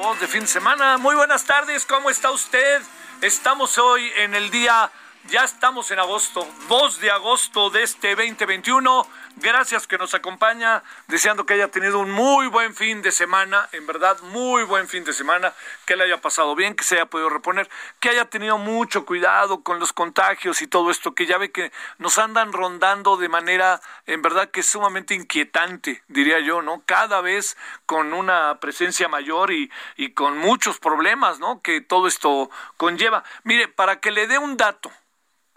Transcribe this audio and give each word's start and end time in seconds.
Voz 0.00 0.18
de 0.18 0.26
fin 0.26 0.40
de 0.40 0.46
semana. 0.46 0.96
Muy 0.96 1.14
buenas 1.14 1.44
tardes. 1.44 1.84
¿Cómo 1.84 2.08
está 2.08 2.30
usted? 2.30 2.80
Estamos 3.20 3.76
hoy 3.76 4.10
en 4.16 4.34
el 4.34 4.50
día, 4.50 4.90
ya 5.28 5.44
estamos 5.44 5.90
en 5.90 5.98
agosto, 5.98 6.48
2 6.70 7.00
de 7.00 7.10
agosto 7.10 7.68
de 7.68 7.82
este 7.82 8.16
2021. 8.16 9.06
Gracias 9.42 9.86
que 9.86 9.96
nos 9.96 10.12
acompaña, 10.12 10.82
deseando 11.08 11.46
que 11.46 11.54
haya 11.54 11.68
tenido 11.68 11.98
un 11.98 12.10
muy 12.10 12.46
buen 12.48 12.74
fin 12.74 13.00
de 13.00 13.10
semana, 13.10 13.70
en 13.72 13.86
verdad, 13.86 14.20
muy 14.20 14.64
buen 14.64 14.86
fin 14.86 15.02
de 15.02 15.14
semana, 15.14 15.54
que 15.86 15.96
le 15.96 16.04
haya 16.04 16.20
pasado 16.20 16.54
bien, 16.54 16.74
que 16.74 16.84
se 16.84 16.96
haya 16.96 17.06
podido 17.06 17.30
reponer, 17.30 17.66
que 18.00 18.10
haya 18.10 18.26
tenido 18.26 18.58
mucho 18.58 19.06
cuidado 19.06 19.62
con 19.62 19.80
los 19.80 19.94
contagios 19.94 20.60
y 20.60 20.66
todo 20.66 20.90
esto, 20.90 21.14
que 21.14 21.24
ya 21.24 21.38
ve 21.38 21.50
que 21.50 21.72
nos 21.96 22.18
andan 22.18 22.52
rondando 22.52 23.16
de 23.16 23.30
manera, 23.30 23.80
en 24.04 24.20
verdad, 24.20 24.50
que 24.50 24.60
es 24.60 24.66
sumamente 24.66 25.14
inquietante, 25.14 26.02
diría 26.08 26.40
yo, 26.40 26.60
¿no? 26.60 26.82
Cada 26.84 27.22
vez 27.22 27.56
con 27.86 28.12
una 28.12 28.60
presencia 28.60 29.08
mayor 29.08 29.52
y, 29.52 29.70
y 29.96 30.12
con 30.12 30.36
muchos 30.36 30.78
problemas, 30.78 31.38
¿no? 31.38 31.62
Que 31.62 31.80
todo 31.80 32.08
esto 32.08 32.50
conlleva. 32.76 33.24
Mire, 33.44 33.68
para 33.68 34.00
que 34.00 34.10
le 34.10 34.26
dé 34.26 34.36
un 34.36 34.58
dato, 34.58 34.92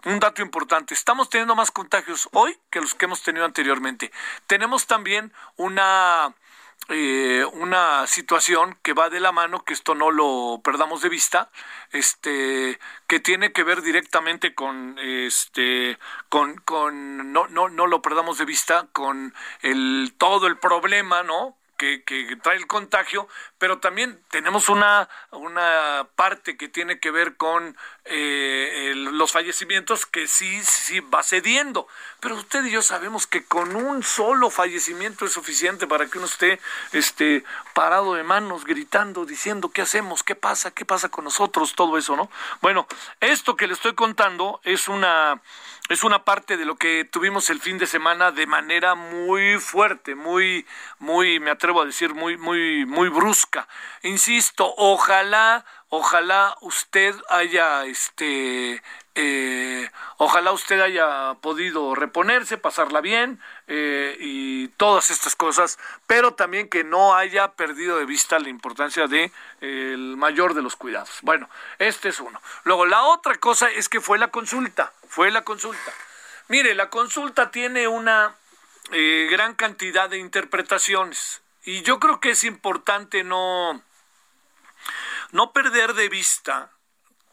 un 0.04 0.20
dato 0.20 0.42
importante, 0.42 0.94
estamos 0.94 1.28
teniendo 1.30 1.54
más 1.54 1.70
contagios 1.70 2.28
hoy 2.32 2.56
que 2.70 2.80
los 2.80 2.94
que 2.94 3.06
hemos 3.06 3.22
tenido 3.22 3.44
anteriormente. 3.44 4.12
Tenemos 4.46 4.86
también 4.86 5.32
una, 5.56 6.34
eh, 6.88 7.44
una 7.52 8.06
situación 8.06 8.78
que 8.82 8.92
va 8.92 9.08
de 9.08 9.20
la 9.20 9.32
mano, 9.32 9.64
que 9.64 9.72
esto 9.72 9.94
no 9.94 10.10
lo 10.10 10.60
perdamos 10.62 11.02
de 11.02 11.08
vista, 11.08 11.50
este, 11.92 12.78
que 13.06 13.20
tiene 13.20 13.52
que 13.52 13.64
ver 13.64 13.82
directamente 13.82 14.54
con, 14.54 14.98
este, 14.98 15.98
con, 16.28 16.56
con 16.58 17.32
no, 17.32 17.48
no, 17.48 17.68
no 17.68 17.86
lo 17.86 18.02
perdamos 18.02 18.38
de 18.38 18.44
vista, 18.44 18.86
con 18.92 19.34
el, 19.62 20.14
todo 20.18 20.46
el 20.46 20.58
problema, 20.58 21.22
¿no? 21.22 21.56
Que, 21.76 22.02
trae 22.42 22.56
el 22.56 22.66
contagio, 22.66 23.28
pero 23.58 23.78
también 23.78 24.18
tenemos 24.30 24.68
una, 24.68 25.08
una 25.32 26.08
parte 26.16 26.56
que 26.56 26.68
tiene 26.68 26.98
que 26.98 27.10
ver 27.10 27.36
con 27.36 27.76
eh, 28.04 28.92
los 28.96 29.32
fallecimientos 29.32 30.06
que 30.06 30.26
sí, 30.26 30.62
sí 30.64 31.00
va 31.00 31.22
cediendo. 31.22 31.86
Pero 32.20 32.36
usted 32.36 32.64
y 32.64 32.70
yo 32.70 32.82
sabemos 32.82 33.26
que 33.26 33.44
con 33.44 33.76
un 33.76 34.02
solo 34.02 34.50
fallecimiento 34.50 35.26
es 35.26 35.32
suficiente 35.32 35.86
para 35.86 36.06
que 36.06 36.18
uno 36.18 36.26
esté 36.26 36.60
este, 36.92 37.44
parado 37.74 38.14
de 38.14 38.22
manos, 38.22 38.64
gritando, 38.64 39.26
diciendo 39.26 39.70
qué 39.70 39.82
hacemos, 39.82 40.22
qué 40.22 40.34
pasa, 40.34 40.70
qué 40.70 40.84
pasa 40.84 41.08
con 41.08 41.24
nosotros, 41.24 41.74
todo 41.74 41.98
eso, 41.98 42.16
¿no? 42.16 42.30
Bueno, 42.60 42.86
esto 43.20 43.56
que 43.56 43.66
le 43.66 43.74
estoy 43.74 43.94
contando 43.94 44.60
es 44.64 44.88
una 44.88 45.40
es 45.90 46.02
una 46.02 46.24
parte 46.24 46.56
de 46.56 46.64
lo 46.64 46.76
que 46.76 47.04
tuvimos 47.04 47.50
el 47.50 47.60
fin 47.60 47.76
de 47.76 47.86
semana 47.86 48.30
de 48.30 48.46
manera 48.46 48.94
muy 48.94 49.58
fuerte, 49.58 50.14
muy, 50.14 50.66
muy, 50.98 51.40
me 51.40 51.50
atrevo 51.50 51.82
a 51.82 51.84
decir, 51.84 52.14
muy, 52.14 52.38
muy, 52.38 52.86
muy 52.86 53.10
brusca. 53.10 53.68
Insisto, 54.02 54.72
ojalá, 54.78 55.66
ojalá 55.90 56.56
usted 56.62 57.14
haya, 57.28 57.84
este, 57.84 58.82
eh, 59.16 59.90
ojalá 60.16 60.50
usted 60.50 60.80
haya 60.80 61.34
podido 61.40 61.94
reponerse, 61.94 62.58
pasarla 62.58 63.00
bien 63.00 63.40
eh, 63.68 64.16
y 64.18 64.68
todas 64.68 65.10
estas 65.10 65.36
cosas, 65.36 65.78
pero 66.08 66.34
también 66.34 66.68
que 66.68 66.82
no 66.82 67.14
haya 67.14 67.52
perdido 67.52 67.98
de 67.98 68.06
vista 68.06 68.40
la 68.40 68.48
importancia 68.48 69.06
de 69.06 69.30
eh, 69.60 69.90
el 69.94 70.16
mayor 70.16 70.54
de 70.54 70.62
los 70.62 70.74
cuidados. 70.74 71.18
Bueno, 71.22 71.48
este 71.78 72.08
es 72.08 72.18
uno. 72.18 72.40
Luego, 72.64 72.86
la 72.86 73.04
otra 73.04 73.36
cosa 73.36 73.70
es 73.70 73.88
que 73.88 74.00
fue 74.00 74.18
la 74.18 74.28
consulta, 74.28 74.92
fue 75.08 75.30
la 75.30 75.42
consulta. 75.42 75.92
Mire, 76.48 76.74
la 76.74 76.90
consulta 76.90 77.50
tiene 77.50 77.88
una 77.88 78.34
gran 78.90 79.54
cantidad 79.54 80.10
de 80.10 80.18
interpretaciones 80.18 81.40
y 81.64 81.80
yo 81.82 81.98
creo 81.98 82.20
que 82.20 82.30
es 82.30 82.44
importante 82.44 83.24
no, 83.24 83.82
no 85.32 85.52
perder 85.52 85.94
de 85.94 86.10
vista 86.10 86.73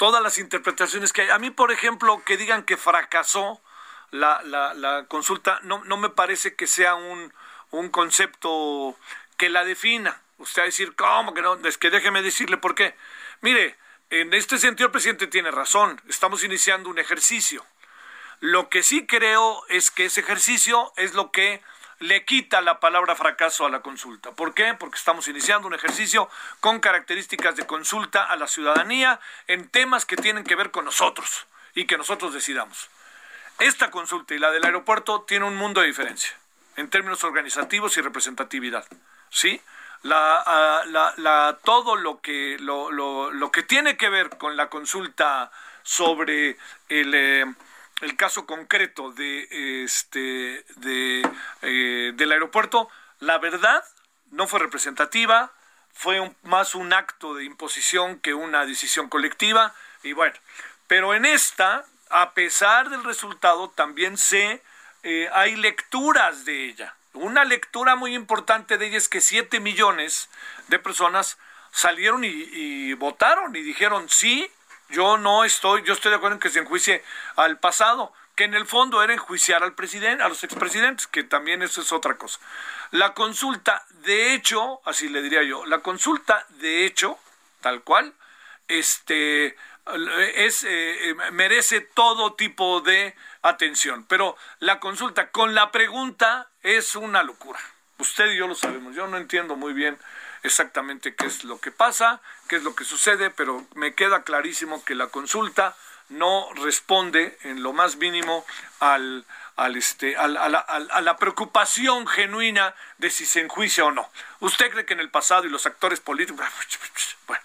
todas 0.02 0.24
las 0.24 0.40
interpretaciones 0.40 1.14
que 1.14 1.22
hay. 1.22 1.30
A 1.30 1.38
mí, 1.38 1.52
por 1.52 1.72
ejemplo, 1.72 2.24
que 2.26 2.36
digan 2.36 2.64
que 2.64 2.76
fracasó 2.76 3.62
la, 4.10 4.42
la, 4.42 5.06
consulta, 5.08 5.60
no, 5.62 5.84
no 5.84 5.96
me 5.96 6.10
parece 6.10 6.56
que 6.56 6.66
sea 6.66 6.96
un, 6.96 7.32
un 7.70 7.90
concepto 7.90 8.98
que 9.38 9.50
la 9.50 9.64
defina. 9.64 10.20
Usted 10.40 10.62
va 10.62 10.64
a 10.64 10.66
decir, 10.66 10.96
¿cómo 10.96 11.36
que 11.36 11.44
no? 11.44 11.54
Es 11.68 11.78
que 11.78 11.92
déjeme 11.92 12.24
decirle 12.24 12.58
por 12.58 12.74
qué. 12.74 12.96
Mire, 13.42 13.78
en 14.10 14.34
este 14.34 14.58
sentido 14.58 14.88
el 14.88 14.92
presidente 14.92 15.28
tiene 15.28 15.52
razón. 15.52 16.02
Estamos 16.10 16.44
iniciando 16.44 16.90
un 16.90 16.98
ejercicio. 16.98 17.64
Lo 18.40 18.70
que 18.70 18.82
sí 18.82 19.06
creo 19.06 19.64
es 19.70 19.92
que 19.92 20.06
ese 20.06 20.22
ejercicio 20.22 20.92
es 20.98 21.14
lo 21.14 21.32
que 21.32 21.62
le 22.02 22.26
quita 22.26 22.62
la 22.62 22.80
palabra 22.80 23.16
fracaso 23.16 23.66
a 23.66 23.70
la 23.70 23.82
consulta. 23.82 24.32
¿Por 24.32 24.56
qué? 24.56 24.74
Porque 24.74 24.98
estamos 24.98 25.28
iniciando 25.28 25.68
un 25.68 25.76
ejercicio 25.76 26.30
con 26.60 26.80
características 26.80 27.56
de 27.56 27.68
consulta 27.68 28.24
a 28.24 28.36
la 28.36 28.48
ciudadanía 28.48 29.20
en 29.48 29.70
temas 29.70 30.06
que 30.06 30.16
tienen 30.16 30.44
que 30.44 30.56
ver 30.56 30.72
con 30.72 30.84
nosotros 30.84 31.46
y 31.76 31.86
que 31.86 31.98
nosotros 31.98 32.34
decidamos. 32.34 32.90
Esta 33.60 33.92
consulta 33.92 34.34
y 34.34 34.40
la 34.40 34.50
del 34.50 34.66
aeropuerto 34.66 35.22
tiene 35.22 35.46
un 35.46 35.56
mundo 35.56 35.82
de 35.82 35.88
diferencia 35.88 36.36
en 36.76 36.90
términos 36.90 37.24
organizativos 37.24 37.96
y 37.98 38.02
representatividad. 38.02 38.86
¿Sí? 39.30 39.62
La, 40.02 40.82
la, 40.88 41.14
la, 41.18 41.60
todo 41.64 41.96
lo 41.96 42.20
que, 42.20 42.58
lo, 42.60 42.92
lo, 42.92 43.30
lo, 43.32 43.52
que 43.52 43.62
tiene 43.62 43.96
que 43.96 44.10
ver 44.10 44.38
con 44.40 44.58
la 44.58 44.70
consulta 44.70 45.52
sobre 45.84 46.58
el... 46.90 47.14
Eh, 47.14 47.46
el 48.02 48.16
caso 48.18 48.46
concreto 48.46 49.12
de 49.12 49.84
este 49.84 50.66
de, 50.78 51.30
eh, 51.62 52.12
del 52.16 52.32
aeropuerto, 52.32 52.90
la 53.20 53.38
verdad 53.38 53.84
no 54.32 54.48
fue 54.48 54.60
representativa, 54.60 55.52
fue 55.94 56.20
un, 56.20 56.36
más 56.44 56.74
un 56.76 56.94
acto 56.94 57.36
de 57.36 57.44
imposición 57.44 58.20
que 58.20 58.34
una 58.34 58.66
decisión 58.66 59.10
colectiva, 59.10 59.74
y 60.04 60.14
bueno, 60.14 60.36
pero 60.88 61.14
en 61.14 61.26
esta, 61.26 61.86
a 62.10 62.34
pesar 62.34 62.90
del 62.90 63.04
resultado, 63.04 63.70
también 63.70 64.18
sé, 64.18 64.62
eh, 65.04 65.30
hay 65.34 65.56
lecturas 65.56 66.46
de 66.46 66.66
ella. 66.66 66.96
Una 67.14 67.44
lectura 67.44 67.96
muy 67.96 68.16
importante 68.16 68.78
de 68.78 68.88
ella 68.88 68.98
es 68.98 69.10
que 69.10 69.22
7 69.22 69.60
millones 69.60 70.30
de 70.70 70.80
personas 70.80 71.38
salieron 71.72 72.24
y 72.24 72.94
votaron 72.94 73.56
y 73.56 73.62
dijeron 73.62 74.10
sí, 74.10 74.50
yo 74.92 75.18
no 75.18 75.44
estoy, 75.44 75.84
yo 75.84 75.94
estoy 75.94 76.12
de 76.12 76.18
acuerdo 76.18 76.36
en 76.36 76.40
que 76.40 76.50
se 76.50 76.60
enjuicie 76.60 77.04
al 77.36 77.60
pasado, 77.60 78.14
que 78.36 78.44
en 78.46 78.54
el 78.54 78.66
fondo 78.66 79.04
era 79.04 79.14
enjuiciar 79.14 79.64
al 79.64 79.74
presidente, 79.74 80.24
a 80.24 80.30
los 80.30 80.44
expresidentes, 80.44 81.08
que 81.08 81.24
también 81.24 81.62
eso 81.62 81.82
es 81.82 81.92
otra 81.92 82.18
cosa. 82.18 82.40
La 82.92 83.14
consulta, 83.14 83.86
de 84.04 84.34
hecho, 84.34 84.82
así 84.86 85.10
le 85.10 85.22
diría 85.22 85.44
yo, 85.44 85.66
la 85.66 85.80
consulta, 85.80 86.46
de 86.50 86.86
hecho, 86.86 87.18
tal 87.62 87.84
cual, 87.84 88.14
este, 88.68 89.56
es, 90.36 90.64
eh, 90.68 91.16
merece 91.32 91.82
todo 91.82 92.34
tipo 92.34 92.82
de 92.82 93.16
atención, 93.42 94.06
pero 94.08 94.38
la 94.60 94.80
consulta 94.80 95.32
con 95.32 95.56
la 95.56 95.72
pregunta 95.72 96.50
es 96.64 96.96
una 96.96 97.24
locura. 97.24 97.60
Usted 97.98 98.32
y 98.32 98.38
yo 98.38 98.48
lo 98.48 98.56
sabemos, 98.56 98.96
yo 98.96 99.08
no 99.08 99.18
entiendo 99.18 99.56
muy 99.56 99.74
bien 99.74 99.98
exactamente 100.44 101.16
qué 101.16 101.26
es 101.26 101.44
lo 101.44 101.60
que 101.60 101.72
pasa, 101.72 102.22
qué 102.48 102.58
es 102.58 102.64
lo 102.64 102.76
que 102.76 102.84
sucede, 102.84 103.30
pero 103.30 103.66
me 103.76 103.94
queda 103.94 104.24
clarísimo 104.24 104.84
que 104.84 104.96
la 104.96 105.08
consulta 105.08 105.76
no 106.10 106.52
responde 106.56 107.38
en 107.44 107.64
lo 107.64 107.74
más 107.74 107.96
mínimo 107.96 108.46
al, 108.80 109.26
al 109.56 109.78
este, 109.78 110.18
a, 110.18 110.28
la, 110.28 110.42
a, 110.42 111.02
la, 111.02 111.18
preocupación 111.18 112.06
genuina 112.06 112.76
de 112.98 113.10
si 113.10 113.26
se 113.26 113.40
enjuicia 113.40 113.86
o 113.86 113.92
no. 113.92 114.10
¿Usted 114.42 114.72
cree 114.72 114.86
que 114.86 114.94
en 114.94 115.00
el 115.00 115.10
pasado 115.10 115.46
y 115.46 115.50
los 115.50 115.66
actores 115.66 116.02
políticos, 116.02 116.46
bueno, 117.28 117.44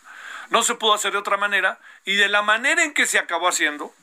no 0.51 0.63
se 0.63 0.75
pudo 0.75 0.95
hacer 0.95 1.13
de 1.13 1.19
otra 1.19 1.37
manera 1.37 1.79
y 2.05 2.17
de 2.17 2.29
la 2.29 2.43
manera 2.43 2.83
en 2.83 2.93
que 2.93 3.07
se 3.07 3.19
acabó 3.19 3.49
haciendo 3.49 3.95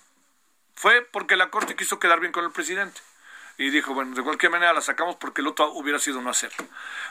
fue 0.76 1.02
porque 1.02 1.36
la 1.36 1.50
Corte 1.50 1.76
quiso 1.76 2.00
quedar 2.00 2.20
bien 2.20 2.32
con 2.32 2.46
el 2.46 2.52
presidente? 2.52 3.02
Y 3.58 3.70
dijo, 3.70 3.94
bueno, 3.94 4.16
de 4.16 4.24
cualquier 4.24 4.52
manera 4.52 4.74
la 4.74 4.82
sacamos 4.82 5.16
porque 5.16 5.42
el 5.42 5.48
otro 5.48 5.72
hubiera 5.74 6.00
sido 6.00 6.22
no 6.22 6.30
hacerlo. 6.30 6.66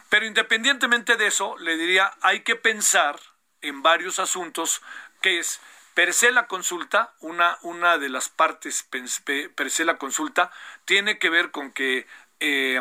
Pero 0.08 0.26
independientemente 0.26 1.16
de 1.16 1.26
eso, 1.26 1.56
le 1.58 1.76
diría, 1.76 2.12
hay 2.20 2.40
que 2.40 2.56
pensar 2.56 3.18
en 3.60 3.82
varios 3.82 4.18
asuntos, 4.18 4.82
que 5.20 5.38
es 5.38 5.60
per 5.94 6.12
se 6.12 6.32
la 6.32 6.46
consulta, 6.46 7.12
una, 7.20 7.58
una 7.62 7.98
de 7.98 8.08
las 8.08 8.28
partes 8.28 8.82
per 8.84 9.70
se 9.70 9.84
la 9.84 9.98
consulta, 9.98 10.50
tiene 10.84 11.18
que 11.18 11.30
ver 11.30 11.50
con 11.50 11.72
que... 11.72 12.06
Eh, 12.40 12.80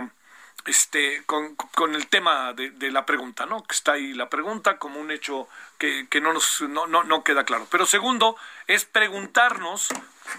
este, 0.65 1.23
con, 1.25 1.55
con, 1.55 1.95
el 1.95 2.07
tema 2.07 2.53
de, 2.53 2.69
de, 2.69 2.91
la 2.91 3.05
pregunta, 3.05 3.47
¿no? 3.47 3.63
Que 3.63 3.73
está 3.73 3.93
ahí 3.93 4.13
la 4.13 4.29
pregunta 4.29 4.77
como 4.77 4.99
un 4.99 5.09
hecho 5.09 5.47
que, 5.79 6.07
que 6.07 6.21
no 6.21 6.33
nos 6.33 6.61
no, 6.61 6.85
no, 6.85 7.03
no 7.03 7.23
queda 7.23 7.45
claro. 7.45 7.67
Pero 7.71 7.85
segundo, 7.85 8.37
es 8.67 8.85
preguntarnos, 8.85 9.87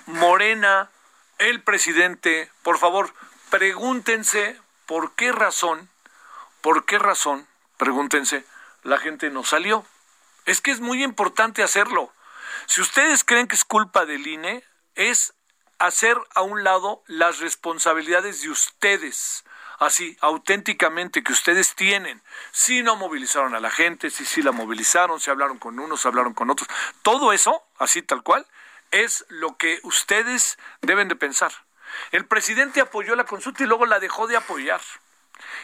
Morena, 0.06 0.90
el 1.38 1.62
presidente, 1.62 2.50
por 2.62 2.78
favor, 2.78 3.12
pregúntense 3.50 4.60
por 4.86 5.14
qué 5.14 5.32
razón, 5.32 5.88
por 6.60 6.84
qué 6.84 6.98
razón, 6.98 7.46
pregúntense, 7.76 8.44
la 8.82 8.98
gente 8.98 9.30
no 9.30 9.44
salió. 9.44 9.84
Es 10.46 10.60
que 10.60 10.70
es 10.70 10.80
muy 10.80 11.02
importante 11.02 11.62
hacerlo. 11.62 12.12
Si 12.66 12.80
ustedes 12.80 13.24
creen 13.24 13.48
que 13.48 13.56
es 13.56 13.64
culpa 13.64 14.06
del 14.06 14.26
INE, 14.26 14.64
es 14.94 15.34
hacer 15.78 16.16
a 16.34 16.42
un 16.42 16.62
lado 16.62 17.02
las 17.06 17.40
responsabilidades 17.40 18.42
de 18.42 18.50
ustedes, 18.50 19.44
así, 19.78 20.16
auténticamente, 20.20 21.24
que 21.24 21.32
ustedes 21.32 21.74
tienen. 21.74 22.22
Si 22.52 22.82
no 22.82 22.96
movilizaron 22.96 23.54
a 23.54 23.60
la 23.60 23.70
gente, 23.70 24.10
si 24.10 24.24
sí 24.24 24.42
la 24.42 24.52
movilizaron, 24.52 25.18
si 25.20 25.30
hablaron 25.30 25.58
con 25.58 25.78
unos, 25.78 26.00
si 26.00 26.08
hablaron 26.08 26.34
con 26.34 26.50
otros. 26.50 26.68
Todo 27.02 27.32
eso, 27.32 27.64
así 27.78 28.02
tal 28.02 28.22
cual, 28.22 28.46
es 28.92 29.24
lo 29.28 29.56
que 29.56 29.80
ustedes 29.82 30.58
deben 30.80 31.08
de 31.08 31.16
pensar. 31.16 31.52
El 32.10 32.26
presidente 32.26 32.80
apoyó 32.80 33.16
la 33.16 33.24
consulta 33.24 33.64
y 33.64 33.66
luego 33.66 33.86
la 33.86 34.00
dejó 34.00 34.26
de 34.26 34.36
apoyar. 34.36 34.80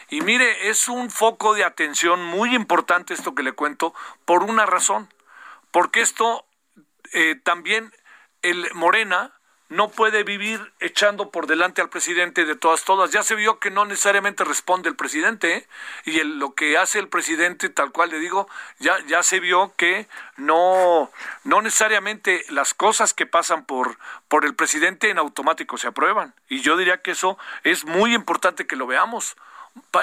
Y 0.09 0.21
mire, 0.21 0.69
es 0.69 0.87
un 0.87 1.09
foco 1.09 1.53
de 1.53 1.63
atención 1.63 2.23
muy 2.23 2.53
importante 2.55 3.13
esto 3.13 3.33
que 3.33 3.43
le 3.43 3.53
cuento 3.53 3.93
por 4.25 4.43
una 4.43 4.65
razón. 4.65 5.11
Porque 5.71 6.01
esto 6.01 6.45
eh, 7.13 7.35
también 7.43 7.93
el 8.41 8.73
Morena 8.73 9.38
no 9.69 9.89
puede 9.89 10.23
vivir 10.23 10.73
echando 10.79 11.29
por 11.29 11.45
delante 11.45 11.81
al 11.81 11.89
presidente 11.89 12.45
de 12.45 12.55
todas 12.55 12.83
todas. 12.83 13.11
Ya 13.11 13.21
se 13.21 13.35
vio 13.35 13.59
que 13.59 13.69
no 13.69 13.85
necesariamente 13.85 14.43
responde 14.43 14.89
el 14.89 14.95
presidente 14.95 15.57
¿eh? 15.57 15.67
y 16.05 16.23
lo 16.23 16.55
que 16.55 16.77
hace 16.77 16.97
el 16.99 17.07
presidente, 17.07 17.69
tal 17.69 17.91
cual 17.91 18.09
le 18.09 18.19
digo, 18.19 18.49
ya 18.79 18.97
ya 19.05 19.21
se 19.21 19.39
vio 19.39 19.73
que 19.77 20.07
no 20.37 21.11
no 21.43 21.61
necesariamente 21.61 22.43
las 22.49 22.73
cosas 22.73 23.13
que 23.13 23.27
pasan 23.27 23.65
por 23.65 23.97
por 24.27 24.43
el 24.43 24.55
presidente 24.55 25.09
en 25.11 25.19
automático 25.19 25.77
se 25.77 25.87
aprueban 25.87 26.33
y 26.49 26.61
yo 26.61 26.75
diría 26.75 27.01
que 27.01 27.11
eso 27.11 27.37
es 27.63 27.85
muy 27.85 28.15
importante 28.15 28.65
que 28.65 28.75
lo 28.75 28.87
veamos. 28.87 29.37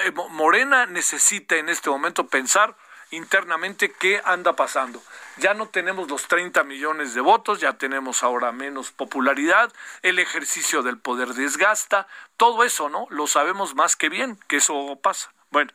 Eh, 0.05 0.13
Morena 0.31 0.87
necesita 0.87 1.57
en 1.57 1.69
este 1.69 1.91
momento 1.91 2.29
pensar 2.29 2.77
internamente 3.11 3.93
qué 3.93 4.20
anda 4.25 4.55
pasando. 4.55 5.03
Ya 5.37 5.55
no 5.55 5.69
tenemos 5.69 6.08
los 6.08 6.29
30 6.29 6.64
millones 6.64 7.14
de 7.14 7.20
votos, 7.20 7.61
ya 7.61 7.75
tenemos 7.75 8.23
ahora 8.23 8.53
menos 8.53 8.91
popularidad, 8.91 9.73
el 10.03 10.19
ejercicio 10.19 10.82
del 10.82 10.99
poder 10.99 11.35
desgasta, 11.35 12.06
todo 12.37 12.64
eso, 12.64 12.88
¿no? 12.88 13.06
Lo 13.11 13.26
sabemos 13.26 13.75
más 13.75 13.97
que 13.97 14.08
bien 14.08 14.38
que 14.49 14.56
eso 14.56 14.99
pasa. 15.03 15.32
Bueno, 15.50 15.73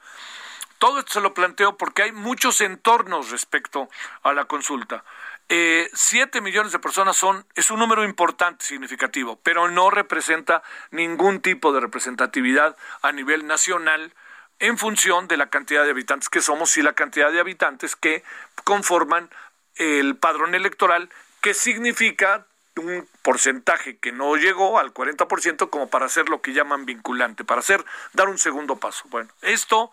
todo 0.82 1.00
esto 1.00 1.14
se 1.14 1.22
lo 1.22 1.34
planteo 1.34 1.78
porque 1.78 2.04
hay 2.04 2.12
muchos 2.12 2.60
entornos 2.60 3.30
respecto 3.30 3.88
a 4.24 4.34
la 4.34 4.46
consulta. 4.46 5.04
Eh, 5.48 5.90
siete 5.94 6.42
millones 6.42 6.72
de 6.72 6.80
personas 6.80 7.18
son, 7.18 7.46
es 7.56 7.72
un 7.72 7.80
número 7.80 8.04
importante, 8.04 8.66
significativo, 8.66 9.40
pero 9.44 9.70
no 9.70 9.90
representa 9.90 10.64
ningún 10.92 11.42
tipo 11.42 11.74
de 11.74 11.82
representatividad 11.82 12.78
a 13.02 13.12
nivel 13.12 13.46
nacional 13.46 14.14
en 14.62 14.78
función 14.78 15.28
de 15.28 15.38
la 15.38 15.50
cantidad 15.50 15.84
de 15.84 15.90
habitantes 15.90 16.30
que 16.30 16.40
somos 16.40 16.78
y 16.78 16.84
la 16.84 16.94
cantidad 16.94 17.32
de 17.32 17.40
habitantes 17.40 17.96
que 17.96 18.24
conforman 18.64 19.30
el 19.76 20.16
padrón 20.16 20.54
electoral, 20.54 21.10
que 21.42 21.56
significa 21.56 22.46
un 22.78 23.08
porcentaje 23.24 23.98
que 23.98 24.12
no 24.12 24.36
llegó 24.36 24.78
al 24.80 24.94
40% 24.94 25.70
como 25.72 25.90
para 25.90 26.06
hacer 26.06 26.30
lo 26.30 26.42
que 26.42 26.54
llaman 26.54 26.86
vinculante, 26.86 27.44
para 27.44 27.62
hacer 27.62 27.84
dar 28.14 28.30
un 28.30 28.38
segundo 28.38 28.76
paso. 28.76 29.04
Bueno, 29.10 29.30
esto 29.42 29.92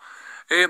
eh, 0.49 0.67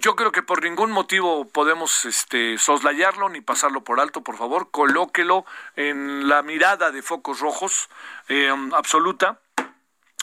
yo 0.00 0.16
creo 0.16 0.32
que 0.32 0.42
por 0.42 0.62
ningún 0.62 0.90
motivo 0.90 1.46
podemos 1.46 2.06
este, 2.06 2.56
soslayarlo 2.56 3.28
ni 3.28 3.42
pasarlo 3.42 3.84
por 3.84 4.00
alto, 4.00 4.22
por 4.22 4.38
favor, 4.38 4.70
colóquelo 4.70 5.44
en 5.76 6.28
la 6.28 6.42
mirada 6.42 6.90
de 6.90 7.02
focos 7.02 7.40
rojos 7.40 7.90
eh, 8.28 8.50
absoluta. 8.72 9.38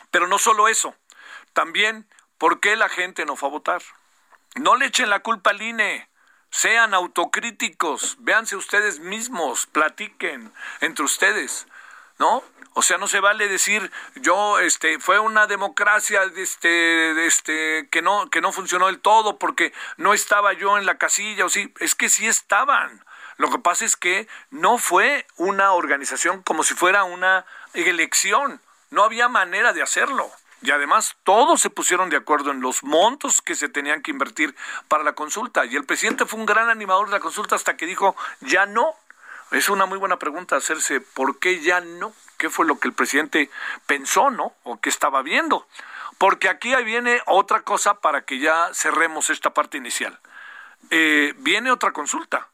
Pero 0.10 0.28
no 0.28 0.40
solo 0.40 0.68
eso, 0.68 0.96
también 1.54 2.08
¿Por 2.42 2.60
qué 2.60 2.76
la 2.76 2.90
gente 2.90 3.24
no 3.24 3.36
fue 3.36 3.50
a 3.50 3.52
votar? 3.52 3.84
No 4.56 4.76
le 4.76 4.88
echen 4.88 5.12
la 5.12 5.20
culpa 5.20 5.52
al 5.52 5.62
INE. 5.62 6.10
Sean 6.50 6.96
autocríticos, 6.96 8.18
véanse 8.18 8.56
ustedes 8.56 9.00
mismos, 9.00 9.68
platiquen 9.68 10.52
entre 10.80 11.06
ustedes, 11.06 11.68
¿no? 12.18 12.44
O 12.74 12.82
sea, 12.82 12.98
no 12.98 13.08
se 13.08 13.20
vale 13.20 13.48
decir 13.48 13.92
yo 14.16 14.58
este 14.58 14.98
fue 14.98 15.20
una 15.20 15.46
democracia 15.46 16.24
este 16.36 17.28
este 17.28 17.88
que 17.92 18.02
no 18.02 18.28
que 18.32 18.42
no 18.42 18.52
funcionó 18.52 18.88
del 18.88 19.00
todo 19.00 19.38
porque 19.38 19.72
no 19.98 20.16
estaba 20.16 20.54
yo 20.54 20.80
en 20.80 20.88
la 20.88 20.98
casilla 20.98 21.46
o 21.46 21.50
sí, 21.50 21.72
es 21.80 21.94
que 21.94 22.10
sí 22.10 22.28
estaban. 22.28 23.06
Lo 23.38 23.52
que 23.52 23.60
pasa 23.60 23.86
es 23.86 23.96
que 23.96 24.28
no 24.50 24.80
fue 24.80 25.28
una 25.38 25.74
organización 25.74 26.42
como 26.42 26.64
si 26.64 26.74
fuera 26.74 27.04
una 27.04 27.46
elección, 27.76 28.62
no 28.90 29.04
había 29.04 29.28
manera 29.28 29.74
de 29.74 29.84
hacerlo. 29.84 30.32
Y 30.62 30.72
además 30.72 31.18
todos 31.24 31.60
se 31.62 31.70
pusieron 31.70 32.10
de 32.10 32.18
acuerdo 32.18 32.52
en 32.52 32.62
los 32.62 32.84
montos 32.84 33.42
que 33.42 33.56
se 33.56 33.68
tenían 33.68 34.02
que 34.02 34.12
invertir 34.12 34.56
para 34.88 35.04
la 35.04 35.14
consulta. 35.14 35.66
Y 35.66 35.76
el 35.76 35.86
presidente 35.86 36.26
fue 36.26 36.40
un 36.40 36.46
gran 36.46 36.70
animador 36.70 37.08
de 37.08 37.14
la 37.14 37.20
consulta 37.20 37.56
hasta 37.56 37.76
que 37.78 37.86
dijo, 37.86 38.16
ya 38.42 38.66
no. 38.66 38.94
Es 39.52 39.70
una 39.70 39.86
muy 39.86 39.98
buena 39.98 40.18
pregunta 40.18 40.56
hacerse, 40.56 41.02
¿por 41.02 41.40
qué 41.40 41.62
ya 41.62 41.82
no? 41.82 42.14
¿Qué 42.38 42.50
fue 42.50 42.66
lo 42.66 42.80
que 42.80 42.88
el 42.88 42.94
presidente 42.94 43.50
pensó, 43.86 44.30
no? 44.30 44.54
¿O 44.64 44.80
qué 44.80 44.90
estaba 44.90 45.22
viendo? 45.24 45.68
Porque 46.18 46.48
aquí 46.48 46.74
viene 46.84 47.22
otra 47.26 47.62
cosa 47.64 47.96
para 47.96 48.22
que 48.22 48.40
ya 48.40 48.70
cerremos 48.74 49.30
esta 49.30 49.54
parte 49.54 49.78
inicial. 49.78 50.20
Eh, 50.90 51.34
viene 51.38 51.72
otra 51.72 51.92
consulta 51.92 52.50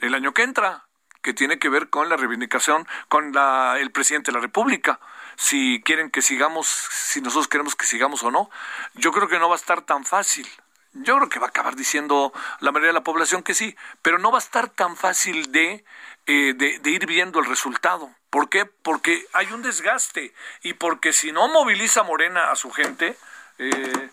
el 0.00 0.14
año 0.14 0.34
que 0.34 0.42
entra, 0.42 0.86
que 1.22 1.32
tiene 1.32 1.58
que 1.58 1.68
ver 1.68 1.88
con 1.90 2.08
la 2.08 2.16
reivindicación 2.16 2.86
con 3.08 3.32
la, 3.32 3.76
el 3.78 3.90
presidente 3.90 4.30
de 4.30 4.36
la 4.36 4.42
República 4.42 5.00
si 5.36 5.82
quieren 5.84 6.10
que 6.10 6.22
sigamos, 6.22 6.66
si 6.66 7.20
nosotros 7.20 7.48
queremos 7.48 7.76
que 7.76 7.86
sigamos 7.86 8.22
o 8.22 8.30
no. 8.30 8.50
Yo 8.94 9.12
creo 9.12 9.28
que 9.28 9.38
no 9.38 9.48
va 9.48 9.54
a 9.54 9.58
estar 9.58 9.82
tan 9.82 10.04
fácil. 10.04 10.48
Yo 10.92 11.16
creo 11.16 11.28
que 11.28 11.38
va 11.38 11.46
a 11.46 11.50
acabar 11.50 11.76
diciendo 11.76 12.32
la 12.60 12.72
mayoría 12.72 12.88
de 12.88 12.94
la 12.94 13.04
población 13.04 13.42
que 13.42 13.54
sí, 13.54 13.76
pero 14.00 14.18
no 14.18 14.30
va 14.30 14.38
a 14.38 14.40
estar 14.40 14.70
tan 14.70 14.96
fácil 14.96 15.52
de, 15.52 15.84
eh, 16.26 16.54
de, 16.54 16.90
ir 16.90 17.06
viendo 17.06 17.38
el 17.38 17.44
resultado. 17.44 18.10
¿Por 18.30 18.48
qué? 18.48 18.64
Porque 18.64 19.26
hay 19.34 19.52
un 19.52 19.62
desgaste 19.62 20.32
y 20.62 20.72
porque 20.72 21.12
si 21.12 21.32
no 21.32 21.48
moviliza 21.48 22.02
Morena 22.02 22.50
a 22.50 22.56
su 22.56 22.70
gente, 22.70 23.16
eh, 23.58 24.10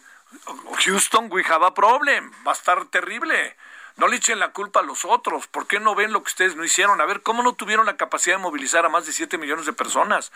Houston, 0.86 1.30
we 1.32 1.44
have 1.48 1.66
a 1.66 1.74
problem, 1.74 2.32
va 2.46 2.52
a 2.52 2.56
estar 2.56 2.86
terrible. 2.86 3.56
No 3.96 4.08
le 4.08 4.18
echen 4.18 4.40
la 4.40 4.52
culpa 4.52 4.82
a 4.82 4.84
los 4.84 5.06
otros. 5.06 5.48
¿Por 5.48 5.68
qué 5.68 5.80
no 5.80 5.96
ven 5.96 6.12
lo 6.12 6.22
que 6.24 6.30
ustedes 6.30 6.56
no 6.56 6.64
hicieron? 6.64 7.00
A 7.00 7.06
ver, 7.06 7.22
¿cómo 7.22 7.44
no 7.44 7.54
tuvieron 7.54 7.86
la 7.86 7.96
capacidad 7.96 8.36
de 8.38 8.42
movilizar 8.42 8.86
a 8.86 8.90
más 8.90 9.06
de 9.06 9.14
7 9.14 9.38
millones 9.38 9.66
de 9.66 9.74
personas? 9.74 10.32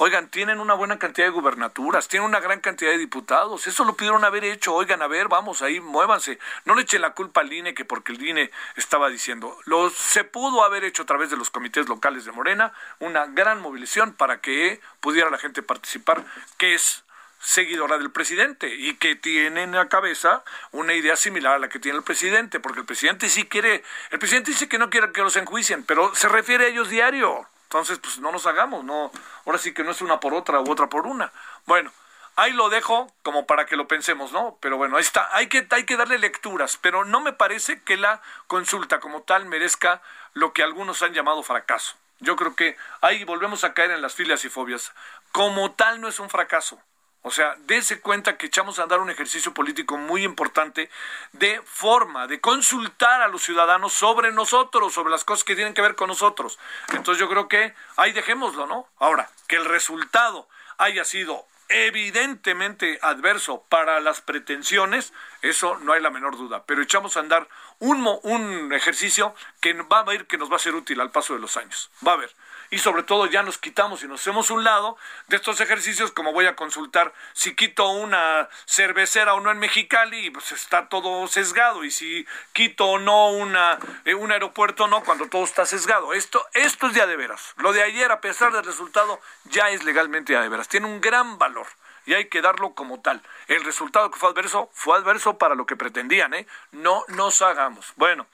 Oigan, 0.00 0.28
tienen 0.28 0.60
una 0.60 0.74
buena 0.74 0.96
cantidad 0.96 1.26
de 1.26 1.32
gubernaturas, 1.32 2.06
tienen 2.06 2.28
una 2.28 2.38
gran 2.38 2.60
cantidad 2.60 2.92
de 2.92 2.98
diputados. 2.98 3.66
Eso 3.66 3.84
lo 3.84 3.96
pidieron 3.96 4.24
haber 4.24 4.44
hecho. 4.44 4.72
Oigan, 4.72 5.02
a 5.02 5.08
ver, 5.08 5.26
vamos 5.26 5.60
ahí, 5.60 5.80
muévanse. 5.80 6.38
No 6.64 6.76
le 6.76 6.82
echen 6.82 7.02
la 7.02 7.14
culpa 7.14 7.40
al 7.40 7.52
INE 7.52 7.74
que 7.74 7.84
porque 7.84 8.12
el 8.12 8.22
INE 8.24 8.52
estaba 8.76 9.08
diciendo. 9.08 9.58
Lo 9.64 9.90
se 9.90 10.22
pudo 10.22 10.62
haber 10.62 10.84
hecho 10.84 11.02
a 11.02 11.06
través 11.06 11.30
de 11.30 11.36
los 11.36 11.50
comités 11.50 11.88
locales 11.88 12.24
de 12.24 12.30
Morena 12.30 12.72
una 13.00 13.26
gran 13.26 13.60
movilización 13.60 14.12
para 14.12 14.40
que 14.40 14.80
pudiera 15.00 15.30
la 15.30 15.38
gente 15.38 15.64
participar, 15.64 16.24
que 16.58 16.76
es 16.76 17.02
seguidora 17.40 17.98
del 17.98 18.12
presidente 18.12 18.72
y 18.72 18.94
que 18.94 19.16
tiene 19.16 19.64
en 19.64 19.72
la 19.72 19.88
cabeza 19.88 20.44
una 20.70 20.94
idea 20.94 21.16
similar 21.16 21.54
a 21.54 21.58
la 21.58 21.68
que 21.68 21.80
tiene 21.80 21.98
el 21.98 22.04
presidente, 22.04 22.60
porque 22.60 22.80
el 22.80 22.86
presidente 22.86 23.28
sí 23.28 23.46
quiere, 23.46 23.82
el 24.10 24.20
presidente 24.20 24.52
dice 24.52 24.68
que 24.68 24.78
no 24.78 24.90
quiere 24.90 25.10
que 25.10 25.22
los 25.22 25.34
enjuicien, 25.34 25.82
pero 25.82 26.14
se 26.14 26.28
refiere 26.28 26.66
a 26.66 26.68
ellos 26.68 26.88
diario. 26.88 27.48
Entonces, 27.68 27.98
pues 27.98 28.18
no 28.18 28.32
nos 28.32 28.46
hagamos, 28.46 28.82
no, 28.82 29.12
ahora 29.44 29.58
sí 29.58 29.74
que 29.74 29.84
no 29.84 29.90
es 29.90 30.00
una 30.00 30.20
por 30.20 30.32
otra 30.32 30.58
u 30.60 30.70
otra 30.70 30.88
por 30.88 31.06
una. 31.06 31.30
Bueno, 31.66 31.92
ahí 32.34 32.50
lo 32.54 32.70
dejo 32.70 33.12
como 33.22 33.46
para 33.46 33.66
que 33.66 33.76
lo 33.76 33.86
pensemos, 33.86 34.32
¿no? 34.32 34.56
Pero 34.62 34.78
bueno, 34.78 34.96
ahí 34.96 35.02
está, 35.02 35.28
hay 35.36 35.48
que, 35.48 35.66
hay 35.68 35.84
que 35.84 35.98
darle 35.98 36.18
lecturas, 36.18 36.78
pero 36.80 37.04
no 37.04 37.20
me 37.20 37.34
parece 37.34 37.82
que 37.82 37.98
la 37.98 38.22
consulta 38.46 39.00
como 39.00 39.20
tal 39.20 39.44
merezca 39.44 40.00
lo 40.32 40.54
que 40.54 40.62
algunos 40.62 41.02
han 41.02 41.12
llamado 41.12 41.42
fracaso. 41.42 41.94
Yo 42.20 42.36
creo 42.36 42.56
que 42.56 42.74
ahí 43.02 43.24
volvemos 43.24 43.64
a 43.64 43.74
caer 43.74 43.90
en 43.90 44.00
las 44.00 44.14
filias 44.14 44.46
y 44.46 44.48
fobias. 44.48 44.92
Como 45.30 45.72
tal 45.72 46.00
no 46.00 46.08
es 46.08 46.20
un 46.20 46.30
fracaso. 46.30 46.80
O 47.22 47.30
sea, 47.30 47.56
dése 47.66 48.00
cuenta 48.00 48.36
que 48.38 48.46
echamos 48.46 48.78
a 48.78 48.84
andar 48.84 49.00
un 49.00 49.10
ejercicio 49.10 49.52
político 49.52 49.98
muy 49.98 50.24
importante 50.24 50.88
de 51.32 51.60
forma, 51.64 52.26
de 52.26 52.40
consultar 52.40 53.22
a 53.22 53.28
los 53.28 53.42
ciudadanos 53.42 53.92
sobre 53.92 54.32
nosotros, 54.32 54.94
sobre 54.94 55.10
las 55.10 55.24
cosas 55.24 55.44
que 55.44 55.56
tienen 55.56 55.74
que 55.74 55.82
ver 55.82 55.96
con 55.96 56.08
nosotros. 56.08 56.58
Entonces 56.92 57.18
yo 57.18 57.28
creo 57.28 57.48
que 57.48 57.74
ahí 57.96 58.12
dejémoslo, 58.12 58.66
¿no? 58.66 58.86
Ahora, 58.98 59.30
que 59.48 59.56
el 59.56 59.64
resultado 59.64 60.48
haya 60.78 61.04
sido 61.04 61.44
evidentemente 61.68 62.98
adverso 63.02 63.64
para 63.68 64.00
las 64.00 64.20
pretensiones, 64.20 65.12
eso 65.42 65.76
no 65.78 65.92
hay 65.92 66.00
la 66.00 66.10
menor 66.10 66.36
duda, 66.36 66.64
pero 66.64 66.80
echamos 66.80 67.16
a 67.16 67.20
andar 67.20 67.46
un, 67.78 68.08
un 68.22 68.72
ejercicio 68.72 69.34
que 69.60 69.74
va 69.74 70.04
a 70.06 70.14
ir 70.14 70.26
que 70.26 70.38
nos 70.38 70.50
va 70.50 70.56
a 70.56 70.60
ser 70.60 70.74
útil 70.74 71.00
al 71.00 71.10
paso 71.10 71.34
de 71.34 71.40
los 71.40 71.56
años. 71.56 71.90
Va 72.06 72.12
a 72.12 72.16
ver 72.16 72.32
y 72.70 72.78
sobre 72.78 73.02
todo 73.02 73.26
ya 73.26 73.42
nos 73.42 73.58
quitamos 73.58 74.02
y 74.02 74.08
nos 74.08 74.20
hacemos 74.20 74.50
un 74.50 74.64
lado 74.64 74.96
de 75.28 75.36
estos 75.36 75.60
ejercicios 75.60 76.12
como 76.12 76.32
voy 76.32 76.46
a 76.46 76.56
consultar 76.56 77.12
si 77.32 77.54
quito 77.54 77.88
una 77.88 78.48
cervecera 78.66 79.34
o 79.34 79.40
no 79.40 79.50
en 79.50 79.58
Mexicali 79.58 80.30
pues 80.30 80.52
está 80.52 80.88
todo 80.88 81.26
sesgado 81.28 81.84
y 81.84 81.90
si 81.90 82.26
quito 82.52 82.86
o 82.86 82.98
no 82.98 83.30
una 83.30 83.78
eh, 84.04 84.14
un 84.14 84.32
aeropuerto 84.32 84.86
no 84.88 85.02
cuando 85.02 85.28
todo 85.28 85.44
está 85.44 85.66
sesgado 85.66 86.12
esto 86.12 86.44
esto 86.54 86.88
es 86.88 86.94
ya 86.94 87.06
de 87.06 87.16
veras 87.16 87.54
lo 87.58 87.72
de 87.72 87.82
ayer 87.82 88.10
a 88.12 88.20
pesar 88.20 88.52
del 88.52 88.64
resultado 88.64 89.20
ya 89.44 89.70
es 89.70 89.84
legalmente 89.84 90.32
ya 90.32 90.42
de 90.42 90.48
veras 90.48 90.68
tiene 90.68 90.86
un 90.86 91.00
gran 91.00 91.38
valor 91.38 91.66
y 92.08 92.14
hay 92.14 92.30
que 92.30 92.40
darlo 92.40 92.72
como 92.72 93.00
tal. 93.00 93.20
El 93.48 93.62
resultado 93.64 94.10
que 94.10 94.18
fue 94.18 94.30
adverso 94.30 94.70
fue 94.72 94.96
adverso 94.96 95.36
para 95.36 95.54
lo 95.54 95.66
que 95.66 95.76
pretendían, 95.76 96.32
¿eh? 96.32 96.46
No 96.72 97.04
nos 97.08 97.42
hagamos. 97.42 97.92
Bueno, 97.96 98.26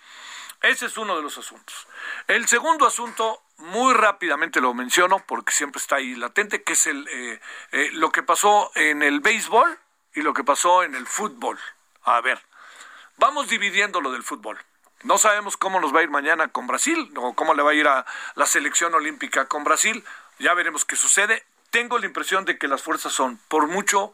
ese 0.62 0.86
es 0.86 0.96
uno 0.96 1.16
de 1.16 1.22
los 1.22 1.36
asuntos. 1.38 1.88
El 2.28 2.46
segundo 2.46 2.86
asunto 2.86 3.42
muy 3.58 3.94
rápidamente 3.94 4.60
lo 4.60 4.74
menciono 4.74 5.24
porque 5.26 5.52
siempre 5.52 5.80
está 5.80 5.96
ahí 5.96 6.14
latente, 6.14 6.62
que 6.62 6.72
es 6.72 6.86
el, 6.86 7.06
eh, 7.08 7.40
eh, 7.72 7.90
lo 7.92 8.10
que 8.10 8.22
pasó 8.22 8.70
en 8.74 9.02
el 9.02 9.20
béisbol 9.20 9.78
y 10.14 10.22
lo 10.22 10.34
que 10.34 10.44
pasó 10.44 10.82
en 10.82 10.94
el 10.94 11.06
fútbol. 11.06 11.58
A 12.02 12.20
ver, 12.20 12.40
vamos 13.16 13.48
dividiendo 13.48 14.00
lo 14.00 14.12
del 14.12 14.22
fútbol. 14.22 14.58
No 15.02 15.18
sabemos 15.18 15.56
cómo 15.56 15.80
nos 15.80 15.94
va 15.94 16.00
a 16.00 16.02
ir 16.02 16.10
mañana 16.10 16.48
con 16.48 16.66
Brasil 16.66 17.12
o 17.16 17.34
cómo 17.34 17.54
le 17.54 17.62
va 17.62 17.72
a 17.72 17.74
ir 17.74 17.86
a 17.86 18.06
la 18.34 18.46
selección 18.46 18.94
olímpica 18.94 19.46
con 19.46 19.62
Brasil. 19.62 20.04
Ya 20.38 20.54
veremos 20.54 20.84
qué 20.84 20.96
sucede. 20.96 21.44
Tengo 21.70 21.98
la 21.98 22.06
impresión 22.06 22.44
de 22.44 22.58
que 22.58 22.68
las 22.68 22.82
fuerzas 22.82 23.12
son, 23.12 23.38
por 23.48 23.66
mucho, 23.66 24.12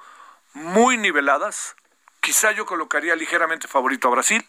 muy 0.53 0.97
niveladas. 0.97 1.77
Quizá 2.21 2.53
yo 2.53 2.67
colocaría 2.67 3.15
ligeramente 3.15 3.69
favorito 3.69 4.09
a 4.09 4.11
Brasil. 4.11 4.47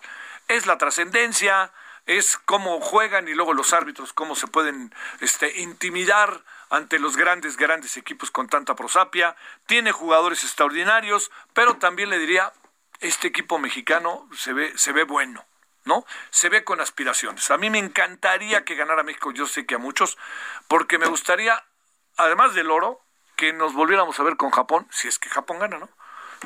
Es 0.47 0.65
la 0.65 0.77
trascendencia, 0.77 1.71
es 2.05 2.37
cómo 2.45 2.79
juegan 2.81 3.27
y 3.27 3.33
luego 3.33 3.53
los 3.53 3.73
árbitros, 3.73 4.13
cómo 4.13 4.35
se 4.35 4.47
pueden 4.47 4.93
este, 5.19 5.59
intimidar 5.61 6.43
ante 6.69 6.99
los 6.99 7.17
grandes, 7.17 7.57
grandes 7.57 7.97
equipos 7.97 8.31
con 8.31 8.47
tanta 8.47 8.75
prosapia. 8.75 9.35
Tiene 9.65 9.91
jugadores 9.91 10.43
extraordinarios, 10.43 11.31
pero 11.53 11.77
también 11.77 12.09
le 12.09 12.17
diría, 12.19 12.51
este 12.99 13.27
equipo 13.27 13.59
mexicano 13.59 14.27
se 14.35 14.53
ve, 14.53 14.73
se 14.77 14.91
ve 14.91 15.03
bueno. 15.03 15.45
¿no? 15.83 16.05
Se 16.29 16.49
ve 16.49 16.63
con 16.63 16.79
aspiraciones. 16.79 17.49
A 17.49 17.57
mí 17.57 17.69
me 17.69 17.79
encantaría 17.79 18.63
que 18.63 18.75
ganara 18.75 19.03
México, 19.03 19.31
yo 19.31 19.47
sé 19.47 19.65
que 19.65 19.75
a 19.75 19.79
muchos, 19.79 20.17
porque 20.67 20.99
me 20.99 21.07
gustaría, 21.07 21.63
además 22.17 22.53
del 22.53 22.69
oro, 22.69 23.01
que 23.35 23.51
nos 23.51 23.73
volviéramos 23.73 24.19
a 24.19 24.23
ver 24.23 24.37
con 24.37 24.51
Japón, 24.51 24.87
si 24.91 25.07
es 25.07 25.17
que 25.17 25.29
Japón 25.29 25.57
gana, 25.57 25.79
¿no? 25.79 25.89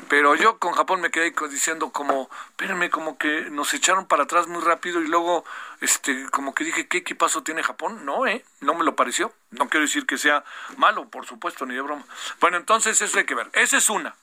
Pero 0.08 0.34
yo 0.34 0.58
con 0.58 0.72
Japón 0.72 1.00
me 1.00 1.10
quedé 1.10 1.32
diciendo 1.50 1.90
como, 1.90 2.30
espérenme, 2.50 2.90
como 2.90 3.16
que 3.16 3.50
nos 3.50 3.72
echaron 3.74 4.06
para 4.06 4.24
atrás 4.24 4.46
muy 4.46 4.62
rápido 4.62 5.00
y 5.00 5.08
luego, 5.08 5.44
este, 5.80 6.28
como 6.30 6.54
que 6.54 6.64
dije, 6.64 6.86
¿qué 6.86 6.98
equipazo 6.98 7.42
tiene 7.42 7.62
Japón? 7.62 8.04
No, 8.04 8.26
¿eh? 8.26 8.44
No 8.60 8.74
me 8.74 8.84
lo 8.84 8.94
pareció. 8.94 9.32
No 9.50 9.68
quiero 9.68 9.86
decir 9.86 10.06
que 10.06 10.18
sea 10.18 10.44
malo, 10.76 11.08
por 11.08 11.26
supuesto, 11.26 11.64
ni 11.64 11.74
de 11.74 11.80
broma. 11.80 12.04
Bueno, 12.40 12.58
entonces 12.58 13.00
eso 13.00 13.18
hay 13.18 13.24
que 13.24 13.34
ver. 13.34 13.48
Esa 13.54 13.78
es 13.78 13.88
una. 13.88 14.14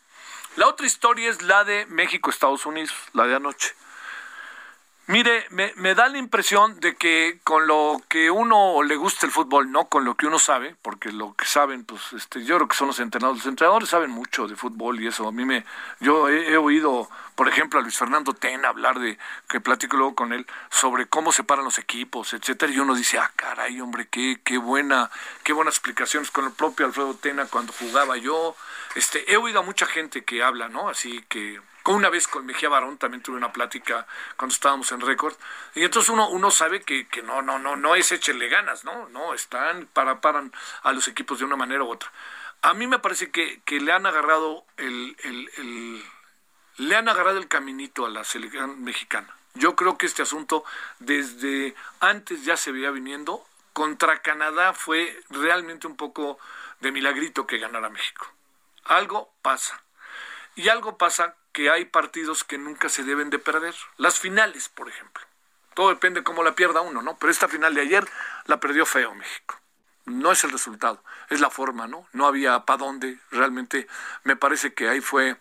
La 0.55 0.67
otra 0.67 0.85
historia 0.85 1.29
es 1.29 1.41
la 1.41 1.63
de 1.63 1.87
México-Estados 1.87 2.65
Unidos, 2.67 2.93
la 3.13 3.25
de 3.25 3.35
anoche. 3.35 3.73
Mire, 5.05 5.45
me, 5.49 5.73
me, 5.75 5.95
da 5.95 6.07
la 6.07 6.17
impresión 6.17 6.79
de 6.79 6.95
que 6.95 7.41
con 7.43 7.67
lo 7.67 8.01
que 8.07 8.31
uno 8.31 8.81
le 8.83 8.95
gusta 8.95 9.25
el 9.25 9.33
fútbol, 9.33 9.69
no 9.69 9.89
con 9.89 10.05
lo 10.05 10.15
que 10.15 10.27
uno 10.27 10.39
sabe, 10.39 10.77
porque 10.81 11.11
lo 11.11 11.35
que 11.35 11.43
saben, 11.43 11.83
pues 11.83 12.13
este, 12.13 12.45
yo 12.45 12.55
creo 12.55 12.69
que 12.69 12.77
son 12.77 12.87
los 12.87 13.01
entrenadores. 13.01 13.43
Los 13.43 13.51
entrenadores 13.51 13.89
saben 13.89 14.11
mucho 14.11 14.47
de 14.47 14.55
fútbol 14.55 15.01
y 15.01 15.07
eso. 15.07 15.27
A 15.27 15.33
mí 15.33 15.43
me, 15.43 15.65
yo 15.99 16.29
he, 16.29 16.55
oído, 16.55 17.09
por 17.35 17.49
ejemplo, 17.49 17.79
a 17.79 17.81
Luis 17.83 17.97
Fernando 17.97 18.33
Tena 18.33 18.69
hablar 18.69 18.97
de, 18.97 19.17
que 19.49 19.59
platico 19.59 19.97
luego 19.97 20.15
con 20.15 20.31
él, 20.31 20.47
sobre 20.69 21.05
cómo 21.05 21.33
se 21.33 21.43
paran 21.43 21.65
los 21.65 21.79
equipos, 21.79 22.33
etcétera. 22.33 22.71
Y 22.71 22.79
uno 22.79 22.95
dice, 22.95 23.19
ah, 23.19 23.29
caray, 23.35 23.81
hombre, 23.81 24.07
qué, 24.07 24.39
qué 24.41 24.57
buena, 24.57 25.11
qué 25.43 25.51
buenas 25.51 25.73
explicaciones 25.73 26.31
con 26.31 26.45
el 26.45 26.53
propio 26.53 26.85
Alfredo 26.85 27.13
Tena 27.15 27.45
cuando 27.47 27.73
jugaba 27.73 28.15
yo. 28.15 28.55
Este, 28.95 29.29
he 29.29 29.35
oído 29.35 29.59
a 29.59 29.63
mucha 29.63 29.85
gente 29.85 30.23
que 30.23 30.43
habla, 30.43 30.69
¿no? 30.69 30.87
Así 30.87 31.25
que 31.27 31.59
una 31.91 32.09
vez 32.09 32.27
con 32.27 32.45
Mejía 32.45 32.69
Barón 32.69 32.97
también 32.97 33.21
tuve 33.21 33.35
una 33.35 33.51
plática 33.51 34.07
cuando 34.37 34.53
estábamos 34.53 34.91
en 34.91 35.01
récord. 35.01 35.35
Y 35.75 35.83
entonces 35.83 36.09
uno, 36.09 36.29
uno 36.29 36.49
sabe 36.49 36.81
que, 36.81 37.07
que 37.07 37.21
no, 37.21 37.41
no, 37.41 37.59
no, 37.59 37.75
no 37.75 37.95
es 37.95 38.11
échenle 38.11 38.47
ganas, 38.47 38.85
¿no? 38.85 39.09
No, 39.09 39.33
están, 39.33 39.87
para, 39.87 40.21
paran 40.21 40.53
a 40.83 40.93
los 40.93 41.07
equipos 41.07 41.39
de 41.39 41.45
una 41.45 41.57
manera 41.57 41.83
u 41.83 41.89
otra. 41.89 42.11
A 42.61 42.73
mí 42.73 42.87
me 42.87 42.99
parece 42.99 43.31
que, 43.31 43.61
que 43.65 43.81
le 43.81 43.91
han 43.91 44.05
agarrado 44.05 44.65
el, 44.77 45.17
el, 45.23 46.03
le 46.77 46.95
han 46.95 47.09
agarrado 47.09 47.37
el 47.37 47.49
caminito 47.49 48.05
a 48.05 48.09
la 48.09 48.23
selección 48.23 48.83
mexicana. 48.83 49.35
Yo 49.55 49.75
creo 49.75 49.97
que 49.97 50.05
este 50.05 50.21
asunto 50.21 50.63
desde 50.99 51.75
antes 51.99 52.45
ya 52.45 52.55
se 52.55 52.71
veía 52.71 52.91
viniendo. 52.91 53.45
Contra 53.73 54.21
Canadá 54.21 54.73
fue 54.73 55.19
realmente 55.29 55.87
un 55.87 55.97
poco 55.97 56.39
de 56.79 56.91
milagrito 56.91 57.45
que 57.45 57.57
ganara 57.57 57.89
México. 57.89 58.31
Algo 58.85 59.33
pasa. 59.41 59.81
Y 60.55 60.69
algo 60.69 60.97
pasa 60.97 61.35
que 61.53 61.69
hay 61.69 61.85
partidos 61.85 62.43
que 62.43 62.57
nunca 62.57 62.89
se 62.89 63.03
deben 63.03 63.29
de 63.29 63.39
perder. 63.39 63.75
Las 63.97 64.19
finales, 64.19 64.67
por 64.67 64.89
ejemplo. 64.89 65.23
Todo 65.75 65.89
depende 65.89 66.23
cómo 66.23 66.43
la 66.43 66.55
pierda 66.55 66.81
uno, 66.81 67.01
¿no? 67.01 67.17
Pero 67.17 67.31
esta 67.31 67.47
final 67.47 67.73
de 67.73 67.81
ayer 67.81 68.05
la 68.45 68.59
perdió 68.59 68.85
feo 68.85 69.15
México. 69.15 69.59
No 70.05 70.31
es 70.31 70.43
el 70.43 70.51
resultado, 70.51 71.01
es 71.29 71.39
la 71.39 71.49
forma, 71.49 71.87
¿no? 71.87 72.05
No 72.11 72.27
había 72.27 72.59
para 72.65 72.77
dónde. 72.77 73.19
Realmente 73.31 73.87
me 74.23 74.35
parece 74.35 74.73
que 74.73 74.89
ahí 74.89 74.99
fue 74.99 75.37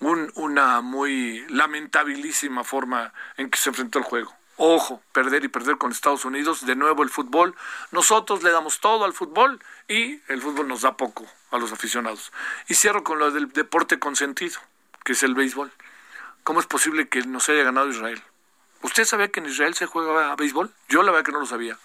una 0.00 0.80
muy 0.80 1.46
lamentabilísima 1.48 2.64
forma 2.64 3.14
en 3.36 3.48
que 3.48 3.58
se 3.58 3.70
enfrentó 3.70 3.98
el 3.98 4.04
juego. 4.04 4.34
Ojo, 4.56 5.02
perder 5.12 5.44
y 5.44 5.48
perder 5.48 5.78
con 5.78 5.92
Estados 5.92 6.24
Unidos, 6.24 6.66
de 6.66 6.76
nuevo 6.76 7.02
el 7.02 7.08
fútbol. 7.08 7.54
Nosotros 7.90 8.42
le 8.42 8.50
damos 8.50 8.80
todo 8.80 9.04
al 9.04 9.14
fútbol 9.14 9.60
y 9.88 10.20
el 10.28 10.42
fútbol 10.42 10.68
nos 10.68 10.82
da 10.82 10.96
poco 10.96 11.26
a 11.50 11.58
los 11.58 11.72
aficionados. 11.72 12.32
Y 12.68 12.74
cierro 12.74 13.02
con 13.02 13.18
lo 13.18 13.30
del 13.30 13.48
deporte 13.48 13.98
consentido 13.98 14.60
que 15.04 15.12
es 15.12 15.22
el 15.22 15.34
béisbol. 15.34 15.72
¿Cómo 16.44 16.60
es 16.60 16.66
posible 16.66 17.08
que 17.08 17.22
no 17.22 17.40
se 17.40 17.52
haya 17.52 17.62
ganado 17.62 17.88
Israel? 17.88 18.22
¿Usted 18.82 19.04
sabía 19.04 19.28
que 19.28 19.40
en 19.40 19.46
Israel 19.46 19.74
se 19.74 19.86
juega 19.86 20.34
béisbol? 20.36 20.72
Yo 20.88 21.02
la 21.02 21.12
verdad 21.12 21.24
que 21.24 21.32
no 21.32 21.40
lo 21.40 21.46
sabía. 21.46 21.78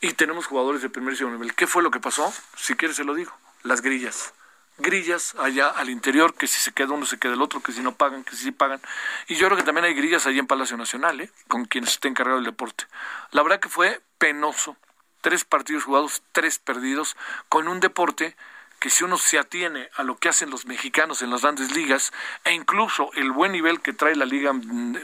Y 0.00 0.12
tenemos 0.12 0.46
jugadores 0.46 0.82
de 0.82 0.88
primer 0.88 1.14
y 1.14 1.16
segundo 1.16 1.38
nivel. 1.38 1.54
¿Qué 1.56 1.66
fue 1.66 1.82
lo 1.82 1.90
que 1.90 1.98
pasó? 1.98 2.32
Si 2.56 2.74
quiere 2.74 2.94
se 2.94 3.04
lo 3.04 3.14
digo. 3.14 3.32
Las 3.64 3.82
grillas. 3.82 4.32
Grillas 4.78 5.34
allá 5.40 5.68
al 5.68 5.90
interior, 5.90 6.34
que 6.34 6.46
si 6.46 6.60
se 6.60 6.70
queda 6.70 6.92
uno 6.92 7.04
se 7.04 7.18
queda 7.18 7.32
el 7.32 7.42
otro, 7.42 7.60
que 7.60 7.72
si 7.72 7.80
no 7.80 7.96
pagan, 7.96 8.22
que 8.22 8.36
si 8.36 8.44
sí 8.44 8.52
pagan. 8.52 8.80
Y 9.26 9.34
yo 9.34 9.46
creo 9.46 9.56
que 9.56 9.64
también 9.64 9.84
hay 9.84 9.94
grillas 9.94 10.26
allá 10.26 10.38
en 10.38 10.46
Palacio 10.46 10.76
Nacional, 10.76 11.20
¿eh? 11.20 11.32
con 11.48 11.64
quienes 11.64 11.90
está 11.90 12.06
encargado 12.06 12.36
del 12.36 12.46
deporte. 12.46 12.86
La 13.32 13.42
verdad 13.42 13.58
que 13.58 13.68
fue 13.68 14.00
penoso. 14.18 14.76
Tres 15.20 15.44
partidos 15.44 15.82
jugados, 15.82 16.22
tres 16.30 16.60
perdidos, 16.60 17.16
con 17.48 17.66
un 17.66 17.80
deporte 17.80 18.36
que 18.78 18.90
si 18.90 19.04
uno 19.04 19.18
se 19.18 19.38
atiene 19.38 19.90
a 19.94 20.02
lo 20.02 20.16
que 20.16 20.28
hacen 20.28 20.50
los 20.50 20.66
mexicanos 20.66 21.22
en 21.22 21.30
las 21.30 21.42
grandes 21.42 21.72
ligas 21.72 22.12
e 22.44 22.52
incluso 22.52 23.10
el 23.14 23.32
buen 23.32 23.52
nivel 23.52 23.80
que 23.80 23.92
trae 23.92 24.14
la 24.14 24.24
Liga 24.24 24.52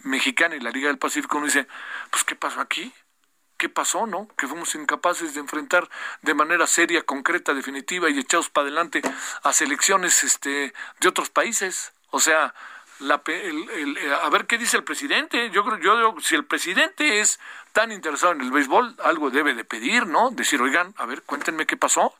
Mexicana 0.04 0.56
y 0.56 0.60
la 0.60 0.70
Liga 0.70 0.88
del 0.88 0.98
Pacífico, 0.98 1.38
uno 1.38 1.46
dice, 1.46 1.66
pues 2.10 2.24
¿qué 2.24 2.36
pasó 2.36 2.60
aquí? 2.60 2.92
¿Qué 3.56 3.68
pasó, 3.68 4.06
no? 4.06 4.28
Que 4.36 4.46
fuimos 4.46 4.74
incapaces 4.74 5.34
de 5.34 5.40
enfrentar 5.40 5.88
de 6.22 6.34
manera 6.34 6.66
seria, 6.66 7.02
concreta, 7.02 7.54
definitiva 7.54 8.10
y 8.10 8.18
echados 8.18 8.50
para 8.50 8.66
adelante 8.66 9.02
a 9.42 9.52
selecciones 9.52 10.24
este, 10.24 10.72
de 11.00 11.08
otros 11.08 11.30
países. 11.30 11.92
O 12.10 12.20
sea, 12.20 12.54
la, 12.98 13.22
a 14.22 14.30
ver 14.30 14.46
qué 14.46 14.58
dice 14.58 14.76
el 14.76 14.84
presidente. 14.84 15.50
Yo 15.50 15.64
creo, 15.64 15.78
yo 15.78 16.14
si 16.20 16.34
el 16.34 16.44
presidente 16.44 17.20
es 17.20 17.38
tan 17.72 17.92
interesado 17.92 18.32
en 18.32 18.40
el 18.40 18.50
béisbol, 18.50 18.96
algo 19.02 19.30
debe 19.30 19.54
de 19.54 19.64
pedir, 19.64 20.06
¿no? 20.06 20.30
Decir, 20.30 20.60
oigan, 20.60 20.92
a 20.96 21.06
ver, 21.06 21.22
cuéntenme 21.22 21.66
qué 21.66 21.76
pasó 21.76 22.14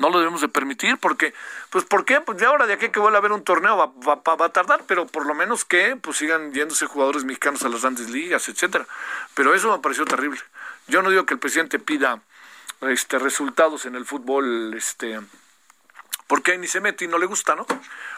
no 0.00 0.10
lo 0.10 0.18
debemos 0.18 0.40
de 0.40 0.48
permitir 0.48 0.96
porque, 0.98 1.34
pues, 1.68 1.84
¿por 1.84 2.04
qué? 2.04 2.20
Pues 2.20 2.38
de 2.38 2.46
ahora 2.46 2.66
de 2.66 2.72
aquí 2.72 2.88
que 2.88 2.98
vuelva 2.98 3.18
a 3.18 3.20
haber 3.20 3.32
un 3.32 3.44
torneo 3.44 3.76
va, 3.76 4.14
va, 4.14 4.46
a 4.46 4.48
tardar, 4.48 4.82
pero 4.86 5.06
por 5.06 5.26
lo 5.26 5.34
menos 5.34 5.64
que 5.64 5.96
pues 5.96 6.16
sigan 6.16 6.52
yéndose 6.52 6.86
jugadores 6.86 7.24
mexicanos 7.24 7.62
a 7.62 7.68
las 7.68 7.82
grandes 7.82 8.10
ligas, 8.10 8.48
etcétera. 8.48 8.86
Pero 9.34 9.54
eso 9.54 9.70
me 9.70 9.82
pareció 9.82 10.04
terrible. 10.06 10.40
Yo 10.88 11.02
no 11.02 11.10
digo 11.10 11.26
que 11.26 11.34
el 11.34 11.40
presidente 11.40 11.78
pida 11.78 12.20
este 12.80 13.18
resultados 13.18 13.84
en 13.84 13.94
el 13.94 14.06
fútbol 14.06 14.72
este 14.74 15.20
porque 16.26 16.56
ni 16.56 16.68
se 16.68 16.80
mete 16.80 17.04
y 17.04 17.08
no 17.08 17.18
le 17.18 17.26
gusta, 17.26 17.56
¿no? 17.56 17.66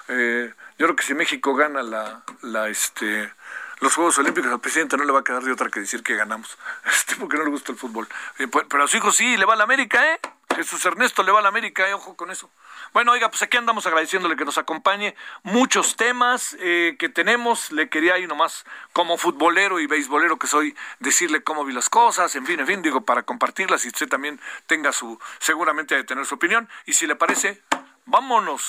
Eh, 0.09 0.53
yo 0.79 0.87
creo 0.87 0.97
que 0.97 1.03
si 1.03 1.15
México 1.15 1.55
gana 1.55 1.83
la, 1.83 2.23
la 2.43 2.69
este, 2.69 3.33
los 3.81 3.95
Juegos 3.95 4.19
Olímpicos 4.19 4.53
al 4.53 4.61
presidente 4.61 4.99
no 4.99 5.05
le 5.05 5.13
va 5.13 5.21
a 5.21 5.25
quedar 5.25 5.43
de 5.43 5.51
otra 5.51 5.71
que 5.71 5.81
decir 5.81 6.03
que 6.03 6.15
ganamos, 6.15 6.59
este, 6.85 7.17
porque 7.17 7.39
no 7.39 7.45
le 7.45 7.51
gusta 7.51 7.73
el 7.73 7.79
fútbol. 7.79 8.07
Eh, 8.39 8.49
pues, 8.49 8.67
pero 8.69 8.85
a 8.85 8.87
su 8.87 8.99
hijo 8.99 9.11
sí, 9.13 9.37
le 9.39 9.47
va 9.47 9.55
a 9.55 9.57
la 9.57 9.65
América, 9.65 10.13
¿eh? 10.13 10.21
Jesús 10.55 10.85
Ernesto 10.85 11.23
le 11.23 11.33
va 11.33 11.39
a 11.41 11.43
la 11.43 11.49
América, 11.49 11.89
¿eh? 11.89 11.95
ojo 11.95 12.17
con 12.17 12.31
eso. 12.31 12.51
Bueno, 12.93 13.13
oiga, 13.13 13.31
pues 13.31 13.43
aquí 13.43 13.57
andamos 13.57 13.87
agradeciéndole 13.87 14.37
que 14.37 14.45
nos 14.45 14.59
acompañe. 14.59 15.15
Muchos 15.43 15.97
temas 15.97 16.57
eh, 16.61 16.97
que 16.99 17.09
tenemos. 17.09 17.73
Le 17.73 17.89
quería 17.89 18.15
ahí 18.15 18.27
nomás, 18.27 18.65
como 18.93 19.17
futbolero 19.19 19.81
y 19.81 19.87
beisbolero 19.87 20.39
que 20.39 20.47
soy, 20.47 20.77
decirle 21.01 21.43
cómo 21.43 21.65
vi 21.65 21.73
las 21.73 21.89
cosas. 21.89 22.35
En 22.37 22.47
fin, 22.47 22.61
en 22.61 22.67
fin, 22.67 22.83
digo, 22.83 23.03
para 23.03 23.23
compartirlas 23.23 23.85
y 23.85 23.89
usted 23.89 24.09
también 24.09 24.41
tenga 24.67 24.93
su, 24.93 25.19
seguramente 25.39 25.95
de 25.95 26.05
tener 26.05 26.27
su 26.27 26.35
opinión. 26.35 26.69
Y 26.87 26.93
si 26.93 27.07
le 27.07 27.17
parece, 27.17 27.63
vámonos. 28.05 28.63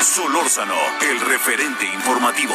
Solórzano, 0.00 0.76
el 1.02 1.20
referente 1.20 1.84
informativo. 1.86 2.54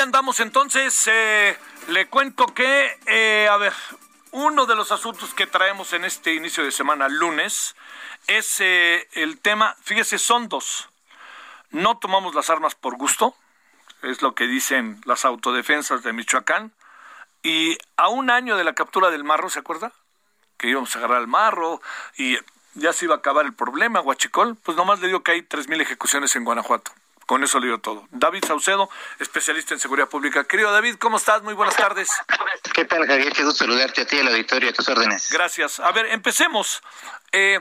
Andamos 0.00 0.40
entonces. 0.40 1.06
Eh, 1.06 1.56
le 1.88 2.08
cuento 2.08 2.46
que, 2.46 2.98
eh, 3.06 3.48
a 3.48 3.56
ver, 3.56 3.72
uno 4.32 4.66
de 4.66 4.74
los 4.74 4.92
asuntos 4.92 5.34
que 5.34 5.46
traemos 5.46 5.92
en 5.92 6.04
este 6.04 6.34
inicio 6.34 6.64
de 6.64 6.72
semana, 6.72 7.08
lunes, 7.08 7.76
es 8.26 8.60
eh, 8.60 9.08
el 9.12 9.38
tema, 9.38 9.76
fíjese, 9.82 10.18
son 10.18 10.48
dos. 10.48 10.88
No 11.70 11.98
tomamos 11.98 12.34
las 12.34 12.50
armas 12.50 12.74
por 12.74 12.96
gusto, 12.96 13.36
es 14.02 14.22
lo 14.22 14.34
que 14.34 14.46
dicen 14.46 15.00
las 15.04 15.24
autodefensas 15.24 16.02
de 16.02 16.12
Michoacán. 16.12 16.72
Y 17.42 17.78
a 17.96 18.08
un 18.08 18.30
año 18.30 18.56
de 18.56 18.64
la 18.64 18.74
captura 18.74 19.10
del 19.10 19.24
marro, 19.24 19.48
¿se 19.48 19.60
acuerda? 19.60 19.92
Que 20.58 20.68
íbamos 20.68 20.94
a 20.94 20.98
agarrar 20.98 21.18
al 21.18 21.28
marro 21.28 21.80
y 22.16 22.36
ya 22.74 22.92
se 22.92 23.06
iba 23.06 23.14
a 23.14 23.18
acabar 23.18 23.46
el 23.46 23.54
problema, 23.54 24.00
Guachicol. 24.00 24.56
Pues 24.56 24.76
nomás 24.76 25.00
le 25.00 25.06
digo 25.06 25.22
que 25.22 25.32
hay 25.32 25.42
3.000 25.42 25.80
ejecuciones 25.80 26.34
en 26.36 26.44
Guanajuato. 26.44 26.92
Con 27.30 27.44
eso 27.44 27.60
le 27.60 27.66
digo 27.66 27.78
todo. 27.78 28.08
David 28.10 28.44
Saucedo, 28.44 28.90
especialista 29.20 29.72
en 29.72 29.78
seguridad 29.78 30.08
pública. 30.08 30.42
Querido 30.42 30.72
David, 30.72 30.96
¿cómo 30.96 31.16
estás? 31.16 31.44
Muy 31.44 31.54
buenas 31.54 31.76
tardes. 31.76 32.10
¿Qué 32.74 32.84
tal, 32.84 33.06
Javier? 33.06 33.32
Qué 33.32 33.44
gusto 33.44 33.66
saludarte 33.66 34.00
a 34.00 34.04
ti, 34.04 34.18
al 34.18 34.26
auditorio, 34.26 34.70
a 34.70 34.72
tus 34.72 34.88
órdenes. 34.88 35.30
Gracias. 35.30 35.78
A 35.78 35.92
ver, 35.92 36.06
empecemos. 36.06 36.82
Eh, 37.30 37.60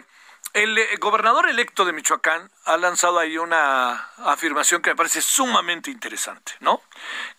el 0.53 0.77
eh, 0.77 0.97
gobernador 0.99 1.49
electo 1.49 1.85
de 1.85 1.93
Michoacán 1.93 2.49
ha 2.65 2.77
lanzado 2.77 3.19
ahí 3.19 3.37
una 3.37 4.09
afirmación 4.17 4.81
que 4.81 4.89
me 4.91 4.95
parece 4.95 5.21
sumamente 5.21 5.91
interesante, 5.91 6.53
¿no? 6.59 6.81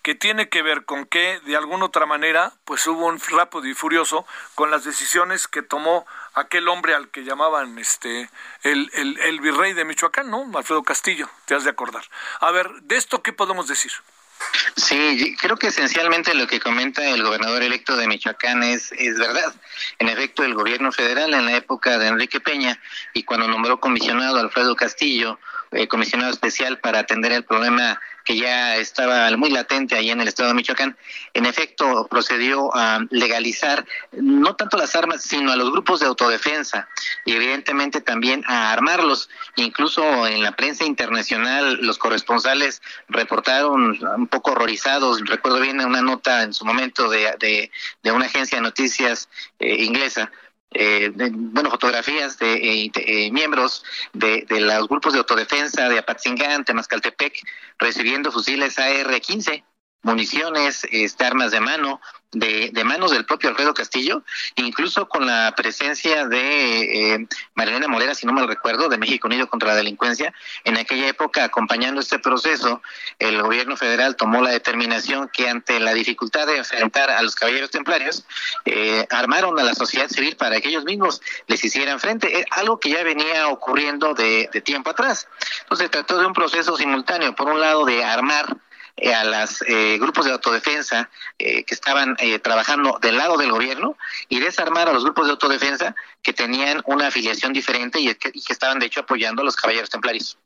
Que 0.03 0.15
tiene 0.15 0.49
que 0.49 0.63
ver 0.63 0.85
con 0.85 1.07
que, 1.07 1.41
de 1.41 1.57
alguna 1.57 1.87
otra 1.87 2.07
manera, 2.07 2.53
pues 2.65 2.87
hubo 2.87 3.07
un 3.07 3.21
rápido 3.21 3.67
y 3.67 3.75
furioso 3.75 4.27
con 4.55 4.71
las 4.71 4.85
decisiones 4.85 5.49
que 5.49 5.63
tomó 5.63 6.07
aquel 6.35 6.69
hombre 6.69 6.95
al 6.95 7.09
que 7.11 7.25
llamaban 7.25 7.79
este 7.79 8.31
el, 8.63 8.91
el, 8.95 9.19
el 9.19 9.41
virrey 9.41 9.73
de 9.73 9.85
Michoacán, 9.85 10.31
¿no? 10.31 10.51
Alfredo 10.57 10.83
Castillo, 10.83 11.29
te 11.47 11.55
has 11.55 11.65
de 11.65 11.71
acordar. 11.71 12.05
A 12.41 12.51
ver, 12.51 12.71
¿de 12.83 12.97
esto 12.97 13.23
qué 13.23 13.33
podemos 13.33 13.67
decir? 13.67 13.93
Sí, 14.77 15.37
creo 15.39 15.57
que 15.57 15.69
esencialmente 15.69 16.35
lo 16.35 16.47
que 16.47 16.61
comenta 16.61 17.09
el 17.09 17.23
gobernador 17.23 17.63
electo 17.63 17.97
de 17.97 18.07
Michoacán 18.07 18.63
es, 18.63 18.93
es 18.93 19.19
verdad. 19.19 19.55
En 19.99 20.09
efecto, 20.09 20.43
el 20.45 20.55
gobierno 20.55 20.93
federal 20.93 21.35
en 21.35 21.47
la 21.47 21.57
época 21.57 21.99
de 21.99 22.09
Enrique 22.09 22.41
Peña 22.41 22.81
y 23.13 23.25
cuando 23.25 23.49
nombró 23.49 23.81
comisionado 23.81 24.39
Alfredo 24.39 24.75
Castillo, 24.77 25.39
eh, 25.73 25.87
comisionado 25.87 26.33
especial 26.33 26.79
para 26.79 27.01
atender 27.01 27.33
el 27.33 27.45
problema 27.45 28.01
que 28.25 28.37
ya 28.37 28.77
estaba 28.77 29.35
muy 29.37 29.51
latente 29.51 29.97
ahí 29.97 30.11
en 30.11 30.21
el 30.21 30.29
estado 30.29 30.49
de 30.49 30.55
Michoacán, 30.55 30.97
en 31.35 31.47
efecto 31.47 32.07
procedió 32.09 32.75
a 32.75 33.01
legalizar 33.11 33.87
no 34.13 34.57
tanto 34.57 34.77
las 34.77 34.95
armas, 34.95 35.23
sino 35.23 35.53
a 35.53 35.57
los 35.57 35.71
grupos 35.71 36.01
de 36.01 36.07
autodefensa 36.07 36.89
y 37.25 37.33
evidentemente 37.33 38.01
también 38.01 38.45
a 38.47 38.73
armarlos. 38.73 39.29
Incluso 39.57 40.27
en 40.27 40.43
la 40.43 40.53
prensa 40.53 40.85
internacional 40.85 41.79
los 41.81 41.99
corresponsales 41.99 42.83
reportaron 43.09 43.99
un 44.17 44.27
poco 44.29 44.53
horrorizados, 44.53 45.21
recuerdo 45.27 45.61
bien 45.61 45.81
una 45.81 46.03
nota 46.03 46.43
en 46.43 46.53
su 46.53 46.65
momento 46.65 47.09
de, 47.09 47.71
de, 48.03 48.13
una 48.13 48.27
agencia 48.27 48.59
de 48.59 48.63
noticias 48.63 49.29
eh, 49.59 49.85
inglesa, 49.85 50.31
eh, 50.73 51.11
bueno, 51.15 51.71
fotografías 51.71 52.39
de, 52.39 52.55
eh, 52.55 52.91
eh, 52.95 53.33
miembros 53.33 53.85
de, 54.13 54.47
de, 54.49 54.61
los 54.61 54.89
grupos 54.89 55.13
de 55.13 55.19
autodefensa 55.19 55.89
de 55.89 55.99
Apatzingán, 55.99 56.65
Temascaltepec, 56.65 57.35
recibiendo 57.79 58.31
fusiles 58.31 58.79
AR-15, 58.79 59.65
municiones, 60.03 60.87
este, 60.91 61.25
armas 61.25 61.51
de 61.51 61.61
mano, 61.61 62.01
de, 62.33 62.71
de, 62.73 62.85
manos 62.85 63.11
del 63.11 63.25
propio 63.25 63.51
Alfredo 63.51 63.75
Castillo, 63.75 64.23
incluso 64.55 65.09
con 65.09 65.27
la 65.27 65.53
presencia 65.57 66.27
de 66.27 67.15
eh, 67.15 67.27
Marilena 67.55 67.89
Morera, 67.89 68.15
si 68.15 68.25
no 68.25 68.33
mal 68.33 68.47
recuerdo, 68.47 68.89
de 68.89 68.99
México 68.99 69.27
Unido 69.27 69.49
contra 69.49 69.71
la 69.71 69.75
Delincuencia. 69.75 70.33
En 70.65 70.77
aquella 70.77 71.09
época, 71.09 71.45
acompañando 71.45 72.01
este 72.01 72.19
proceso, 72.19 72.83
el 73.19 73.43
gobierno 73.43 73.77
federal 73.77 74.17
tomó 74.17 74.43
la 74.43 74.51
determinación 74.51 75.29
que 75.33 75.49
ante 75.49 75.81
la 75.81 75.93
dificultad 75.93 76.47
de 76.47 76.59
enfrentar 76.59 77.11
a 77.11 77.21
los 77.23 77.35
caballeros 77.35 77.71
templarios, 77.71 78.25
eh, 78.65 79.07
armaron 79.11 79.59
a 79.59 79.65
la 79.65 79.75
sociedad 79.75 80.09
civil 80.09 80.37
para 80.37 80.61
que 80.61 80.69
ellos 80.69 80.85
mismos 80.85 81.21
les 81.49 81.65
hicieran 81.65 81.99
frente, 81.99 82.45
algo 82.53 82.79
que 82.79 82.91
ya 82.91 83.03
venía 83.03 83.49
ocurriendo 83.49 84.15
de, 84.15 84.49
de 84.53 84.61
tiempo 84.61 84.91
atrás. 84.91 85.29
Entonces, 85.63 85.91
trató 85.91 86.19
de 86.19 86.27
un 86.27 86.33
proceso 86.33 86.77
simultáneo, 86.77 87.35
por 87.35 87.49
un 87.49 87.61
lado, 87.61 87.85
de 87.85 88.05
armar 88.05 88.47
eh, 88.47 88.70
a 89.15 89.25
los 89.25 89.63
eh, 89.63 89.99
grupos 89.99 90.27
de 90.27 90.33
autodefensa 90.33 91.09
eh, 91.39 91.65
que 91.65 91.75
estaban 91.75 92.17
trabajando 92.43 92.99
del 93.01 93.17
lado 93.17 93.37
del 93.37 93.51
gobierno 93.51 93.97
y 94.29 94.41
desarmar 94.41 94.89
a 94.89 94.93
los 94.93 95.05
grupos 95.05 95.27
de 95.27 95.33
autodefensa 95.33 95.95
que 96.23 96.33
tenían 96.33 96.83
una 96.85 97.09
afiliación 97.09 97.53
diferente 97.53 98.01
y 98.01 98.15
que, 98.15 98.31
y 98.33 98.43
que 98.43 98.53
estaban 98.53 98.79
de 98.79 98.87
hecho 98.87 99.01
apoyando 99.01 99.43
a 99.43 99.45
los 99.45 99.57
caballeros 99.57 99.91
templarios. 99.91 100.39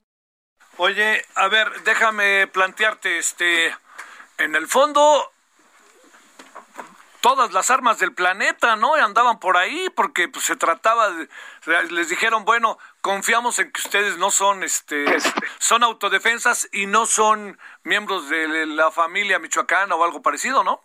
Oye, 0.76 1.24
a 1.36 1.48
ver, 1.48 1.70
déjame 1.84 2.48
plantearte, 2.48 3.18
este, 3.18 3.74
en 4.38 4.54
el 4.56 4.66
fondo 4.66 5.30
todas 7.24 7.52
las 7.52 7.70
armas 7.70 7.98
del 7.98 8.12
planeta, 8.12 8.76
¿no? 8.76 8.94
Andaban 8.94 9.40
por 9.40 9.56
ahí 9.56 9.88
porque 9.96 10.28
pues, 10.28 10.44
se 10.44 10.56
trataba 10.56 11.10
de, 11.10 11.28
les 11.90 12.10
dijeron, 12.10 12.44
bueno, 12.44 12.76
confiamos 13.04 13.58
en 13.58 13.70
que 13.70 13.82
ustedes 13.82 14.16
no 14.16 14.30
son, 14.30 14.64
este, 14.64 15.04
son 15.58 15.82
autodefensas 15.82 16.66
y 16.72 16.86
no 16.86 17.04
son 17.04 17.58
miembros 17.82 18.30
de 18.30 18.64
la 18.64 18.90
familia 18.90 19.38
michoacana 19.38 19.94
o 19.94 20.02
algo 20.02 20.22
parecido, 20.22 20.64
¿no? 20.64 20.82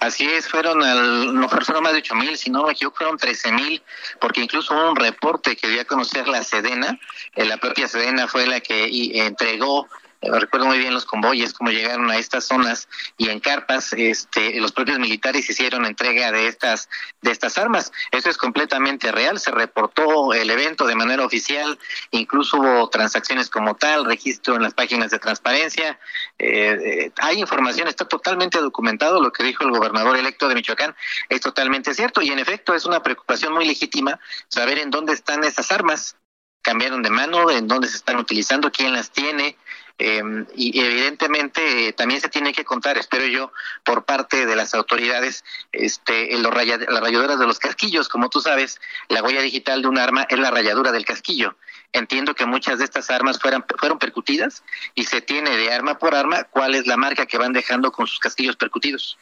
Así 0.00 0.28
es, 0.28 0.48
fueron, 0.48 0.82
al, 0.82 1.32
no 1.32 1.48
fueron 1.48 1.84
más 1.84 1.92
de 1.92 2.00
ocho 2.00 2.16
mil, 2.16 2.36
sino 2.36 2.64
me 2.64 2.72
equivoco, 2.72 2.96
fueron 2.96 3.18
trece 3.18 3.52
mil, 3.52 3.80
porque 4.20 4.40
incluso 4.40 4.74
hubo 4.74 4.90
un 4.90 4.96
reporte 4.96 5.54
que 5.54 5.68
dio 5.68 5.82
a 5.82 5.84
conocer 5.84 6.26
la 6.26 6.42
Sedena, 6.42 6.98
eh, 7.36 7.44
la 7.44 7.56
propia 7.56 7.86
Sedena 7.86 8.26
fue 8.26 8.44
la 8.48 8.58
que 8.58 8.88
entregó 9.24 9.88
recuerdo 10.22 10.66
muy 10.66 10.78
bien 10.78 10.94
los 10.94 11.04
convoyes, 11.04 11.52
cómo 11.52 11.70
llegaron 11.70 12.10
a 12.10 12.16
estas 12.16 12.44
zonas 12.44 12.88
y 13.16 13.28
en 13.28 13.40
carpas, 13.40 13.92
este, 13.92 14.60
los 14.60 14.72
propios 14.72 14.98
militares 14.98 15.48
hicieron 15.48 15.84
entrega 15.84 16.30
de 16.30 16.46
estas, 16.46 16.88
de 17.20 17.30
estas 17.30 17.58
armas. 17.58 17.92
Eso 18.10 18.30
es 18.30 18.36
completamente 18.36 19.10
real, 19.10 19.40
se 19.40 19.50
reportó 19.50 20.32
el 20.32 20.50
evento 20.50 20.86
de 20.86 20.94
manera 20.94 21.24
oficial, 21.24 21.78
incluso 22.10 22.58
hubo 22.58 22.88
transacciones 22.88 23.50
como 23.50 23.74
tal, 23.74 24.04
registro 24.04 24.54
en 24.56 24.62
las 24.62 24.74
páginas 24.74 25.10
de 25.10 25.18
transparencia, 25.18 25.98
eh, 26.38 26.78
eh, 26.84 27.12
hay 27.16 27.40
información, 27.40 27.88
está 27.88 28.04
totalmente 28.06 28.58
documentado 28.58 29.20
lo 29.20 29.32
que 29.32 29.44
dijo 29.44 29.64
el 29.64 29.70
gobernador 29.70 30.16
electo 30.16 30.48
de 30.48 30.54
Michoacán, 30.54 30.94
es 31.28 31.40
totalmente 31.40 31.94
cierto 31.94 32.22
y 32.22 32.30
en 32.30 32.38
efecto 32.38 32.74
es 32.74 32.84
una 32.84 33.02
preocupación 33.02 33.52
muy 33.52 33.66
legítima 33.66 34.20
saber 34.48 34.78
en 34.78 34.90
dónde 34.90 35.12
están 35.12 35.44
esas 35.44 35.70
armas 35.72 36.16
cambiaron 36.62 37.02
de 37.02 37.10
mano, 37.10 37.50
en 37.50 37.68
dónde 37.68 37.88
se 37.88 37.96
están 37.96 38.16
utilizando, 38.16 38.72
quién 38.72 38.92
las 38.92 39.10
tiene, 39.10 39.56
Em, 40.04 40.46
y 40.56 40.80
evidentemente 40.80 41.88
eh, 41.88 41.92
también 41.92 42.20
se 42.20 42.28
tiene 42.28 42.52
que 42.52 42.64
contar, 42.64 42.98
espero 42.98 43.24
yo, 43.26 43.52
por 43.84 44.04
parte 44.04 44.46
de 44.46 44.56
las 44.56 44.74
autoridades, 44.74 45.44
este, 45.70 46.34
en 46.34 46.42
los 46.42 46.52
las 46.52 47.00
rayaduras 47.00 47.38
de 47.38 47.46
los 47.46 47.58
casquillos. 47.58 48.08
Como 48.08 48.28
tú 48.28 48.40
sabes, 48.40 48.80
la 49.08 49.22
huella 49.22 49.42
digital 49.42 49.82
de 49.82 49.88
un 49.88 49.98
arma 49.98 50.26
es 50.28 50.40
la 50.40 50.50
rayadura 50.50 50.92
del 50.92 51.04
casquillo. 51.04 51.56
Entiendo 51.92 52.34
que 52.34 52.46
muchas 52.46 52.78
de 52.78 52.84
estas 52.84 53.10
armas 53.10 53.38
fueran, 53.38 53.64
fueron 53.78 53.98
percutidas 53.98 54.64
y 54.94 55.04
se 55.04 55.20
tiene 55.20 55.56
de 55.56 55.72
arma 55.72 55.98
por 55.98 56.14
arma 56.14 56.44
cuál 56.44 56.74
es 56.74 56.86
la 56.86 56.96
marca 56.96 57.26
que 57.26 57.38
van 57.38 57.52
dejando 57.52 57.92
con 57.92 58.06
sus 58.06 58.18
casquillos 58.18 58.56
percutidos. 58.56 59.18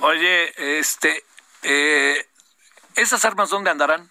Oye, 0.00 0.78
este, 0.78 1.24
eh, 1.62 2.26
¿esas 2.96 3.24
armas 3.24 3.50
dónde 3.50 3.70
andarán? 3.70 4.10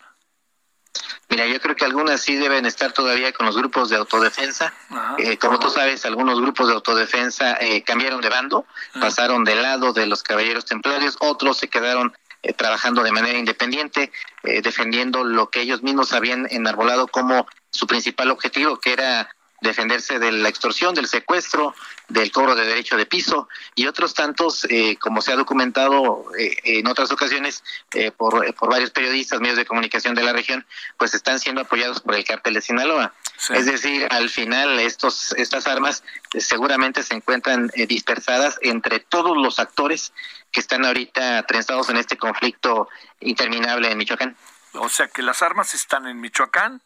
Mira, 1.30 1.48
yo 1.48 1.62
creo 1.62 1.76
que 1.78 1.86
algunas 1.86 2.22
sí 2.22 2.36
deben 2.36 2.66
estar 2.66 2.92
todavía 2.92 3.32
con 3.32 3.46
los 3.46 3.56
grupos 3.56 3.90
de 3.90 3.96
autodefensa. 3.96 4.74
Eh, 5.18 5.38
como 5.38 5.60
tú 5.60 5.70
sabes, 5.70 6.06
algunos 6.06 6.42
grupos 6.42 6.68
de 6.68 6.74
autodefensa 6.74 7.58
eh, 7.62 7.84
cambiaron 7.84 8.20
de 8.20 8.30
bando, 8.30 8.66
pasaron 9.00 9.46
del 9.46 9.62
lado 9.62 9.94
de 9.94 10.08
los 10.08 10.24
caballeros 10.24 10.66
templarios, 10.66 11.16
otros 11.20 11.58
se 11.58 11.70
quedaron 11.70 12.14
eh, 12.44 12.52
trabajando 12.52 13.02
de 13.04 13.14
manera 13.14 13.38
independiente, 13.38 14.12
defendiendo 14.44 15.24
lo 15.24 15.50
que 15.50 15.62
ellos 15.62 15.84
mismos 15.84 16.12
habían 16.12 16.48
enarbolado 16.50 17.08
como 17.08 17.48
su 17.70 17.88
principal 17.88 18.30
objetivo, 18.30 18.78
que 18.78 18.92
era 18.92 19.30
defenderse 19.62 20.20
de 20.20 20.32
la 20.32 20.50
extorsión, 20.50 20.94
del 20.96 21.08
secuestro, 21.08 21.74
del 22.10 22.32
cobro 22.32 22.56
de 22.56 22.66
derecho 22.66 22.98
de 22.98 23.06
piso 23.06 23.48
y 23.76 23.86
otros 23.86 24.14
tantos, 24.16 24.66
eh, 24.70 24.98
como 25.00 25.22
se 25.22 25.32
ha 25.32 25.36
documentado 25.36 26.26
eh, 26.38 26.58
en 26.64 26.88
otras 26.88 27.12
ocasiones 27.12 27.64
eh, 27.94 28.12
por, 28.12 28.54
por, 28.56 28.70
varios 28.70 28.90
periodistas, 28.90 29.40
medios 29.40 29.58
de 29.58 29.66
comunicación 29.66 30.16
de 30.16 30.24
la 30.24 30.34
región, 30.34 30.66
pues 30.98 31.14
están 31.14 31.40
siendo 31.40 31.62
apoyados 31.62 32.02
por 32.02 32.16
el 32.16 32.26
cártel 32.26 32.56
de 32.56 32.62
Sinaloa. 32.62 33.14
Es 33.50 33.66
decir, 33.66 34.08
al 34.12 34.30
final 34.30 34.80
estos, 34.80 35.34
estas 35.34 35.66
armas 35.68 36.04
seguramente 36.38 37.02
se 37.04 37.16
encuentran 37.16 37.72
dispersadas 37.88 38.58
entre 38.62 39.00
todos 39.00 39.36
los 39.38 39.58
actores 39.60 40.14
que 40.52 40.60
están 40.60 40.86
ahorita 40.86 41.44
trenzados 41.44 41.90
en 41.90 41.98
este 41.98 42.18
conflicto 42.18 42.90
interminable 43.20 43.90
en 43.90 43.98
Michoacán. 43.98 44.36
O 44.74 44.90
sea 44.90 45.08
que 45.08 45.22
las 45.22 45.42
armas 45.42 45.74
están 45.74 46.08
en 46.08 46.20
Michoacán, 46.20 46.82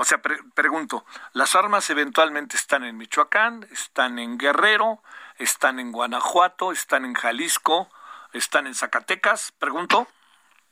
o 0.00 0.04
sea, 0.04 0.22
pregunto, 0.54 1.04
¿las 1.32 1.56
armas 1.56 1.90
eventualmente 1.90 2.56
están 2.56 2.84
en 2.84 2.96
Michoacán, 2.96 3.66
están 3.72 4.20
en 4.20 4.38
Guerrero, 4.38 5.02
están 5.38 5.80
en 5.80 5.90
Guanajuato, 5.90 6.70
están 6.70 7.04
en 7.04 7.14
Jalisco, 7.14 7.90
están 8.32 8.68
en 8.68 8.76
Zacatecas? 8.76 9.52
Pregunto. 9.58 10.06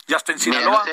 ¿Ya 0.07 0.19
está 0.19 0.31
en 0.31 0.39
Sinaloa? 0.39 0.85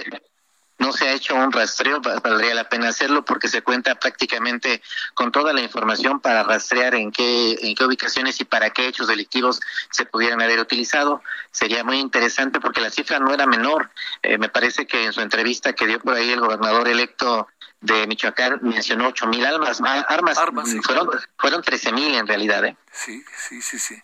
no 0.83 0.91
se 0.91 1.07
ha 1.07 1.13
hecho 1.13 1.35
un 1.35 1.51
rastreo, 1.51 2.01
valdría 2.01 2.53
la 2.53 2.67
pena 2.67 2.89
hacerlo 2.89 3.23
porque 3.23 3.47
se 3.47 3.61
cuenta 3.61 3.95
prácticamente 3.95 4.81
con 5.13 5.31
toda 5.31 5.53
la 5.53 5.61
información 5.61 6.19
para 6.19 6.43
rastrear 6.43 6.95
en 6.95 7.11
qué, 7.11 7.57
en 7.61 7.73
qué 7.73 7.85
ubicaciones 7.85 8.41
y 8.41 8.45
para 8.45 8.71
qué 8.71 8.87
hechos 8.87 9.07
delictivos 9.07 9.61
se 9.91 10.05
pudieran 10.05 10.41
haber 10.41 10.59
utilizado. 10.59 11.21
Sería 11.51 11.83
muy 11.83 11.99
interesante 11.99 12.59
porque 12.59 12.81
la 12.81 12.89
cifra 12.89 13.19
no 13.19 13.33
era 13.33 13.45
menor. 13.45 13.91
Eh, 14.23 14.37
me 14.37 14.49
parece 14.49 14.85
que 14.85 15.05
en 15.05 15.13
su 15.13 15.21
entrevista 15.21 15.73
que 15.73 15.87
dio 15.87 15.99
por 15.99 16.15
ahí 16.15 16.31
el 16.31 16.41
gobernador 16.41 16.87
electo 16.89 17.47
de 17.83 18.07
Michoacán 18.07 18.59
mencionó 18.61 19.09
ocho 19.09 19.27
mil 19.27 19.45
armas, 19.45 19.81
armas, 20.07 20.39
fueron, 20.83 21.09
fueron 21.37 21.61
trece 21.61 21.91
mil 21.91 22.15
en 22.15 22.25
realidad. 22.25 22.63
¿eh? 22.65 22.77
Sí, 22.91 23.23
sí, 23.37 23.61
sí, 23.61 23.77
sí. 23.77 24.01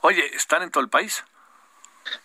Oye, 0.00 0.24
¿están 0.34 0.62
en 0.62 0.70
todo 0.70 0.82
el 0.82 0.88
país? 0.88 1.24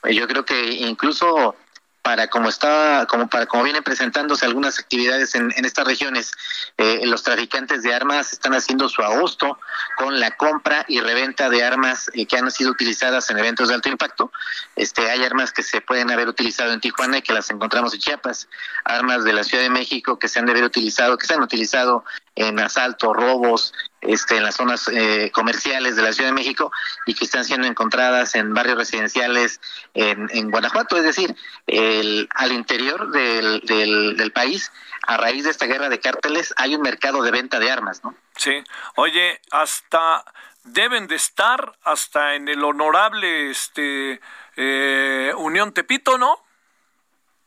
Yo 0.10 0.28
creo 0.28 0.46
que 0.46 0.66
incluso 0.66 1.56
para 2.04 2.28
como 2.28 2.50
está, 2.50 3.08
como 3.10 3.28
para 3.28 3.46
como 3.46 3.64
vienen 3.64 3.82
presentándose 3.82 4.46
algunas 4.46 4.78
actividades 4.78 5.36
en, 5.36 5.54
en 5.56 5.64
estas 5.64 5.88
regiones, 5.88 6.34
eh, 6.78 7.02
los 7.06 7.24
traficantes 7.24 7.82
de 7.82 7.94
armas 7.94 8.34
están 8.34 8.54
haciendo 8.54 8.90
su 8.90 9.02
agosto 9.02 9.58
con 9.98 10.20
la 10.20 10.32
compra 10.32 10.84
y 10.90 11.00
reventa 11.00 11.50
de 11.50 11.64
armas 11.64 12.12
eh, 12.14 12.26
que 12.26 12.38
han 12.38 12.52
sido 12.52 12.72
utilizadas 12.72 13.30
en 13.30 13.40
eventos 13.40 13.70
de 13.70 13.76
alto 13.76 13.88
impacto. 13.88 14.34
Este, 14.76 15.10
hay 15.10 15.24
armas 15.24 15.54
que 15.54 15.64
se 15.64 15.80
pueden 15.80 16.12
haber 16.12 16.28
utilizado 16.28 16.74
en 16.74 16.82
Tijuana 16.82 17.20
y 17.20 17.22
que 17.22 17.32
las 17.32 17.50
encontramos 17.50 17.94
en 17.94 18.02
Chiapas, 18.02 18.50
armas 18.84 19.24
de 19.24 19.32
la 19.32 19.46
Ciudad 19.46 19.64
de 19.64 19.70
México 19.70 20.20
que 20.20 20.28
se 20.28 20.40
han 20.40 20.46
de 20.46 20.52
haber 20.52 20.66
utilizado, 20.66 21.18
que 21.18 21.26
se 21.26 21.36
han 21.36 21.42
utilizado 21.42 22.04
en 22.36 22.60
asaltos, 22.60 23.16
robos, 23.16 23.74
este, 24.06 24.38
en 24.38 24.44
las 24.44 24.56
zonas 24.56 24.88
eh, 24.88 25.32
comerciales 25.32 25.96
de 25.96 26.02
la 26.02 26.14
Ciudad 26.14 26.30
de 26.30 26.36
México 26.36 26.72
y 27.06 27.14
que 27.14 27.26
están 27.26 27.46
siendo 27.46 27.68
encontradas 27.68 28.36
en 28.36 28.54
barrios 28.54 28.78
residenciales 28.78 29.60
en, 29.94 30.30
en 30.32 30.52
Guanajuato, 30.52 30.98
es 30.98 31.04
decir, 31.04 31.36
el, 31.68 32.30
al 32.36 32.52
interior 32.52 33.12
del, 33.12 33.62
del, 33.62 34.32
país, 34.32 34.72
a 35.06 35.18
raíz 35.18 35.44
de 35.44 35.52
esta 35.52 35.66
guerra 35.66 35.90
de 35.90 36.00
cárteles, 36.00 36.54
hay 36.58 36.76
un 36.76 36.82
mercado 36.82 37.22
de 37.24 37.32
venta 37.32 37.60
de 37.60 37.72
armas, 37.72 38.04
¿no? 38.04 38.16
Sí, 38.36 38.64
oye, 38.96 39.40
hasta 39.52 40.24
deben 40.64 41.08
de 41.08 41.16
estar 41.16 41.78
hasta 41.84 42.36
en 42.36 42.48
el 42.48 42.64
honorable 42.64 43.52
este 43.52 44.20
eh, 44.56 45.34
Unión 45.38 45.74
Tepito, 45.74 46.18
¿no? 46.18 46.43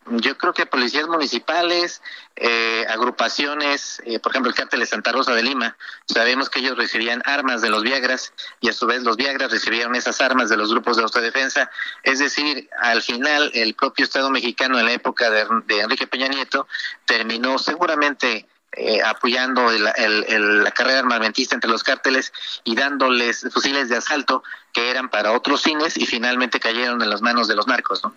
Yo 0.09 0.39
creo 0.39 0.53
que 0.53 0.67
policías 0.67 1.09
municipales, 1.09 2.01
eh, 2.37 2.87
agrupaciones, 2.89 4.01
eh, 4.05 4.21
por 4.21 4.31
ejemplo 4.31 4.51
el 4.51 4.57
cártel 4.57 4.81
de 4.81 4.87
Santa 4.87 5.11
Rosa 5.11 5.33
de 5.35 5.43
Lima, 5.43 5.77
sabemos 6.07 6.49
que 6.49 6.61
ellos 6.61 6.77
recibían 6.77 7.23
armas 7.25 7.61
de 7.61 7.71
los 7.71 7.83
Viagras 7.83 8.33
y 8.61 8.69
a 8.69 8.73
su 8.73 8.87
vez 8.87 9.03
los 9.03 9.17
Viagras 9.17 9.51
recibieron 9.51 9.97
esas 9.97 10.21
armas 10.21 10.49
de 10.49 10.57
los 10.57 10.71
grupos 10.71 10.97
de 10.97 11.03
autodefensa. 11.03 11.71
Es 12.05 12.21
decir, 12.21 12.69
al 12.81 13.03
final 13.03 13.51
el 13.55 13.75
propio 13.75 14.05
Estado 14.05 14.31
mexicano 14.31 14.79
en 14.79 14.85
la 14.85 14.93
época 14.93 15.29
de, 15.31 15.47
Enrique 15.81 16.07
Peña 16.07 16.29
Nieto 16.29 16.69
terminó 17.05 17.59
seguramente 17.59 18.47
eh, 18.77 19.03
apoyando 19.03 19.71
la 19.71 20.71
carrera 20.73 20.99
armamentista 20.99 21.55
entre 21.55 21.71
los 21.71 21.83
cárteles 21.83 22.33
y 22.63 22.77
dándoles 22.77 23.47
fusiles 23.53 23.89
de 23.89 23.97
asalto 23.97 24.43
que 24.73 24.91
eran 24.91 25.09
para 25.09 25.33
otros 25.33 25.63
fines 25.63 25.97
y 25.97 26.07
finalmente 26.07 26.61
cayeron 26.61 27.01
en 27.03 27.09
las 27.09 27.23
manos 27.23 27.49
de 27.49 27.57
los 27.57 27.67
narcos, 27.67 28.05
¿no? 28.05 28.15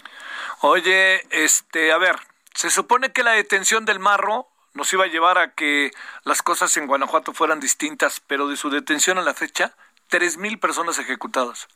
Oye, 0.62 1.22
este, 1.30 1.94
a 1.94 1.98
ver, 1.98 2.18
se 2.54 2.70
supone 2.70 3.14
que 3.14 3.24
la 3.24 3.32
detención 3.32 3.86
del 3.86 4.00
marro 4.00 4.50
nos 4.74 4.92
iba 4.92 5.06
a 5.06 5.08
llevar 5.08 5.38
a 5.38 5.54
que 5.54 5.92
las 6.26 6.42
cosas 6.42 6.76
en 6.76 6.88
Guanajuato 6.88 7.34
fueran 7.34 7.62
distintas, 7.62 8.22
pero 8.28 8.50
de 8.50 8.58
su 8.58 8.70
detención 8.70 9.18
a 9.18 9.22
la 9.22 9.34
fecha, 9.34 9.74
tres 10.10 10.38
mil 10.38 10.60
personas 10.60 11.00
ejecutadas. 11.00 11.68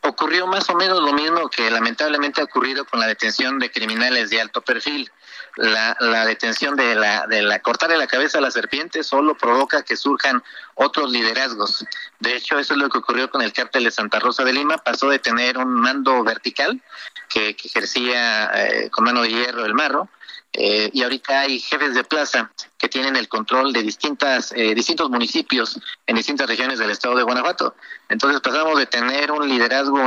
Ocurrió 0.00 0.46
más 0.46 0.68
o 0.70 0.74
menos 0.74 1.00
lo 1.00 1.12
mismo 1.12 1.48
que 1.48 1.70
lamentablemente 1.70 2.40
ha 2.40 2.44
ocurrido 2.44 2.84
con 2.84 3.00
la 3.00 3.06
detención 3.06 3.58
de 3.58 3.70
criminales 3.70 4.30
de 4.30 4.40
alto 4.40 4.62
perfil. 4.62 5.10
La, 5.56 5.96
la 6.00 6.24
detención 6.24 6.76
de 6.76 6.94
la, 6.94 7.26
de 7.26 7.42
la 7.42 7.60
cortarle 7.60 7.98
la 7.98 8.06
cabeza 8.06 8.38
a 8.38 8.40
la 8.40 8.50
serpiente 8.50 9.02
solo 9.02 9.36
provoca 9.36 9.82
que 9.82 9.96
surjan 9.96 10.42
otros 10.74 11.10
liderazgos. 11.10 11.84
De 12.20 12.36
hecho, 12.36 12.58
eso 12.58 12.72
es 12.72 12.80
lo 12.80 12.88
que 12.88 12.98
ocurrió 12.98 13.30
con 13.30 13.42
el 13.42 13.52
cártel 13.52 13.84
de 13.84 13.90
Santa 13.90 14.18
Rosa 14.18 14.44
de 14.44 14.54
Lima. 14.54 14.78
Pasó 14.78 15.10
de 15.10 15.18
tener 15.18 15.58
un 15.58 15.74
mando 15.74 16.24
vertical 16.24 16.80
que, 17.28 17.50
ejercía 17.50 18.50
eh, 18.54 18.90
con 18.90 19.04
mano 19.04 19.22
de 19.22 19.28
hierro 19.28 19.64
el 19.66 19.74
marro 19.74 20.08
eh, 20.54 20.90
y 20.92 21.02
ahorita 21.02 21.40
hay 21.40 21.58
jefes 21.60 21.94
de 21.94 22.04
plaza 22.04 22.50
que 22.76 22.88
tienen 22.88 23.16
el 23.16 23.28
control 23.28 23.72
de 23.72 23.82
distintas 23.82 24.52
eh, 24.52 24.74
distintos 24.74 25.08
municipios 25.08 25.80
en 26.06 26.16
distintas 26.16 26.46
regiones 26.46 26.78
del 26.78 26.90
estado 26.90 27.16
de 27.16 27.22
Guanajuato. 27.22 27.74
Entonces 28.10 28.40
pasamos 28.40 28.78
de 28.78 28.86
tener 28.86 29.32
un 29.32 29.48
liderazgo 29.48 29.98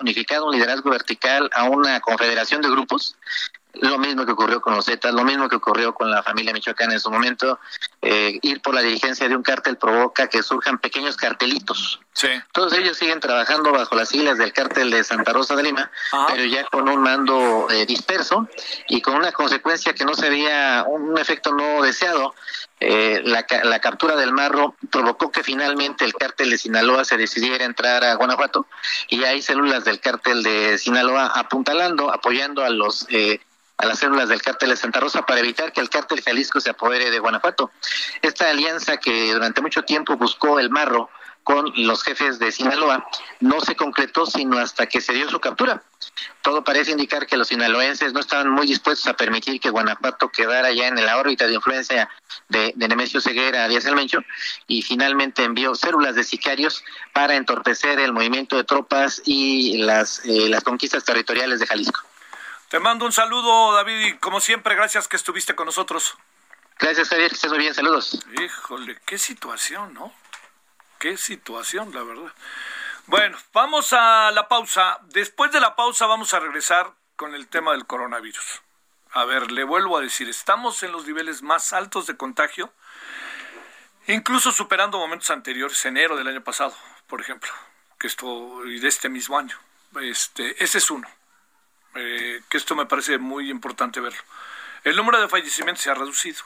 unificado, 0.00 0.46
un 0.46 0.52
liderazgo 0.52 0.90
vertical 0.90 1.48
a 1.54 1.64
una 1.64 2.00
confederación 2.00 2.60
de 2.60 2.68
grupos 2.68 3.16
lo 3.80 3.98
mismo 3.98 4.24
que 4.24 4.32
ocurrió 4.32 4.60
con 4.60 4.74
los 4.74 4.84
Zetas, 4.84 5.12
lo 5.12 5.24
mismo 5.24 5.48
que 5.48 5.56
ocurrió 5.56 5.94
con 5.94 6.10
la 6.10 6.22
familia 6.22 6.52
Michoacán 6.52 6.92
en 6.92 7.00
su 7.00 7.10
momento. 7.10 7.58
Eh, 8.02 8.38
ir 8.42 8.60
por 8.60 8.74
la 8.74 8.82
dirigencia 8.82 9.28
de 9.28 9.36
un 9.36 9.42
cártel 9.42 9.76
provoca 9.76 10.28
que 10.28 10.42
surjan 10.42 10.78
pequeños 10.78 11.16
cartelitos. 11.16 12.00
Sí. 12.12 12.28
Todos 12.52 12.72
ellos 12.74 12.96
siguen 12.96 13.18
trabajando 13.18 13.72
bajo 13.72 13.96
las 13.96 14.10
siglas 14.10 14.38
del 14.38 14.52
cártel 14.52 14.90
de 14.90 15.02
Santa 15.02 15.32
Rosa 15.32 15.56
de 15.56 15.64
Lima, 15.64 15.90
pero 16.28 16.44
ya 16.44 16.64
con 16.64 16.88
un 16.88 17.02
mando 17.02 17.66
eh, 17.70 17.86
disperso 17.86 18.48
y 18.88 19.00
con 19.00 19.16
una 19.16 19.32
consecuencia 19.32 19.94
que 19.94 20.04
no 20.04 20.14
sería 20.14 20.84
un 20.86 21.18
efecto 21.18 21.52
no 21.52 21.82
deseado. 21.82 22.34
Eh, 22.80 23.22
la, 23.24 23.46
la, 23.62 23.78
captura 23.78 24.14
del 24.16 24.32
marro 24.32 24.74
provocó 24.90 25.30
que 25.30 25.42
finalmente 25.42 26.04
el 26.04 26.12
cártel 26.12 26.50
de 26.50 26.58
Sinaloa 26.58 27.04
se 27.04 27.16
decidiera 27.16 27.64
entrar 27.64 28.04
a 28.04 28.14
Guanajuato 28.14 28.66
y 29.08 29.24
hay 29.24 29.40
células 29.40 29.84
del 29.84 30.00
cártel 30.00 30.42
de 30.42 30.76
Sinaloa 30.76 31.26
apuntalando, 31.26 32.12
apoyando 32.12 32.62
a 32.62 32.70
los 32.70 33.06
eh, 33.10 33.40
a 33.76 33.86
las 33.86 33.98
células 33.98 34.28
del 34.28 34.42
cártel 34.42 34.70
de 34.70 34.76
Santa 34.76 35.00
Rosa 35.00 35.26
para 35.26 35.40
evitar 35.40 35.72
que 35.72 35.80
el 35.80 35.90
cártel 35.90 36.22
Jalisco 36.22 36.60
se 36.60 36.70
apodere 36.70 37.10
de 37.10 37.18
Guanajuato. 37.18 37.70
Esta 38.22 38.50
alianza 38.50 38.98
que 38.98 39.32
durante 39.32 39.60
mucho 39.60 39.82
tiempo 39.82 40.16
buscó 40.16 40.58
el 40.58 40.70
marro 40.70 41.10
con 41.44 41.70
los 41.76 42.02
jefes 42.02 42.38
de 42.38 42.50
Sinaloa 42.50 43.06
no 43.40 43.60
se 43.60 43.76
concretó 43.76 44.24
sino 44.24 44.58
hasta 44.58 44.86
que 44.86 45.00
se 45.00 45.12
dio 45.12 45.28
su 45.28 45.38
captura. 45.40 45.82
Todo 46.42 46.64
parece 46.64 46.90
indicar 46.90 47.26
que 47.26 47.36
los 47.36 47.48
sinaloenses 47.48 48.12
no 48.12 48.20
estaban 48.20 48.48
muy 48.50 48.66
dispuestos 48.66 49.06
a 49.06 49.14
permitir 49.14 49.60
que 49.60 49.70
Guanajuato 49.70 50.30
quedara 50.30 50.72
ya 50.72 50.88
en 50.88 51.04
la 51.04 51.18
órbita 51.18 51.46
de 51.46 51.54
influencia 51.54 52.08
de, 52.48 52.72
Nemesio 52.76 53.20
Ceguera 53.20 53.68
Díaz 53.68 53.84
El 53.84 53.94
Mencho 53.94 54.20
y 54.66 54.82
finalmente 54.82 55.44
envió 55.44 55.74
células 55.74 56.14
de 56.14 56.24
sicarios 56.24 56.82
para 57.12 57.36
entorpecer 57.36 58.00
el 58.00 58.12
movimiento 58.12 58.56
de 58.56 58.64
tropas 58.64 59.20
y 59.24 59.78
las, 59.78 60.24
eh, 60.24 60.48
las 60.48 60.64
conquistas 60.64 61.04
territoriales 61.04 61.60
de 61.60 61.66
Jalisco. 61.66 62.00
Te 62.74 62.80
mando 62.80 63.06
un 63.06 63.12
saludo, 63.12 63.72
David, 63.72 64.00
y 64.00 64.12
como 64.14 64.40
siempre, 64.40 64.74
gracias 64.74 65.06
que 65.06 65.14
estuviste 65.14 65.54
con 65.54 65.66
nosotros. 65.66 66.16
Gracias, 66.80 67.08
Javier. 67.08 67.32
Estés 67.32 67.48
muy 67.48 67.60
bien. 67.60 67.72
Saludos. 67.72 68.18
Híjole, 68.36 68.98
qué 69.06 69.16
situación, 69.16 69.94
¿no? 69.94 70.12
Qué 70.98 71.16
situación, 71.16 71.94
la 71.94 72.02
verdad. 72.02 72.32
Bueno, 73.06 73.38
vamos 73.52 73.92
a 73.92 74.32
la 74.32 74.48
pausa. 74.48 74.98
Después 75.02 75.52
de 75.52 75.60
la 75.60 75.76
pausa 75.76 76.06
vamos 76.06 76.34
a 76.34 76.40
regresar 76.40 76.90
con 77.14 77.36
el 77.36 77.46
tema 77.46 77.70
del 77.70 77.86
coronavirus. 77.86 78.62
A 79.12 79.24
ver, 79.24 79.52
le 79.52 79.62
vuelvo 79.62 79.96
a 79.96 80.00
decir, 80.00 80.28
estamos 80.28 80.82
en 80.82 80.90
los 80.90 81.06
niveles 81.06 81.42
más 81.42 81.72
altos 81.72 82.08
de 82.08 82.16
contagio, 82.16 82.72
incluso 84.08 84.50
superando 84.50 84.98
momentos 84.98 85.30
anteriores, 85.30 85.84
enero 85.84 86.16
del 86.16 86.26
año 86.26 86.42
pasado, 86.42 86.76
por 87.06 87.20
ejemplo, 87.20 87.52
que 88.00 88.08
esto 88.08 88.66
y 88.66 88.80
de 88.80 88.88
este 88.88 89.08
mismo 89.08 89.38
año. 89.38 89.56
Este, 90.00 90.60
ese 90.60 90.78
es 90.78 90.90
uno. 90.90 91.06
Eh, 91.94 92.42
que 92.48 92.56
esto 92.56 92.74
me 92.74 92.86
parece 92.86 93.18
muy 93.18 93.50
importante 93.50 94.00
verlo. 94.00 94.20
El 94.82 94.96
número 94.96 95.20
de 95.20 95.28
fallecimientos 95.28 95.82
se 95.82 95.90
ha 95.90 95.94
reducido. 95.94 96.42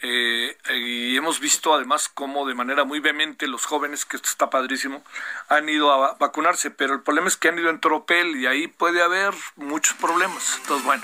Eh, 0.00 0.56
y 0.76 1.16
hemos 1.16 1.40
visto 1.40 1.74
además 1.74 2.08
cómo 2.08 2.46
de 2.46 2.54
manera 2.54 2.84
muy 2.84 3.00
vehemente 3.00 3.48
los 3.48 3.66
jóvenes, 3.66 4.04
que 4.04 4.16
esto 4.16 4.28
está 4.28 4.48
padrísimo, 4.48 5.02
han 5.48 5.68
ido 5.68 5.90
a 5.90 6.14
vacunarse, 6.14 6.70
pero 6.70 6.94
el 6.94 7.02
problema 7.02 7.26
es 7.26 7.36
que 7.36 7.48
han 7.48 7.58
ido 7.58 7.68
en 7.70 7.80
tropel 7.80 8.36
y 8.36 8.46
ahí 8.46 8.68
puede 8.68 9.02
haber 9.02 9.34
muchos 9.56 9.96
problemas. 9.96 10.58
Entonces, 10.60 10.86
bueno, 10.86 11.02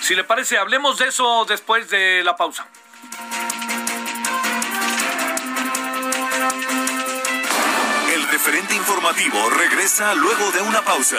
si 0.00 0.14
le 0.14 0.22
parece, 0.22 0.58
hablemos 0.58 0.98
de 0.98 1.08
eso 1.08 1.44
después 1.48 1.90
de 1.90 2.22
la 2.22 2.36
pausa. 2.36 2.68
El 8.14 8.28
referente 8.28 8.76
informativo 8.76 9.50
regresa 9.50 10.14
luego 10.14 10.52
de 10.52 10.60
una 10.60 10.82
pausa. 10.82 11.18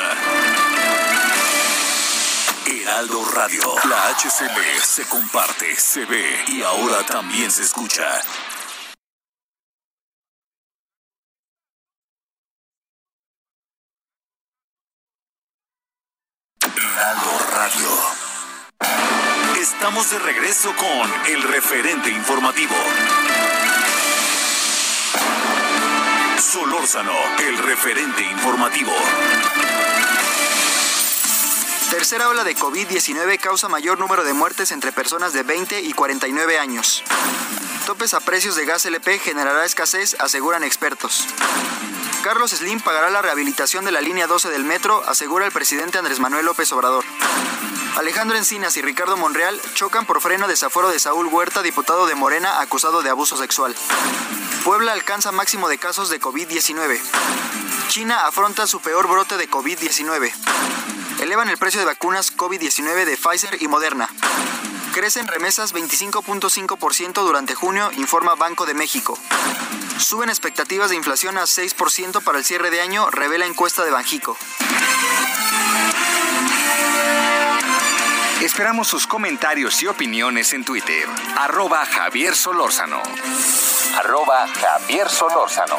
Heraldo 2.68 3.24
Radio. 3.26 3.62
La 3.88 4.10
HCL 4.10 4.82
se 4.84 5.06
comparte, 5.06 5.76
se 5.76 6.06
ve 6.06 6.44
y 6.48 6.64
ahora 6.64 7.06
también 7.06 7.52
se 7.52 7.62
escucha. 7.64 8.04
Heraldo 16.76 17.32
Radio. 17.54 17.90
Estamos 19.62 20.10
de 20.10 20.20
regreso 20.20 20.74
con 20.76 21.32
el 21.32 21.44
referente 21.44 22.10
informativo. 22.10 22.76
Solórzano, 26.40 27.14
el 27.48 27.58
referente 27.60 28.24
informativo. 28.24 28.94
Tercera 31.96 32.28
ola 32.28 32.44
de 32.44 32.58
COVID-19 32.58 33.40
causa 33.40 33.70
mayor 33.70 33.98
número 34.00 34.26
de 34.26 34.34
muertes 34.34 34.74
entre 34.74 34.92
personas 34.92 35.32
de 35.32 35.44
20 35.44 35.80
y 35.80 35.94
49 35.94 36.60
años. 36.60 37.02
Topes 37.86 38.14
a 38.14 38.20
precios 38.20 38.58
de 38.58 38.66
gas 38.66 38.86
LP 38.86 39.18
generará 39.20 39.64
escasez, 39.64 40.18
aseguran 40.20 40.66
expertos. 40.66 41.26
Carlos 42.22 42.52
Slim 42.52 42.82
pagará 42.82 43.10
la 43.12 43.22
rehabilitación 43.22 43.86
de 43.86 43.92
la 43.92 44.02
línea 44.02 44.28
12 44.28 44.50
del 44.50 44.66
metro, 44.66 45.06
asegura 45.08 45.46
el 45.46 45.54
presidente 45.54 45.98
Andrés 45.98 46.20
Manuel 46.20 46.46
López 46.46 46.70
Obrador. 46.74 47.06
Alejandro 47.96 48.36
Encinas 48.36 48.76
y 48.76 48.82
Ricardo 48.82 49.16
Monreal 49.16 49.58
chocan 49.74 50.06
por 50.06 50.20
freno 50.20 50.50
desaforo 50.50 50.90
de 50.90 51.00
Saúl 51.00 51.28
Huerta, 51.28 51.62
diputado 51.62 52.08
de 52.08 52.16
Morena, 52.16 52.60
acusado 52.60 53.04
de 53.04 53.10
abuso 53.10 53.38
sexual. 53.38 53.74
Puebla 54.66 54.92
alcanza 54.92 55.32
máximo 55.32 55.70
de 55.70 55.78
casos 55.78 56.10
de 56.10 56.20
COVID-19. 56.20 57.00
China 57.88 58.28
afronta 58.28 58.68
su 58.68 58.82
peor 58.82 59.08
brote 59.08 59.38
de 59.38 59.50
COVID-19. 59.50 60.34
Elevan 61.26 61.50
el 61.50 61.58
precio 61.58 61.80
de 61.80 61.88
vacunas 61.88 62.38
COVID-19 62.38 63.04
de 63.04 63.18
Pfizer 63.18 63.60
y 63.60 63.68
Moderna. 63.68 64.08
Crecen 64.94 65.26
remesas 65.26 65.74
25.5% 65.74 67.14
durante 67.14 67.56
junio, 67.56 67.90
informa 67.98 68.36
Banco 68.36 68.68
de 68.68 68.76
México. 68.76 69.18
Suben 69.98 70.30
expectativas 70.30 70.92
de 70.92 70.98
inflación 70.98 71.40
a 71.40 71.46
6% 71.46 72.22
para 72.22 72.38
el 72.38 72.46
cierre 72.46 72.70
de 72.70 72.80
año, 72.80 73.10
revela 73.10 73.48
encuesta 73.48 73.84
de 73.84 73.90
Banjico. 73.90 74.38
Esperamos 78.42 78.88
sus 78.88 79.08
comentarios 79.08 79.82
y 79.82 79.88
opiniones 79.88 80.54
en 80.54 80.64
Twitter. 80.64 81.08
Arroba 81.38 81.88
Javier 81.88 82.36
Solórzano. 82.36 83.02
Arroba 83.98 84.48
Javier 84.48 85.10
Solórzano. 85.10 85.78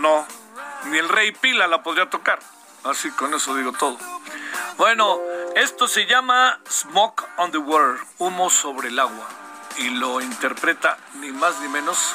No? 0.00 0.26
Ni 0.86 0.98
el 0.98 1.08
rey 1.08 1.32
Pila 1.32 1.66
la 1.66 1.82
podría 1.82 2.08
tocar. 2.08 2.40
Así 2.84 3.10
con 3.10 3.34
eso 3.34 3.54
digo 3.54 3.72
todo. 3.72 3.98
Bueno, 4.78 5.18
esto 5.54 5.86
se 5.86 6.06
llama 6.06 6.58
Smoke 6.68 7.24
on 7.36 7.50
the 7.50 7.58
Water, 7.58 8.00
humo 8.18 8.48
sobre 8.48 8.88
el 8.88 8.98
agua. 8.98 9.28
Y 9.76 9.90
lo 9.90 10.20
interpreta 10.20 10.96
ni 11.20 11.30
más 11.30 11.60
ni 11.60 11.68
menos 11.68 12.14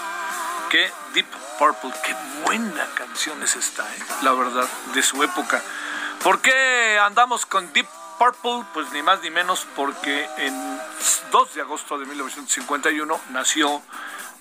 que 0.69 0.91
Deep 1.13 1.27
Purple. 1.59 1.91
Qué 2.03 2.15
buena 2.43 2.85
canción 2.95 3.41
es 3.43 3.55
esta, 3.55 3.83
¿eh? 3.83 3.99
la 4.23 4.33
verdad, 4.33 4.67
de 4.93 5.01
su 5.03 5.21
época. 5.23 5.61
¿Por 6.23 6.41
qué 6.41 6.99
andamos 6.99 7.45
con 7.45 7.71
Deep 7.71 7.87
Purple? 8.17 8.65
Pues 8.73 8.91
ni 8.91 9.03
más 9.03 9.21
ni 9.21 9.29
menos 9.29 9.67
porque 9.75 10.27
en 10.37 10.81
2 11.31 11.53
de 11.53 11.61
agosto 11.61 11.97
de 11.99 12.05
1951 12.07 13.21
nació 13.29 13.81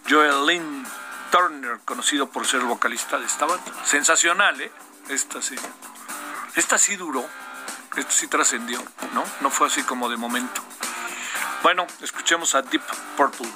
Joel 0.09 0.47
Lynn 0.47 0.87
Turner, 1.35 1.81
conocido 1.85 2.29
por 2.29 2.47
ser 2.47 2.61
vocalista 2.61 3.19
de 3.19 3.27
esta 3.27 3.45
banda. 3.45 3.65
Sensacional, 3.85 4.61
¿eh? 4.61 4.71
Esta 5.09 5.43
sí. 5.43 5.57
Esta 6.55 6.79
sí 6.79 6.95
duró, 6.95 7.29
esta 7.97 8.13
sí 8.13 8.29
trascendió, 8.29 8.81
¿no? 9.13 9.25
No 9.41 9.51
fue 9.51 9.67
así 9.67 9.83
como 9.83 10.09
de 10.09 10.17
momento. 10.17 10.63
Bueno, 11.65 11.89
escuchemos 12.03 12.55
a 12.55 12.63
Deep 12.63 12.83
Purple. 13.17 13.49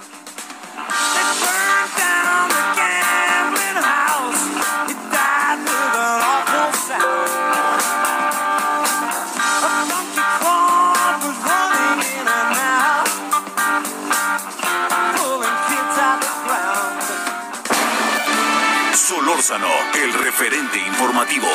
El 19.38 20.12
referente 20.14 20.81
informativo. 20.81 21.46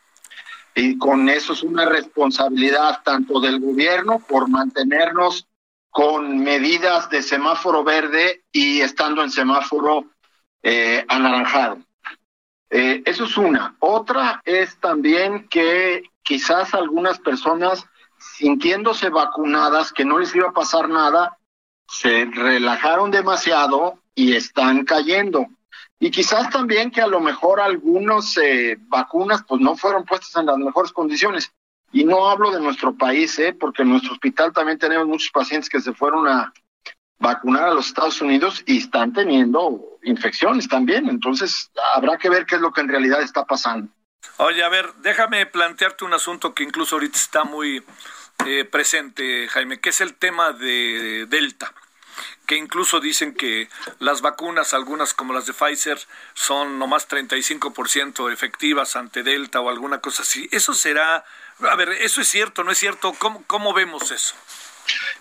Y 0.75 0.99
con 0.99 1.29
eso 1.29 1.53
es 1.53 1.63
una 1.63 1.85
responsabilidad 1.85 3.03
tanto 3.05 3.41
del 3.41 3.61
gobierno 3.61 4.21
por 4.21 4.49
mantenernos 4.49 5.47
con 5.91 6.39
medidas 6.39 7.11
de 7.11 7.23
semáforo 7.23 7.85
verde 7.85 8.43
y 8.51 8.81
estando 8.81 9.23
en 9.23 9.31
semáforo 9.31 10.07
eh, 10.63 11.05
anaranjado. 11.09 11.79
Eh, 12.71 13.03
eso 13.05 13.25
es 13.25 13.37
una. 13.37 13.77
Otra 13.81 14.41
es 14.47 14.79
también 14.79 15.47
que 15.49 16.05
quizás 16.23 16.73
algunas 16.73 17.19
personas 17.19 17.85
sintiéndose 18.19 19.11
vacunadas, 19.11 19.93
que 19.93 20.07
no 20.07 20.19
les 20.19 20.35
iba 20.35 20.49
a 20.49 20.55
pasar 20.55 20.89
nada, 20.89 21.37
se 21.87 22.25
relajaron 22.25 23.11
demasiado 23.11 23.99
y 24.15 24.35
están 24.35 24.85
cayendo. 24.85 25.49
Y 26.03 26.11
quizás 26.11 26.51
también 26.51 26.91
que 26.91 27.01
a 27.01 27.07
lo 27.07 27.21
mejor 27.21 27.61
algunas 27.61 28.37
eh, 28.37 28.77
vacunas 28.88 29.45
pues 29.47 29.61
no 29.61 29.77
fueron 29.77 30.05
puestas 30.05 30.35
en 30.35 30.47
las 30.47 30.59
mejores 30.59 30.91
condiciones. 30.91 31.53
Y 31.93 32.03
no 32.03 32.29
hablo 32.29 32.51
de 32.51 32.59
nuestro 32.59 32.93
país, 32.93 33.38
¿eh? 33.38 33.53
porque 33.53 33.83
en 33.83 33.91
nuestro 33.91 34.15
hospital 34.15 34.53
también 34.53 34.81
tenemos 34.81 35.07
muchos 35.07 35.31
pacientes 35.31 35.71
que 35.71 35.81
se 35.81 35.93
fueron 35.93 36.27
a 36.27 36.53
vacunar 37.21 37.69
a 37.69 37.75
los 37.75 37.87
Estados 37.87 38.21
Unidos 38.21 38.65
y 38.67 38.79
están 38.79 39.12
teniendo 39.12 39.81
infecciones 40.03 40.67
también. 40.67 41.09
Entonces 41.09 41.71
habrá 41.95 42.19
que 42.19 42.29
ver 42.29 42.47
qué 42.47 42.57
es 42.57 42.61
lo 42.61 42.73
que 42.73 42.81
en 42.81 42.88
realidad 42.88 43.23
está 43.23 43.45
pasando. 43.45 43.88
Oye, 44.38 44.65
a 44.65 44.69
ver, 44.69 44.93
déjame 45.03 45.47
plantearte 45.47 46.05
un 46.05 46.15
asunto 46.15 46.53
que 46.53 46.65
incluso 46.65 46.97
ahorita 46.97 47.17
está 47.17 47.45
muy 47.45 47.81
eh, 48.45 48.65
presente, 48.65 49.47
Jaime, 49.51 49.79
que 49.79 49.91
es 49.91 50.01
el 50.01 50.15
tema 50.15 50.53
de 50.53 51.27
Delta 51.29 51.73
incluso 52.57 53.01
dicen 53.01 53.35
que 53.35 53.69
las 53.99 54.21
vacunas, 54.21 54.75
algunas 54.75 55.15
como 55.15 55.33
las 55.33 55.47
de 55.47 55.53
Pfizer, 55.53 55.99
son 56.35 56.79
nomás 56.79 57.09
35% 57.09 58.33
efectivas 58.33 58.97
ante 58.97 59.23
Delta 59.23 59.61
o 59.61 59.71
alguna 59.71 60.01
cosa 60.01 60.23
así. 60.23 60.49
¿Eso 60.51 60.75
será, 60.75 61.25
a 61.61 61.77
ver, 61.77 61.91
eso 61.91 62.21
es 62.21 62.29
cierto, 62.29 62.65
no 62.65 62.73
es 62.73 62.79
cierto? 62.79 63.12
¿Cómo, 63.19 63.45
cómo 63.47 63.73
vemos 63.73 64.11
eso? 64.11 64.35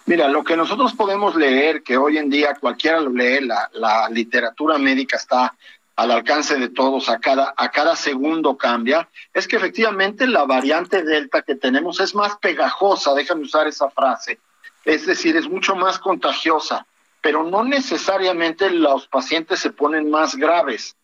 Mira, 0.05 0.27
lo 0.27 0.43
que 0.43 0.57
nosotros 0.57 0.93
podemos 0.93 1.35
leer, 1.35 1.83
que 1.83 1.97
hoy 1.97 2.17
en 2.17 2.29
día 2.29 2.55
cualquiera 2.59 2.99
lo 2.99 3.11
lee, 3.11 3.41
la, 3.41 3.69
la 3.73 4.09
literatura 4.09 4.77
médica 4.77 5.17
está 5.17 5.53
al 5.95 6.11
alcance 6.11 6.55
de 6.57 6.69
todos, 6.69 7.09
a 7.09 7.19
cada, 7.19 7.53
a 7.55 7.69
cada 7.69 7.95
segundo 7.95 8.57
cambia, 8.57 9.07
es 9.33 9.47
que 9.47 9.57
efectivamente 9.57 10.25
la 10.25 10.45
variante 10.45 11.03
Delta 11.03 11.43
que 11.43 11.55
tenemos 11.55 11.99
es 11.99 12.15
más 12.15 12.37
pegajosa, 12.37 13.13
déjame 13.13 13.43
usar 13.43 13.67
esa 13.67 13.89
frase, 13.91 14.39
es 14.83 15.05
decir, 15.05 15.37
es 15.37 15.47
mucho 15.47 15.75
más 15.75 15.99
contagiosa 15.99 16.87
pero 17.21 17.43
no 17.43 17.63
necesariamente 17.63 18.69
los 18.71 19.07
pacientes 19.07 19.59
se 19.59 19.71
ponen 19.71 20.09
más 20.09 20.35
graves. 20.35 20.95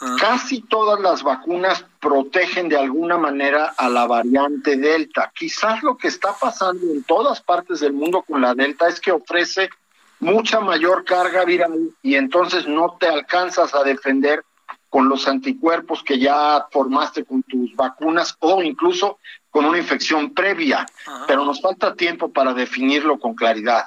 Ah. 0.00 0.16
Casi 0.20 0.60
todas 0.60 1.00
las 1.00 1.22
vacunas 1.22 1.84
protegen 2.00 2.68
de 2.68 2.76
alguna 2.76 3.16
manera 3.16 3.74
a 3.78 3.88
la 3.88 4.06
variante 4.06 4.76
Delta. 4.76 5.32
Quizás 5.34 5.82
lo 5.82 5.96
que 5.96 6.08
está 6.08 6.34
pasando 6.38 6.86
en 6.92 7.02
todas 7.04 7.40
partes 7.40 7.80
del 7.80 7.94
mundo 7.94 8.22
con 8.22 8.42
la 8.42 8.54
Delta 8.54 8.88
es 8.88 9.00
que 9.00 9.12
ofrece 9.12 9.70
mucha 10.18 10.60
mayor 10.60 11.04
carga 11.04 11.44
viral 11.44 11.90
y 12.02 12.16
entonces 12.16 12.66
no 12.66 12.96
te 12.98 13.06
alcanzas 13.06 13.74
a 13.74 13.84
defender 13.84 14.44
con 14.88 15.08
los 15.08 15.28
anticuerpos 15.28 16.02
que 16.02 16.18
ya 16.18 16.66
formaste 16.70 17.24
con 17.24 17.42
tus 17.42 17.74
vacunas 17.74 18.36
o 18.40 18.62
incluso 18.62 19.18
con 19.50 19.64
una 19.64 19.78
infección 19.78 20.34
previa. 20.34 20.86
Pero 21.26 21.44
nos 21.44 21.60
falta 21.60 21.94
tiempo 21.94 22.32
para 22.32 22.52
definirlo 22.54 23.18
con 23.18 23.34
claridad. 23.34 23.86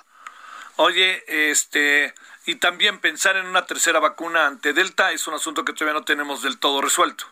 Oye, 0.81 1.23
este, 1.27 2.13
y 2.45 2.55
también 2.55 2.99
pensar 2.99 3.35
en 3.35 3.47
una 3.47 3.65
tercera 3.65 3.99
vacuna 3.99 4.47
ante 4.47 4.71
Delta 4.71 5.11
es 5.11 5.27
un 5.27 5.33
asunto 5.33 5.65
que 5.65 5.73
todavía 5.73 5.99
no 5.99 6.05
tenemos 6.05 6.41
del 6.41 6.57
todo 6.57 6.79
resuelto. 6.79 7.25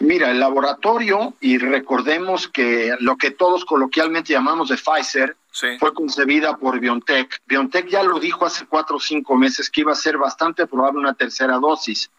Mira, 0.00 0.32
el 0.32 0.40
laboratorio, 0.40 1.34
y 1.40 1.58
recordemos 1.58 2.48
que 2.48 2.96
lo 2.98 3.16
que 3.16 3.30
todos 3.30 3.64
coloquialmente 3.64 4.32
llamamos 4.32 4.70
de 4.70 4.76
Pfizer, 4.76 5.36
fue 5.78 5.94
concebida 5.94 6.56
por 6.56 6.80
BioNTech. 6.80 7.40
BioNTech 7.46 7.86
ya 7.86 8.02
lo 8.02 8.18
dijo 8.18 8.44
hace 8.44 8.66
cuatro 8.66 8.96
o 8.96 9.00
cinco 9.00 9.36
meses 9.36 9.70
que 9.70 9.82
iba 9.82 9.92
a 9.92 9.94
ser 9.94 10.18
bastante 10.18 10.66
probable 10.66 10.98
una 10.98 11.14
tercera 11.14 11.58
dosis. 11.58 12.10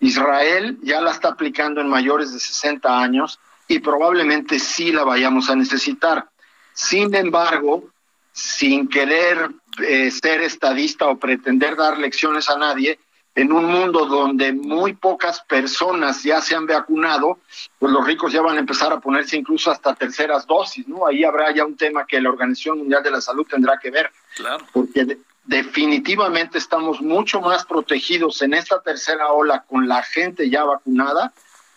Israel 0.00 0.78
ya 0.82 1.00
la 1.00 1.12
está 1.12 1.28
aplicando 1.28 1.80
en 1.80 1.88
mayores 1.88 2.32
de 2.32 2.40
60 2.40 3.00
años 3.00 3.38
y 3.68 3.78
probablemente 3.78 4.58
sí 4.58 4.90
la 4.90 5.04
vayamos 5.04 5.48
a 5.48 5.54
necesitar. 5.54 6.28
Sin 6.72 7.14
embargo, 7.14 7.84
sin 8.32 8.88
querer 8.88 9.50
eh, 9.86 10.10
ser 10.10 10.42
estadista 10.42 11.06
o 11.06 11.18
pretender 11.18 11.76
dar 11.76 11.98
lecciones 11.98 12.48
a 12.48 12.58
nadie, 12.58 12.98
en 13.34 13.52
un 13.52 13.66
mundo 13.66 14.06
donde 14.06 14.52
muy 14.52 14.94
pocas 14.94 15.40
personas 15.42 16.22
ya 16.22 16.40
se 16.40 16.54
han 16.54 16.66
vacunado, 16.66 17.38
pues 17.78 17.92
los 17.92 18.04
ricos 18.04 18.32
ya 18.32 18.42
van 18.42 18.56
a 18.56 18.60
empezar 18.60 18.92
a 18.92 19.00
ponerse 19.00 19.36
incluso 19.36 19.70
hasta 19.70 19.94
terceras 19.94 20.46
dosis, 20.46 20.86
¿no? 20.88 21.06
Ahí 21.06 21.24
habrá 21.24 21.52
ya 21.54 21.64
un 21.64 21.76
tema 21.76 22.06
que 22.06 22.20
la 22.20 22.30
Organización 22.30 22.78
Mundial 22.78 23.02
de 23.02 23.12
la 23.12 23.20
Salud 23.20 23.46
tendrá 23.46 23.78
que 23.78 23.90
ver. 23.90 24.10
Claro. 24.34 24.66
Porque 24.72 25.18
definitivamente 25.44 26.58
estamos 26.58 27.00
mucho 27.00 27.40
más 27.40 27.64
protegidos 27.64 28.42
en 28.42 28.54
esta 28.54 28.80
tercera 28.82 29.28
ola 29.28 29.64
con 29.66 29.88
la 29.88 30.02
gente 30.02 30.50
ya 30.50 30.64
vacunada 30.64 31.32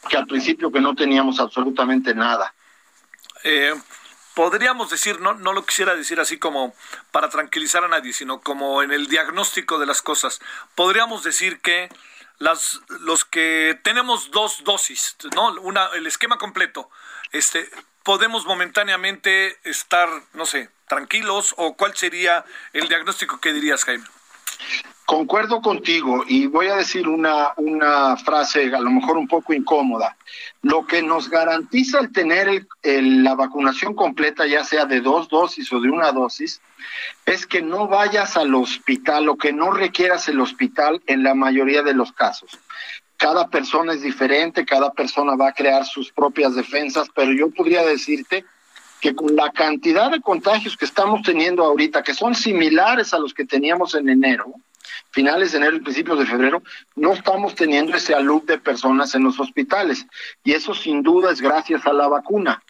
que 0.10 0.18
al 0.18 0.28
principio 0.28 0.72
que 0.72 0.82
no 0.82 0.96
teníamos 0.96 1.40
absolutamente 1.40 2.14
nada. 2.14 2.54
Eh, 3.44 3.74
podríamos 4.36 4.90
decir, 4.90 5.20
no, 5.22 5.34
no 5.34 5.54
lo 5.54 5.66
quisiera 5.66 5.96
decir 5.96 6.20
así 6.20 6.38
como 6.38 6.76
para 7.12 7.30
tranquilizar 7.30 7.84
a 7.84 7.88
nadie, 7.88 8.14
sino 8.14 8.42
como 8.42 8.82
en 8.82 8.92
el 8.92 9.08
diagnóstico 9.08 9.80
de 9.80 9.86
las 9.86 10.02
cosas, 10.02 10.40
podríamos 10.76 11.24
decir 11.24 11.60
que 11.62 11.90
las, 12.40 12.82
los 12.88 13.26
que 13.26 13.80
tenemos 13.84 14.32
dos 14.32 14.64
dosis, 14.64 15.16
¿no? 15.36 15.54
Una, 15.62 15.88
el 15.94 16.08
esquema 16.08 16.38
completo, 16.38 16.90
este, 17.32 17.70
podemos 18.04 18.46
momentáneamente 18.46 19.60
estar, 19.64 20.10
no 20.34 20.46
sé, 20.46 20.70
tranquilos 20.88 21.54
o 21.58 21.76
cuál 21.76 21.96
sería 21.96 22.46
el 22.74 22.88
diagnóstico 22.88 23.40
que 23.40 23.54
dirías, 23.54 23.86
Jaime? 23.86 24.06
Concuerdo 25.06 25.62
contigo 25.62 26.24
y 26.28 26.48
voy 26.48 26.68
a 26.68 26.78
decir 26.78 27.10
una, 27.10 27.50
una 27.58 28.16
frase 28.16 28.74
a 28.74 28.80
lo 28.80 28.90
mejor 28.90 29.18
un 29.18 29.28
poco 29.28 29.54
incómoda. 29.54 30.16
Lo 30.62 30.88
que 30.88 31.04
nos 31.04 31.30
garantiza 31.30 32.00
el 32.00 32.14
tener 32.14 32.66
la 32.84 33.36
vacunación 33.36 33.96
completa, 33.96 34.48
ya 34.48 34.64
sea 34.64 34.86
de 34.86 35.02
dos 35.02 35.28
dosis 35.28 35.72
o 35.74 35.82
de 35.82 35.90
una 35.90 36.14
dosis, 36.14 36.62
es 37.26 37.46
que 37.46 37.62
no 37.62 37.88
vayas 37.88 38.38
al 38.38 38.56
hospital 38.56 39.28
o 39.28 39.38
que 39.38 39.52
no 39.52 39.72
requieras 39.72 40.30
el 40.30 40.40
hospital 40.40 41.02
en 41.06 41.22
la 41.22 41.36
mayoría 41.36 41.84
de 41.84 41.94
los 41.94 42.14
casos. 42.14 42.58
Cada 43.18 43.50
persona 43.50 43.94
es 43.94 44.02
diferente, 44.02 44.66
cada 44.66 44.94
persona 44.94 45.36
va 45.36 45.50
a 45.50 45.54
crear 45.54 45.86
sus 45.86 46.12
propias 46.12 46.56
defensas, 46.56 47.10
pero 47.14 47.34
yo 47.34 47.50
podría 47.52 47.84
decirte 47.86 48.46
que 49.04 49.14
con 49.14 49.36
la 49.36 49.52
cantidad 49.52 50.10
de 50.10 50.22
contagios 50.22 50.78
que 50.78 50.86
estamos 50.86 51.24
teniendo 51.24 51.66
ahorita, 51.66 52.04
que 52.04 52.14
son 52.14 52.34
similares 52.34 53.14
a 53.14 53.20
los 53.20 53.34
que 53.34 53.44
teníamos 53.44 53.96
en 53.96 54.08
enero, 54.08 54.54
finales 55.12 55.52
de 55.52 55.58
enero 55.58 55.76
y 55.76 55.82
principios 55.82 56.20
de 56.20 56.26
febrero, 56.26 56.64
no 56.96 57.12
estamos 57.12 57.54
teniendo 57.54 57.98
ese 57.98 58.16
alud 58.16 58.44
de 58.44 58.60
personas 58.60 59.14
en 59.14 59.26
los 59.26 59.38
hospitales. 59.42 60.08
Y 60.46 60.54
eso 60.54 60.74
sin 60.74 61.04
duda 61.04 61.34
es 61.34 61.42
gracias 61.42 61.86
a 61.86 61.92
la 61.92 62.08
vacuna. 62.08 62.64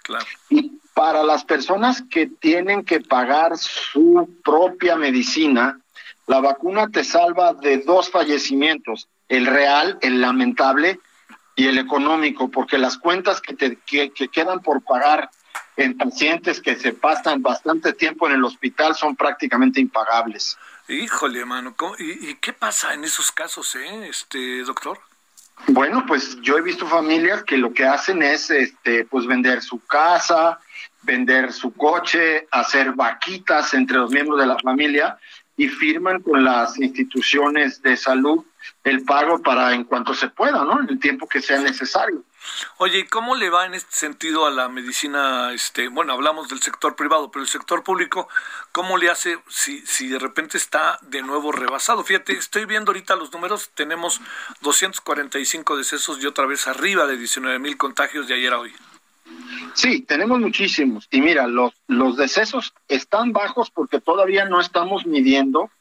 Y 0.49 0.71
para 0.95 1.21
las 1.21 1.45
personas 1.45 2.01
que 2.09 2.25
tienen 2.25 2.83
que 2.83 2.99
pagar 2.99 3.55
su 3.55 4.27
propia 4.43 4.95
medicina, 4.95 5.79
la 6.25 6.39
vacuna 6.39 6.87
te 6.87 7.03
salva 7.03 7.53
de 7.53 7.77
dos 7.77 8.09
fallecimientos, 8.09 9.07
el 9.29 9.45
real, 9.45 9.99
el 10.01 10.19
lamentable, 10.19 10.99
y 11.55 11.67
el 11.67 11.77
económico, 11.77 12.49
porque 12.49 12.79
las 12.79 12.97
cuentas 12.97 13.39
que 13.39 13.53
te 13.53 13.77
que 13.85 14.09
quedan 14.29 14.61
por 14.61 14.81
pagar 14.81 15.29
en 15.77 15.97
pacientes 15.97 16.61
que 16.61 16.75
se 16.75 16.93
pasan 16.93 17.41
bastante 17.41 17.93
tiempo 17.93 18.27
en 18.27 18.33
el 18.33 18.43
hospital 18.43 18.95
son 18.95 19.15
prácticamente 19.15 19.79
impagables. 19.79 20.57
Híjole, 20.87 21.45
mano, 21.45 21.75
¿y, 21.97 22.29
¿y, 22.29 22.35
qué 22.35 22.53
pasa 22.53 22.93
en 22.93 23.03
esos 23.03 23.31
casos, 23.31 23.75
eh, 23.75 24.07
este 24.09 24.63
doctor? 24.63 24.99
Bueno, 25.67 26.05
pues 26.05 26.39
yo 26.41 26.57
he 26.57 26.61
visto 26.61 26.85
familias 26.85 27.43
que 27.43 27.57
lo 27.57 27.73
que 27.73 27.85
hacen 27.85 28.21
es, 28.21 28.49
este, 28.49 29.05
pues 29.05 29.25
vender 29.25 29.61
su 29.61 29.79
casa, 29.79 30.59
vender 31.03 31.53
su 31.53 31.73
coche, 31.73 32.47
hacer 32.51 32.91
vaquitas 32.93 33.73
entre 33.73 33.97
los 33.97 34.11
miembros 34.11 34.39
de 34.39 34.47
la 34.47 34.57
familia 34.59 35.17
y 35.55 35.67
firman 35.67 36.21
con 36.21 36.43
las 36.43 36.77
instituciones 36.79 37.81
de 37.81 37.95
salud 37.95 38.43
el 38.83 39.03
pago 39.03 39.41
para 39.41 39.73
en 39.73 39.83
cuanto 39.83 40.13
se 40.13 40.29
pueda, 40.29 40.63
¿no? 40.63 40.81
En 40.81 40.89
el 40.89 40.99
tiempo 40.99 41.27
que 41.27 41.41
sea 41.41 41.59
necesario. 41.59 42.23
Oye, 42.77 42.99
¿y 42.99 43.03
cómo 43.05 43.35
le 43.35 43.49
va 43.49 43.65
en 43.65 43.73
este 43.73 43.95
sentido 43.95 44.45
a 44.45 44.51
la 44.51 44.69
medicina? 44.69 45.53
Este, 45.53 45.87
bueno, 45.87 46.13
hablamos 46.13 46.49
del 46.49 46.61
sector 46.61 46.95
privado, 46.95 47.31
pero 47.31 47.43
el 47.43 47.49
sector 47.49 47.83
público, 47.83 48.27
¿cómo 48.71 48.97
le 48.97 49.09
hace 49.09 49.39
si, 49.47 49.79
si 49.85 50.07
de 50.07 50.19
repente 50.19 50.57
está 50.57 50.99
de 51.01 51.21
nuevo 51.21 51.51
rebasado? 51.51 52.03
Fíjate, 52.03 52.33
estoy 52.33 52.65
viendo 52.65 52.91
ahorita 52.91 53.15
los 53.15 53.31
números, 53.31 53.71
tenemos 53.75 54.21
245 54.61 55.77
decesos 55.77 56.21
y 56.21 56.25
otra 56.25 56.45
vez 56.45 56.67
arriba 56.67 57.05
de 57.05 57.17
19 57.17 57.59
mil 57.59 57.77
contagios 57.77 58.27
de 58.27 58.35
ayer 58.35 58.53
a 58.53 58.59
hoy. 58.59 58.73
Sí, 59.73 60.01
tenemos 60.01 60.39
muchísimos. 60.39 61.07
Y 61.09 61.21
mira, 61.21 61.47
los, 61.47 61.73
los 61.87 62.17
decesos 62.17 62.73
están 62.87 63.31
bajos 63.31 63.71
porque 63.71 63.99
todavía 63.99 64.45
no 64.45 64.59
estamos 64.59 65.05
midiendo 65.05 65.71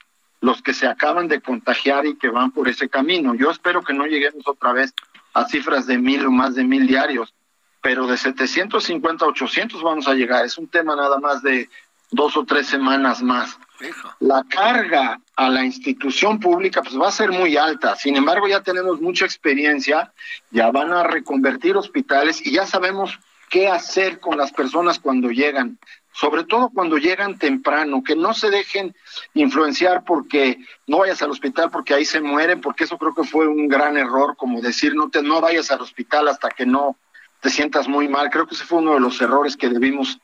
los 0.41 0.61
que 0.63 0.75
se 0.75 0.87
acaban 0.87 1.29
de 1.29 1.41
contagiar 1.41 2.07
y 2.07 2.17
que 2.17 2.29
van 2.29 2.51
por 2.51 2.69
ese 2.69 2.89
camino. 2.89 3.35
Yo 3.35 3.51
espero 3.51 3.83
que 3.83 3.95
no 3.95 4.07
lleguemos 4.07 4.47
otra 4.47 4.73
vez 4.73 4.93
a 5.35 5.47
cifras 5.47 5.87
de 5.87 5.99
mil 5.99 6.27
o 6.27 6.31
más 6.31 6.55
de 6.55 6.65
mil 6.65 6.87
diarios, 6.87 7.35
pero 7.81 8.07
de 8.07 8.17
750 8.17 9.25
a 9.25 9.29
800 9.29 9.83
vamos 9.83 10.09
a 10.09 10.15
llegar. 10.15 10.45
Es 10.45 10.59
un 10.59 10.69
tema 10.69 10.95
nada 10.97 11.19
más 11.19 11.43
de 11.43 11.69
dos 12.11 12.37
o 12.37 12.45
tres 12.45 12.67
semanas 12.69 13.23
más. 13.23 13.59
La 14.21 14.45
carga 14.45 15.21
a 15.35 15.49
la 15.49 15.65
institución 15.65 16.39
pública 16.39 16.83
pues 16.83 16.97
va 16.99 17.09
a 17.09 17.13
ser 17.13 17.31
muy 17.31 17.57
alta. 17.57 17.97
Sin 17.97 18.17
embargo, 18.17 18.47
ya 18.47 18.63
tenemos 18.63 19.01
mucha 19.01 19.25
experiencia, 19.25 20.13
ya 20.51 20.71
van 20.71 20.93
a 20.93 21.03
reconvertir 21.03 21.77
hospitales 21.77 22.45
y 22.47 22.53
ya 22.53 22.67
sabemos 22.67 23.19
qué 23.51 23.69
hacer 23.69 24.21
con 24.21 24.39
las 24.39 24.53
personas 24.53 25.01
cuando 25.01 25.31
llegan 25.31 25.79
sobre 26.13 26.45
todo 26.45 26.71
cuando 26.71 26.99
llegan 26.99 27.39
temprano, 27.39 28.03
que 28.05 28.15
no 28.15 28.35
se 28.35 28.51
dejen 28.51 28.95
influenciar 29.35 30.05
porque 30.05 30.59
no 30.87 30.99
vayas 30.99 31.23
al 31.23 31.31
hospital 31.31 31.71
porque 31.71 31.95
ahí 31.95 32.05
se 32.05 32.21
mueren, 32.21 32.61
porque 32.61 32.85
eso 32.85 32.99
creo 32.99 33.15
que 33.15 33.25
fue 33.25 33.49
un 33.49 33.67
gran 33.67 33.97
error, 33.97 34.37
como 34.37 34.61
decir 34.61 34.95
no 34.95 35.09
te 35.09 35.23
no 35.23 35.41
vayas 35.41 35.71
al 35.71 35.81
hospital 35.81 36.29
hasta 36.29 36.51
que 36.51 36.67
no 36.67 36.97
te 37.41 37.51
sientas 37.51 37.89
muy 37.89 38.09
mal. 38.09 38.31
Creo 38.31 38.47
que 38.47 38.55
ese 38.55 38.65
fue 38.65 38.79
uno 38.79 38.95
de 38.95 39.01
los 39.01 39.21
errores 39.21 39.57
que 39.57 39.69
debimos 39.69 40.21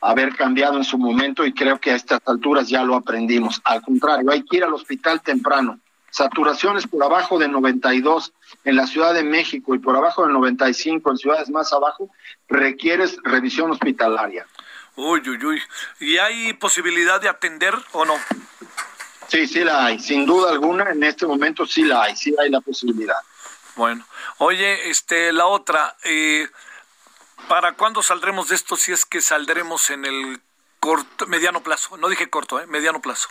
haber 0.00 0.34
cambiado 0.34 0.76
en 0.76 0.84
su 0.84 0.98
momento 0.98 1.44
y 1.44 1.52
creo 1.52 1.78
que 1.78 1.92
a 1.92 1.96
estas 1.96 2.20
alturas 2.26 2.68
ya 2.68 2.82
lo 2.82 2.96
aprendimos. 2.96 3.60
Al 3.64 3.82
contrario, 3.82 4.30
hay 4.30 4.42
que 4.42 4.56
ir 4.56 4.64
al 4.64 4.74
hospital 4.74 5.20
temprano. 5.22 5.78
Saturaciones 6.10 6.86
por 6.86 7.02
abajo 7.02 7.38
de 7.38 7.48
92 7.48 8.32
en 8.64 8.76
la 8.76 8.86
Ciudad 8.86 9.14
de 9.14 9.22
México 9.24 9.74
y 9.74 9.78
por 9.78 9.96
abajo 9.96 10.26
de 10.26 10.32
95 10.32 11.10
en 11.10 11.16
ciudades 11.16 11.50
más 11.50 11.72
abajo, 11.72 12.10
requieres 12.48 13.16
revisión 13.22 13.70
hospitalaria. 13.70 14.46
Uy, 14.96 15.22
uy, 15.26 15.44
uy. 15.44 15.62
¿Y 16.00 16.18
hay 16.18 16.52
posibilidad 16.54 17.20
de 17.20 17.28
atender 17.28 17.74
o 17.92 18.04
no? 18.04 18.14
Sí, 19.28 19.46
sí 19.46 19.64
la 19.64 19.86
hay. 19.86 19.98
Sin 19.98 20.26
duda 20.26 20.50
alguna, 20.50 20.90
en 20.90 21.02
este 21.02 21.26
momento 21.26 21.66
sí 21.66 21.84
la 21.84 22.02
hay. 22.02 22.16
Sí 22.16 22.34
hay 22.38 22.50
la 22.50 22.60
posibilidad. 22.60 23.16
Bueno. 23.76 24.04
Oye, 24.38 24.90
este, 24.90 25.32
la 25.32 25.46
otra, 25.46 25.96
eh, 26.04 26.48
¿para 27.48 27.72
cuándo 27.72 28.02
saldremos 28.02 28.48
de 28.48 28.56
esto 28.56 28.76
si 28.76 28.92
es 28.92 29.04
que 29.04 29.20
saldremos 29.20 29.90
en 29.90 30.04
el 30.04 30.40
corto, 30.80 31.26
mediano 31.26 31.62
plazo? 31.62 31.96
No 31.96 32.08
dije 32.08 32.28
corto, 32.28 32.60
¿eh? 32.60 32.66
Mediano 32.66 33.00
plazo. 33.00 33.28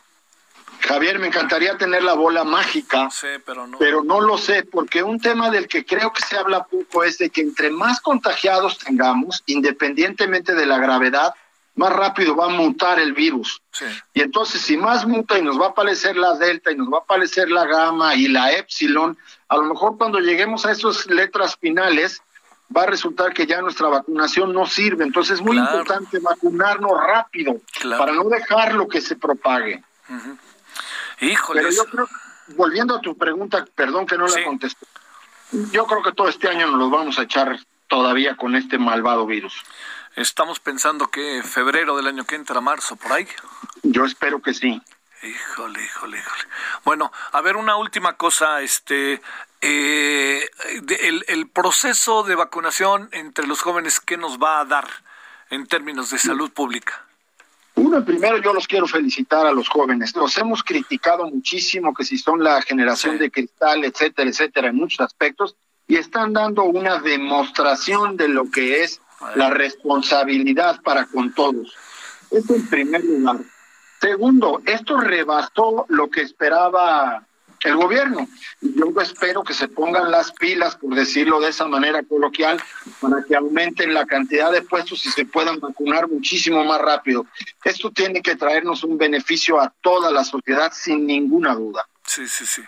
Javier, 0.80 1.20
me 1.20 1.28
encantaría 1.28 1.78
tener 1.78 2.02
la 2.02 2.14
bola 2.14 2.44
mágica, 2.44 3.10
sí, 3.12 3.28
pero, 3.46 3.68
no. 3.68 3.78
pero 3.78 4.04
no 4.04 4.20
lo 4.20 4.38
sé, 4.38 4.64
porque 4.64 5.04
un 5.04 5.20
tema 5.20 5.52
del 5.52 5.68
que 5.68 5.86
creo 5.86 6.12
que 6.12 6.24
se 6.24 6.38
habla 6.38 6.64
poco 6.64 7.04
es 7.04 7.20
de 7.20 7.30
que 7.30 7.42
entre 7.42 7.70
más 7.70 8.02
contagiados 8.02 8.80
tengamos, 8.80 9.44
independientemente 9.46 10.56
de 10.56 10.66
la 10.66 10.80
gravedad, 10.80 11.36
más 11.76 11.94
rápido 11.94 12.36
va 12.36 12.46
a 12.46 12.50
mutar 12.50 13.00
el 13.00 13.14
virus. 13.14 13.62
Y 14.14 14.22
entonces, 14.22 14.62
si 14.62 14.78
más 14.78 15.06
muta 15.06 15.38
y 15.38 15.42
nos 15.42 15.60
va 15.60 15.68
a 15.68 15.70
aparecer 15.70 16.18
la 16.18 16.36
delta 16.36 16.72
y 16.72 16.76
nos 16.76 16.92
va 16.92 16.98
a 16.98 17.02
aparecer 17.02 17.50
la 17.50 17.66
gamma 17.66 18.16
y 18.16 18.28
la 18.28 18.52
epsilon, 18.52 19.18
a 19.48 19.58
lo 19.58 19.64
mejor 19.64 19.98
cuando 19.98 20.20
lleguemos 20.20 20.66
a 20.66 20.72
esas 20.72 21.08
letras 21.08 21.56
finales, 21.56 22.22
va 22.76 22.84
a 22.84 22.86
resultar 22.88 23.34
que 23.34 23.46
ya 23.46 23.62
nuestra 23.62 23.88
vacunación 23.88 24.54
no 24.54 24.66
sirve. 24.66 25.04
Entonces 25.04 25.36
es 25.36 25.42
muy 25.42 25.58
importante 25.58 26.20
vacunarnos 26.20 26.92
rápido 27.06 27.60
para 27.98 28.14
no 28.14 28.26
dejarlo 28.26 28.88
que 28.88 29.02
se 29.02 29.16
propague. 29.16 29.84
Híjole. 31.20 31.62
Pero 31.62 31.74
yo 31.74 31.86
creo, 31.86 32.08
volviendo 32.56 32.96
a 32.96 33.02
tu 33.02 33.18
pregunta, 33.18 33.66
perdón 33.76 34.06
que 34.06 34.18
no 34.18 34.28
la 34.28 34.44
contesté, 34.44 34.86
yo 35.72 35.86
creo 35.86 36.02
que 36.02 36.14
todo 36.14 36.30
este 36.30 36.48
año 36.48 36.68
nos 36.68 36.80
lo 36.80 36.90
vamos 36.90 37.20
a 37.20 37.24
echar 37.24 37.60
todavía 37.88 38.36
con 38.38 38.56
este 38.56 38.78
malvado 38.78 39.26
virus. 39.26 39.64
Estamos 40.16 40.60
pensando 40.60 41.08
que 41.08 41.42
febrero 41.44 41.96
del 41.96 42.08
año 42.08 42.26
que 42.26 42.36
entra, 42.36 42.60
marzo, 42.62 42.96
por 42.96 43.14
ahí. 43.14 43.28
Yo 43.84 44.06
espero 44.06 44.42
que 44.42 44.54
sí. 44.54 44.82
Híjole, 45.24 45.84
híjole, 45.84 46.18
híjole. 46.18 46.44
Bueno, 46.84 47.12
a 47.32 47.42
ver, 47.42 47.56
una 47.56 47.76
última 47.76 48.18
cosa, 48.18 48.62
este, 48.62 49.22
eh, 49.62 50.50
el, 51.00 51.24
el, 51.28 51.48
proceso 51.48 52.24
de 52.24 52.36
vacunación 52.36 53.10
entre 53.12 53.46
los 53.46 53.62
jóvenes, 53.62 54.00
¿qué 54.00 54.18
nos 54.18 54.40
va 54.40 54.60
a 54.60 54.66
dar 54.66 54.88
en 55.52 55.68
términos 55.68 56.10
de 56.10 56.18
salud 56.18 56.52
pública? 56.52 57.06
Uno, 57.76 58.04
primero 58.04 58.38
yo 58.40 58.54
los 58.54 58.68
quiero 58.68 58.88
felicitar 58.88 59.46
a 59.46 59.52
los 59.52 59.70
jóvenes. 59.70 60.16
Los 60.16 60.38
hemos 60.38 60.64
criticado 60.64 61.30
muchísimo, 61.30 61.94
que 61.94 62.04
si 62.04 62.18
son 62.18 62.44
la 62.44 62.62
generación 62.62 63.18
de 63.18 63.32
cristal, 63.32 63.86
etcétera, 63.86 64.30
etcétera, 64.30 64.70
en 64.70 64.76
muchos 64.76 65.00
aspectos, 65.00 65.56
y 65.88 65.96
están 65.96 66.34
dando 66.34 66.64
una 66.64 67.00
demostración 67.00 68.18
de 68.18 68.28
lo 68.28 68.50
que 68.50 68.84
es 68.84 69.02
la 69.36 69.50
responsabilidad 69.50 70.82
para 70.82 71.06
con 71.06 71.34
todos. 71.34 71.74
Esto 72.30 72.56
en 72.56 72.68
primer 72.68 73.04
lugar. 73.04 73.38
Segundo, 74.00 74.62
esto 74.66 74.98
rebasó 74.98 75.86
lo 75.90 76.10
que 76.10 76.22
esperaba 76.22 77.26
el 77.64 77.76
gobierno. 77.76 78.28
Yo 78.62 78.92
espero 79.02 79.44
que 79.44 79.54
se 79.54 79.68
pongan 79.68 80.10
las 80.10 80.32
pilas, 80.32 80.76
por 80.76 80.96
decirlo 80.96 81.40
de 81.40 81.50
esa 81.50 81.68
manera 81.68 82.02
coloquial, 82.04 82.60
para 83.00 83.24
que 83.24 83.36
aumenten 83.36 83.94
la 83.94 84.06
cantidad 84.06 84.52
de 84.52 84.64
puestos 84.64 85.06
y 85.06 85.10
se 85.10 85.26
puedan 85.26 85.60
vacunar 85.60 86.10
muchísimo 86.10 86.64
más 86.66 86.82
rápido. 86.82 87.26
Esto 87.64 87.92
tiene 87.92 88.22
que 88.22 88.36
traernos 88.36 88.84
un 88.84 88.98
beneficio 88.98 89.60
a 89.60 89.72
toda 89.82 90.12
la 90.12 90.24
sociedad 90.24 90.72
sin 90.74 91.06
ninguna 91.06 91.54
duda. 91.54 91.88
Sí, 92.14 92.28
sí, 92.28 92.46
sí. 92.46 92.62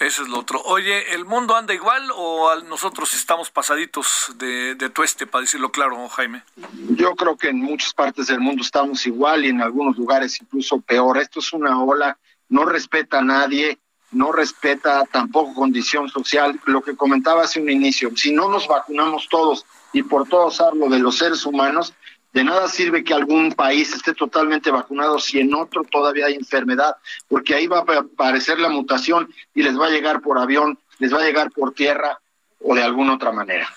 Eso 0.00 0.22
es 0.22 0.28
lo 0.28 0.40
otro. 0.40 0.60
Oye, 0.64 1.14
¿el 1.14 1.24
mundo 1.24 1.56
anda 1.56 1.72
igual 1.72 2.10
o 2.14 2.54
nosotros 2.68 3.14
estamos 3.14 3.50
pasaditos 3.50 4.32
de, 4.36 4.74
de 4.74 4.90
tueste, 4.90 5.26
para 5.26 5.40
decirlo 5.40 5.72
claro, 5.72 6.06
Jaime? 6.10 6.42
Yo 6.90 7.16
creo 7.16 7.38
que 7.38 7.48
en 7.48 7.56
muchas 7.56 7.94
partes 7.94 8.26
del 8.26 8.40
mundo 8.40 8.62
estamos 8.62 9.06
igual 9.06 9.46
y 9.46 9.48
en 9.48 9.62
algunos 9.62 9.96
lugares 9.96 10.38
incluso 10.42 10.78
peor. 10.82 11.16
Esto 11.16 11.40
es 11.40 11.54
una 11.54 11.82
ola, 11.82 12.18
no 12.50 12.66
respeta 12.66 13.20
a 13.20 13.22
nadie, 13.22 13.78
no 14.10 14.30
respeta 14.30 15.06
tampoco 15.10 15.54
condición 15.54 16.10
social. 16.10 16.60
Lo 16.66 16.82
que 16.82 16.94
comentaba 16.94 17.44
hace 17.44 17.62
un 17.62 17.70
inicio, 17.70 18.14
si 18.14 18.30
no 18.30 18.50
nos 18.50 18.68
vacunamos 18.68 19.26
todos, 19.30 19.64
y 19.94 20.02
por 20.02 20.28
todos 20.28 20.60
hablo 20.60 20.90
de 20.90 20.98
los 20.98 21.16
seres 21.16 21.46
humanos, 21.46 21.94
de 22.32 22.44
nada 22.44 22.68
sirve 22.68 23.04
que 23.04 23.14
algún 23.14 23.52
país 23.52 23.92
esté 23.92 24.14
totalmente 24.14 24.70
vacunado 24.70 25.18
si 25.18 25.38
en 25.38 25.54
otro 25.54 25.84
todavía 25.84 26.26
hay 26.26 26.34
enfermedad, 26.34 26.96
porque 27.28 27.54
ahí 27.54 27.66
va 27.66 27.78
a 27.78 27.98
aparecer 27.98 28.58
la 28.58 28.70
mutación 28.70 29.32
y 29.54 29.62
les 29.62 29.78
va 29.78 29.86
a 29.86 29.90
llegar 29.90 30.20
por 30.20 30.38
avión, 30.38 30.78
les 30.98 31.12
va 31.12 31.18
a 31.20 31.24
llegar 31.24 31.50
por 31.50 31.74
tierra 31.74 32.18
o 32.60 32.74
de 32.74 32.82
alguna 32.82 33.14
otra 33.14 33.32
manera. 33.32 33.68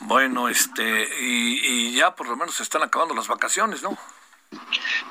Bueno, 0.00 0.48
este, 0.48 1.08
y, 1.20 1.94
ya 1.94 2.14
por 2.14 2.28
lo 2.28 2.36
menos 2.36 2.56
se 2.56 2.64
están 2.64 2.82
acabando 2.82 3.14
las 3.14 3.28
vacaciones, 3.28 3.82
¿no? 3.82 3.96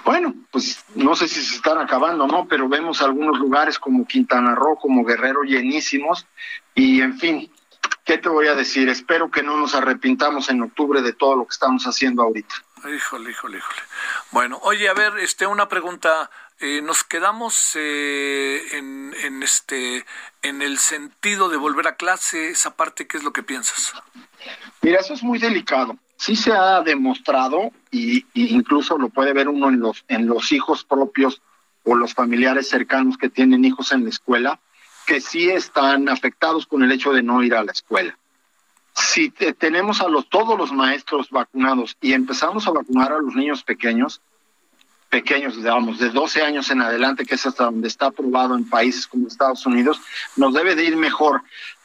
Bueno, 0.03 0.35
pues 0.51 0.83
no 0.95 1.15
sé 1.15 1.27
si 1.27 1.41
se 1.41 1.55
están 1.55 1.77
acabando 1.77 2.25
o 2.25 2.27
no, 2.27 2.47
pero 2.47 2.67
vemos 2.67 3.01
algunos 3.01 3.39
lugares 3.39 3.79
como 3.79 4.05
Quintana 4.05 4.53
Roo, 4.53 4.75
como 4.75 5.05
Guerrero 5.05 5.43
llenísimos, 5.43 6.27
y 6.75 7.01
en 7.01 7.17
fin, 7.17 7.51
¿qué 8.11 8.17
te 8.17 8.27
voy 8.27 8.47
a 8.47 8.55
decir? 8.55 8.89
Espero 8.89 9.31
que 9.31 9.41
no 9.41 9.55
nos 9.55 9.73
arrepintamos 9.73 10.49
en 10.49 10.61
octubre 10.61 11.01
de 11.01 11.13
todo 11.13 11.37
lo 11.37 11.45
que 11.45 11.51
estamos 11.51 11.85
haciendo 11.85 12.23
ahorita. 12.23 12.55
Híjole, 12.79 13.31
híjole, 13.31 13.59
híjole. 13.59 13.81
Bueno, 14.31 14.59
oye, 14.63 14.89
a 14.89 14.93
ver, 14.93 15.17
este, 15.19 15.47
una 15.47 15.69
pregunta. 15.69 16.29
Eh, 16.59 16.81
nos 16.81 17.05
quedamos 17.05 17.71
eh, 17.75 18.63
en, 18.73 19.15
en, 19.23 19.41
este, 19.43 20.05
en 20.41 20.61
el 20.61 20.77
sentido 20.77 21.47
de 21.47 21.55
volver 21.55 21.87
a 21.87 21.95
clase. 21.95 22.49
Esa 22.49 22.75
parte, 22.75 23.07
¿qué 23.07 23.15
es 23.15 23.23
lo 23.23 23.31
que 23.31 23.43
piensas? 23.43 23.93
Mira, 24.81 24.99
eso 24.99 25.13
es 25.13 25.23
muy 25.23 25.39
delicado. 25.39 25.95
Sí 26.17 26.35
se 26.35 26.51
ha 26.51 26.81
demostrado 26.81 27.71
y, 27.91 28.25
y 28.33 28.53
incluso 28.53 28.97
lo 28.97 29.07
puede 29.07 29.31
ver 29.31 29.47
uno 29.47 29.69
en 29.69 29.79
los 29.79 30.03
en 30.09 30.27
los 30.27 30.51
hijos 30.51 30.83
propios 30.83 31.41
o 31.85 31.95
los 31.95 32.13
familiares 32.13 32.67
cercanos 32.67 33.17
que 33.17 33.29
tienen 33.29 33.63
hijos 33.63 33.93
en 33.93 34.03
la 34.03 34.09
escuela 34.09 34.59
que 35.11 35.19
sí 35.19 35.49
están 35.49 36.07
afectados 36.07 36.65
con 36.65 36.83
el 36.83 36.91
hecho 36.93 37.11
de 37.11 37.21
no 37.21 37.43
ir 37.43 37.53
a 37.53 37.65
la 37.65 37.73
escuela. 37.73 38.17
si 38.93 39.29
tenemos 39.29 39.99
a 39.99 40.07
los, 40.07 40.29
todos 40.29 40.57
los 40.57 40.71
maestros 40.71 41.29
vacunados 41.29 41.97
y 41.99 42.13
empezamos 42.13 42.65
a 42.65 42.71
vacunar 42.71 43.11
a 43.11 43.17
los 43.17 43.35
niños 43.35 43.61
pequeños, 43.61 44.21
pequeños, 45.09 45.57
digamos, 45.57 45.99
de 45.99 46.11
12 46.11 46.43
años 46.43 46.71
en 46.71 46.81
adelante, 46.81 47.25
que 47.25 47.35
es 47.35 47.45
hasta 47.45 47.65
donde 47.65 47.89
está 47.89 48.05
aprobado 48.05 48.55
en 48.55 48.69
países 48.69 49.05
como 49.05 49.27
Estados 49.27 49.65
Unidos, 49.65 49.99
nos 50.37 50.53
debe 50.53 50.75
de 50.75 50.85
ir 50.85 50.95
mejor. 50.95 51.41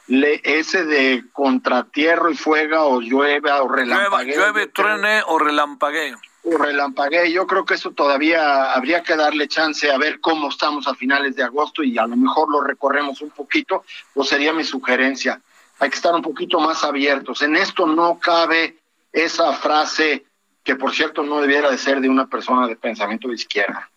Le, 0.07 0.39
ese 0.45 0.85
de 0.85 1.25
contratierro 1.33 2.31
y 2.31 2.37
fuega 2.37 2.83
o 2.83 3.01
llueve 3.01 3.51
o 3.51 3.67
relampaguee. 3.67 4.37
Llueve, 4.37 4.67
truene 4.67 5.21
o 5.25 5.37
relampaguee. 5.37 6.15
O 6.49 6.57
relampaguee. 6.57 7.31
Yo 7.31 7.45
creo 7.45 7.65
que 7.65 7.73
eso 7.73 7.91
todavía 7.91 8.73
habría 8.73 9.03
que 9.03 9.15
darle 9.15 9.47
chance 9.47 9.91
a 9.91 9.97
ver 9.97 10.19
cómo 10.21 10.49
estamos 10.49 10.87
a 10.87 10.95
finales 10.95 11.35
de 11.35 11.43
agosto 11.43 11.83
y 11.83 11.97
a 11.97 12.07
lo 12.07 12.15
mejor 12.15 12.49
lo 12.49 12.61
recorremos 12.61 13.21
un 13.21 13.31
poquito, 13.31 13.83
o 14.15 14.23
sería 14.23 14.53
mi 14.53 14.63
sugerencia 14.63 15.41
hay 15.79 15.89
que 15.89 15.95
estar 15.95 16.13
un 16.13 16.21
poquito 16.21 16.59
más 16.59 16.83
abiertos. 16.83 17.41
En 17.41 17.55
esto 17.55 17.85
no 17.85 18.19
cabe 18.19 18.77
esa 19.11 19.53
frase 19.53 20.25
que 20.63 20.75
por 20.75 20.93
cierto 20.93 21.23
no 21.23 21.39
debiera 21.39 21.71
de 21.71 21.77
ser 21.77 22.01
de 22.01 22.09
una 22.09 22.27
persona 22.27 22.67
de 22.67 22.75
pensamiento 22.75 23.27
de 23.27 23.35
izquierda. 23.35 23.89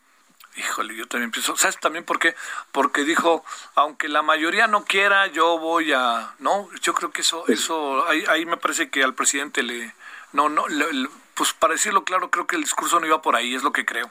Híjole, 0.57 0.97
yo 0.97 1.07
también 1.07 1.31
pienso, 1.31 1.57
¿sabes 1.57 1.79
también 1.79 2.05
por 2.05 2.19
qué? 2.19 2.35
Porque 2.73 3.05
dijo, 3.05 3.45
aunque 3.77 4.09
la 4.09 4.23
mayoría 4.23 4.67
no 4.67 4.85
quiera, 4.85 5.27
yo 5.29 5.59
voy 5.59 5.93
a, 5.93 6.35
¿no? 6.39 6.69
Yo 6.83 6.93
creo 6.93 7.11
que 7.13 7.23
eso, 7.23 7.45
eso, 7.49 8.07
ahí, 8.09 8.25
ahí 8.29 8.45
me 8.47 8.57
parece 8.57 8.91
que 8.91 9.03
al 9.03 9.15
presidente 9.15 9.63
le, 9.63 9.95
no, 10.33 10.49
no, 10.49 10.67
le, 10.69 11.09
pues 11.41 11.55
para 11.55 11.73
decirlo 11.73 12.05
claro, 12.05 12.31
creo 12.31 12.47
que 12.47 12.57
el 12.57 12.61
discurso 12.61 13.01
no 13.01 13.07
iba 13.07 13.23
por 13.23 13.35
ahí, 13.35 13.55
es 13.55 13.63
lo 13.63 13.73
que 13.73 13.87
creo. 13.87 14.11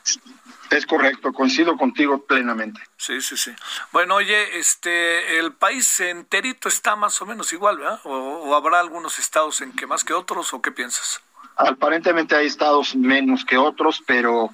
Es 0.71 0.88
correcto, 0.88 1.32
coincido 1.32 1.77
contigo 1.77 2.25
plenamente. 2.25 2.82
Sí, 2.97 3.21
sí, 3.21 3.38
sí. 3.38 3.51
Bueno, 3.91 4.15
oye, 4.15 4.57
este, 4.57 5.38
el 5.38 5.53
país 5.53 5.99
enterito 5.99 6.67
está 6.67 6.95
más 6.95 7.21
o 7.21 7.27
menos 7.27 7.53
igual, 7.53 7.77
¿verdad? 7.77 7.99
¿O, 8.03 8.55
habrá 8.55 8.80
algunos 8.80 9.19
estados 9.19 9.61
en 9.61 9.73
que 9.73 9.86
más 9.86 10.03
que 10.03 10.13
otros, 10.13 10.55
o 10.55 10.61
qué 10.63 10.71
piensas? 10.71 11.21
Aparentemente 11.55 12.36
hay 12.36 12.47
estados 12.47 12.95
menos 12.95 13.45
que 13.45 13.59
otros, 13.59 14.01
pero 14.07 14.49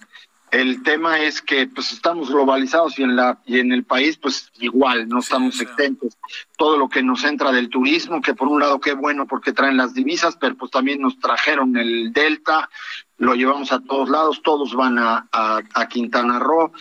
el 0.52 0.84
tema 0.84 1.20
es 1.20 1.42
que 1.42 1.68
pues 1.68 1.92
estamos 1.92 2.30
globalizados 2.30 2.98
y 3.00 3.04
en 3.04 3.16
la 3.16 3.40
y 3.46 3.60
en 3.60 3.72
el 3.72 3.84
país 3.84 4.18
pues 4.18 4.52
igual 4.60 5.08
no 5.10 5.20
estamos 5.20 5.60
exentos. 5.60 6.18
Todo 6.58 6.78
lo 6.78 6.88
que 6.88 7.04
nos 7.04 7.24
entra 7.24 7.52
del 7.52 7.70
turismo 7.70 8.22
que 8.22 8.34
por 8.34 8.48
un 8.48 8.60
lado 8.60 8.80
qué 8.80 8.94
bueno 8.94 9.26
porque 9.28 9.54
traen 9.54 9.78
las 9.78 9.94
divisas 9.94 10.38
pero 10.40 10.56
pues 10.56 10.72
también 10.72 11.02
nos 11.02 11.20
trajeron 11.20 11.76
el 11.78 12.14
delta 12.14 12.70
lo 13.18 13.34
llevamos 13.34 13.72
a 13.72 13.80
todos 13.80 14.10
lados 14.10 14.42
todos 14.44 14.74
van 14.76 15.00
a, 15.00 15.28
a, 15.32 15.88
Quintana 15.88 16.40
Roo. 16.40 16.72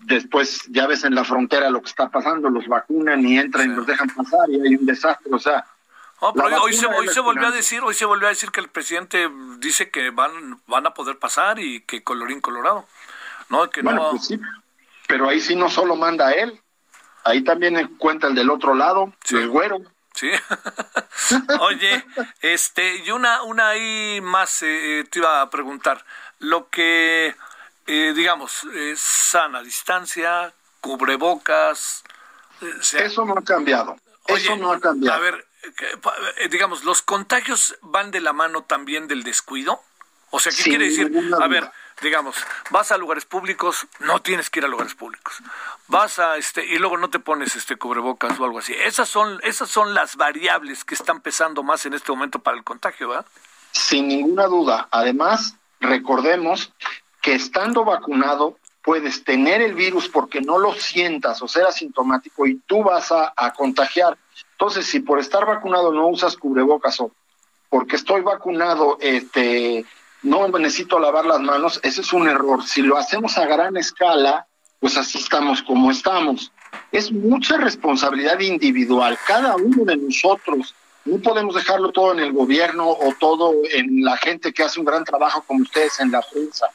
Después 0.00 0.62
ya 0.70 0.86
ves 0.86 1.04
en 1.04 1.14
la 1.14 1.24
frontera 1.24 1.70
lo 1.70 1.80
que 1.80 1.88
está 1.88 2.10
pasando 2.10 2.50
los 2.50 2.66
vacunan 2.66 3.24
y 3.26 3.38
entran 3.38 3.72
y 3.72 3.74
los 3.74 3.86
dejan 3.86 4.08
pasar 4.08 4.50
y 4.50 4.60
hay 4.60 4.74
un 4.74 4.86
desastre 4.86 5.32
o 5.32 5.38
sea 5.38 5.64
hoy, 6.22 6.72
se, 6.72 6.86
hoy 6.86 7.08
se 7.08 7.20
volvió 7.20 7.48
a 7.48 7.50
decir, 7.50 7.80
hoy 7.82 7.94
se 7.94 8.04
volvió 8.04 8.28
a 8.28 8.30
decir 8.30 8.50
que 8.50 8.60
el 8.60 8.68
presidente 8.68 9.28
dice 9.58 9.90
que 9.90 10.10
van, 10.10 10.60
van 10.66 10.86
a 10.86 10.94
poder 10.94 11.18
pasar 11.18 11.58
y 11.58 11.80
que 11.80 12.04
colorín 12.04 12.40
colorado. 12.40 12.86
No, 13.52 13.68
que 13.68 13.82
bueno, 13.82 14.12
Pues 14.12 14.24
sí, 14.24 14.40
pero 15.06 15.28
ahí 15.28 15.38
sí 15.38 15.54
no 15.54 15.68
solo 15.68 15.94
manda 15.94 16.32
él, 16.32 16.58
ahí 17.22 17.44
también 17.44 17.98
cuenta 17.98 18.26
el 18.28 18.34
del 18.34 18.48
otro 18.48 18.74
lado, 18.74 19.12
el 19.28 19.48
güero. 19.50 19.82
Sí. 20.14 20.30
Oye, 21.60 22.02
este, 22.40 22.96
y 23.04 23.10
una, 23.10 23.42
una 23.42 23.68
ahí 23.68 24.22
más 24.22 24.62
eh, 24.62 25.00
eh, 25.00 25.04
te 25.04 25.18
iba 25.18 25.42
a 25.42 25.50
preguntar. 25.50 26.02
Lo 26.38 26.70
que, 26.70 27.36
eh, 27.86 28.12
digamos, 28.16 28.66
sana 28.96 29.62
distancia, 29.62 30.50
cubrebocas. 30.80 32.04
Eso 32.92 33.26
no 33.26 33.34
ha 33.36 33.44
cambiado. 33.44 33.98
Eso 34.28 34.56
no 34.56 34.72
ha 34.72 34.80
cambiado. 34.80 35.18
A 35.18 35.20
ver, 35.20 35.46
digamos, 36.50 36.84
¿los 36.84 37.02
contagios 37.02 37.76
van 37.82 38.10
de 38.12 38.20
la 38.20 38.32
mano 38.32 38.62
también 38.64 39.08
del 39.08 39.24
descuido? 39.24 39.82
O 40.30 40.40
sea, 40.40 40.52
¿qué 40.56 40.62
quiere 40.62 40.86
decir? 40.86 41.12
A 41.38 41.48
ver, 41.48 41.70
digamos, 42.02 42.36
vas 42.70 42.92
a 42.92 42.98
lugares 42.98 43.24
públicos, 43.24 43.86
no 44.00 44.20
tienes 44.20 44.50
que 44.50 44.60
ir 44.60 44.64
a 44.64 44.68
lugares 44.68 44.94
públicos. 44.94 45.40
Vas 45.88 46.18
a 46.18 46.36
este 46.36 46.64
y 46.66 46.78
luego 46.78 46.98
no 46.98 47.08
te 47.08 47.18
pones 47.18 47.56
este 47.56 47.76
cubrebocas 47.76 48.38
o 48.38 48.44
algo 48.44 48.58
así. 48.58 48.74
Esas 48.74 49.08
son 49.08 49.40
esas 49.42 49.70
son 49.70 49.94
las 49.94 50.16
variables 50.16 50.84
que 50.84 50.94
están 50.94 51.20
pesando 51.20 51.62
más 51.62 51.86
en 51.86 51.94
este 51.94 52.12
momento 52.12 52.40
para 52.40 52.56
el 52.56 52.64
contagio, 52.64 53.08
¿verdad? 53.08 53.26
Sin 53.70 54.08
ninguna 54.08 54.46
duda. 54.46 54.88
Además, 54.90 55.56
recordemos 55.80 56.72
que 57.22 57.34
estando 57.34 57.84
vacunado 57.84 58.58
puedes 58.82 59.22
tener 59.24 59.62
el 59.62 59.74
virus 59.74 60.08
porque 60.08 60.40
no 60.40 60.58
lo 60.58 60.74
sientas 60.74 61.40
o 61.40 61.48
ser 61.48 61.64
asintomático 61.64 62.46
y 62.46 62.56
tú 62.66 62.82
vas 62.82 63.12
a, 63.12 63.32
a 63.36 63.52
contagiar. 63.52 64.18
Entonces, 64.52 64.86
si 64.86 65.00
por 65.00 65.20
estar 65.20 65.46
vacunado 65.46 65.92
no 65.92 66.08
usas 66.08 66.36
cubrebocas 66.36 67.00
o 67.00 67.12
porque 67.70 67.96
estoy 67.96 68.20
vacunado, 68.20 68.98
este 69.00 69.86
no 70.22 70.48
necesito 70.48 70.98
lavar 70.98 71.26
las 71.26 71.40
manos, 71.40 71.80
ese 71.82 72.00
es 72.00 72.12
un 72.12 72.28
error. 72.28 72.62
Si 72.64 72.82
lo 72.82 72.96
hacemos 72.96 73.38
a 73.38 73.46
gran 73.46 73.76
escala, 73.76 74.46
pues 74.78 74.96
así 74.96 75.18
estamos 75.18 75.62
como 75.62 75.90
estamos. 75.90 76.52
Es 76.90 77.12
mucha 77.12 77.56
responsabilidad 77.56 78.40
individual. 78.40 79.18
Cada 79.26 79.56
uno 79.56 79.84
de 79.84 79.96
nosotros, 79.96 80.74
no 81.04 81.18
podemos 81.18 81.54
dejarlo 81.54 81.90
todo 81.90 82.12
en 82.12 82.20
el 82.20 82.32
gobierno 82.32 82.88
o 82.88 83.14
todo 83.18 83.54
en 83.72 84.04
la 84.04 84.16
gente 84.16 84.52
que 84.52 84.62
hace 84.62 84.78
un 84.78 84.86
gran 84.86 85.04
trabajo 85.04 85.42
como 85.46 85.62
ustedes 85.62 85.98
en 86.00 86.10
la 86.12 86.22
prensa. 86.22 86.68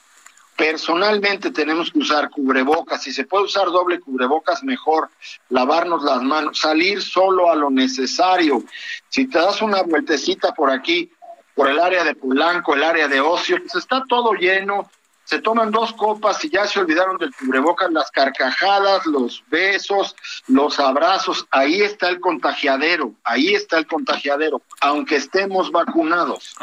Personalmente 0.57 1.51
tenemos 1.51 1.91
que 1.91 1.99
usar 1.99 2.31
cubrebocas. 2.31 3.03
Si 3.03 3.13
se 3.13 3.25
puede 3.25 3.45
usar 3.45 3.67
doble 3.67 3.99
cubrebocas, 3.99 4.63
mejor. 4.63 5.09
Lavarnos 5.49 6.03
las 6.03 6.23
manos, 6.23 6.59
salir 6.59 7.01
solo 7.01 7.51
a 7.51 7.55
lo 7.55 7.69
necesario. 7.69 8.63
Si 9.07 9.27
te 9.27 9.37
das 9.37 9.61
una 9.61 9.83
vueltecita 9.83 10.53
por 10.53 10.71
aquí, 10.71 11.11
por 11.57 11.67
el 11.67 11.79
área 11.79 12.03
de 12.03 12.13
Polanco, 12.13 12.75
el 12.75 12.83
área 12.83 13.07
de 13.07 13.19
ocio, 13.19 13.57
pues 13.59 13.73
está 13.73 14.03
todo 14.07 14.33
lleno, 14.33 14.91
se 15.23 15.39
toman 15.39 15.71
dos 15.71 15.91
copas 15.93 16.45
y 16.45 16.51
ya 16.51 16.67
se 16.67 16.79
olvidaron 16.79 17.17
del 17.17 17.33
cubrebocas, 17.33 17.91
las 17.91 18.11
carcajadas, 18.11 19.07
los 19.07 19.43
besos, 19.47 20.15
los 20.47 20.79
abrazos, 20.79 21.47
ahí 21.49 21.81
está 21.81 22.09
el 22.09 22.19
contagiadero, 22.19 23.11
ahí 23.23 23.55
está 23.55 23.79
el 23.79 23.87
contagiadero, 23.87 24.61
aunque 24.81 25.15
estemos 25.15 25.71
vacunados. 25.71 26.55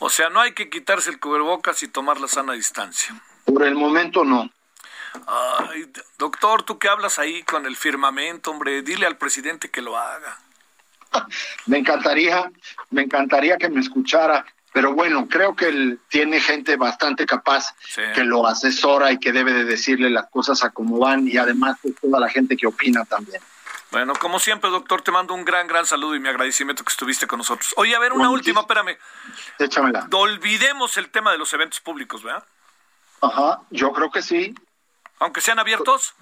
O 0.00 0.10
sea, 0.10 0.30
no 0.30 0.40
hay 0.40 0.52
que 0.52 0.68
quitarse 0.68 1.08
el 1.08 1.20
cubrebocas 1.20 1.80
y 1.84 1.88
tomar 1.88 2.20
la 2.20 2.26
sana 2.26 2.54
distancia. 2.54 3.14
Por 3.44 3.62
el 3.62 3.76
momento 3.76 4.24
no. 4.24 4.50
Ay, 5.28 5.92
doctor, 6.18 6.64
tú 6.64 6.80
que 6.80 6.88
hablas 6.88 7.20
ahí 7.20 7.44
con 7.44 7.66
el 7.66 7.76
firmamento, 7.76 8.50
hombre, 8.50 8.82
dile 8.82 9.06
al 9.06 9.16
presidente 9.16 9.70
que 9.70 9.80
lo 9.80 9.96
haga 9.96 10.40
me 11.66 11.78
encantaría, 11.78 12.50
me 12.90 13.02
encantaría 13.02 13.56
que 13.56 13.68
me 13.68 13.80
escuchara, 13.80 14.44
pero 14.72 14.94
bueno, 14.94 15.26
creo 15.28 15.56
que 15.56 15.68
él 15.68 16.00
tiene 16.08 16.40
gente 16.40 16.76
bastante 16.76 17.26
capaz 17.26 17.74
que 18.14 18.24
lo 18.24 18.46
asesora 18.46 19.10
y 19.12 19.18
que 19.18 19.32
debe 19.32 19.52
de 19.52 19.64
decirle 19.64 20.10
las 20.10 20.28
cosas 20.30 20.62
a 20.62 20.70
cómo 20.70 20.98
van 20.98 21.26
y 21.26 21.36
además 21.36 21.78
pues, 21.82 21.94
toda 22.00 22.20
la 22.20 22.28
gente 22.28 22.56
que 22.56 22.66
opina 22.66 23.04
también. 23.04 23.40
Bueno, 23.90 24.12
como 24.14 24.38
siempre, 24.38 24.70
doctor, 24.70 25.02
te 25.02 25.10
mando 25.10 25.34
un 25.34 25.44
gran, 25.44 25.66
gran 25.66 25.84
saludo 25.84 26.14
y 26.14 26.20
mi 26.20 26.28
agradecimiento 26.28 26.84
que 26.84 26.90
estuviste 26.90 27.26
con 27.26 27.38
nosotros. 27.38 27.74
Oye, 27.76 27.96
a 27.96 27.98
ver, 27.98 28.12
una 28.12 28.30
última, 28.30 28.60
espérame. 28.60 28.96
Échamela. 29.58 30.06
Olvidemos 30.12 30.96
el 30.96 31.10
tema 31.10 31.32
de 31.32 31.38
los 31.38 31.52
eventos 31.52 31.80
públicos, 31.80 32.22
¿verdad? 32.22 32.44
Ajá, 33.20 33.62
yo 33.70 33.92
creo 33.92 34.10
que 34.12 34.22
sí. 34.22 34.54
Aunque 35.18 35.40
sean 35.40 35.58
abiertos. 35.58 36.14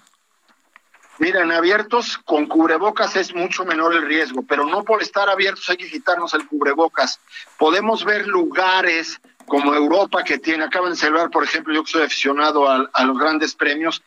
Miren, 1.19 1.51
abiertos 1.51 2.17
con 2.19 2.47
cubrebocas 2.47 3.17
es 3.17 3.35
mucho 3.35 3.65
menor 3.65 3.93
el 3.93 4.05
riesgo, 4.05 4.41
pero 4.41 4.65
no 4.65 4.83
por 4.83 5.01
estar 5.03 5.29
abiertos 5.29 5.69
hay 5.69 5.75
que 5.75 5.89
quitarnos 5.89 6.33
el 6.33 6.47
cubrebocas. 6.47 7.19
Podemos 7.57 8.05
ver 8.05 8.25
lugares 8.25 9.19
como 9.45 9.75
Europa 9.75 10.23
que 10.23 10.37
tiene, 10.37 10.63
acaban 10.63 10.91
de 10.91 10.95
celebrar, 10.95 11.29
por 11.29 11.43
ejemplo, 11.43 11.73
yo 11.73 11.83
que 11.83 11.91
soy 11.91 12.03
aficionado 12.03 12.69
a, 12.69 13.03
los 13.03 13.19
grandes 13.19 13.53
premios, 13.53 14.01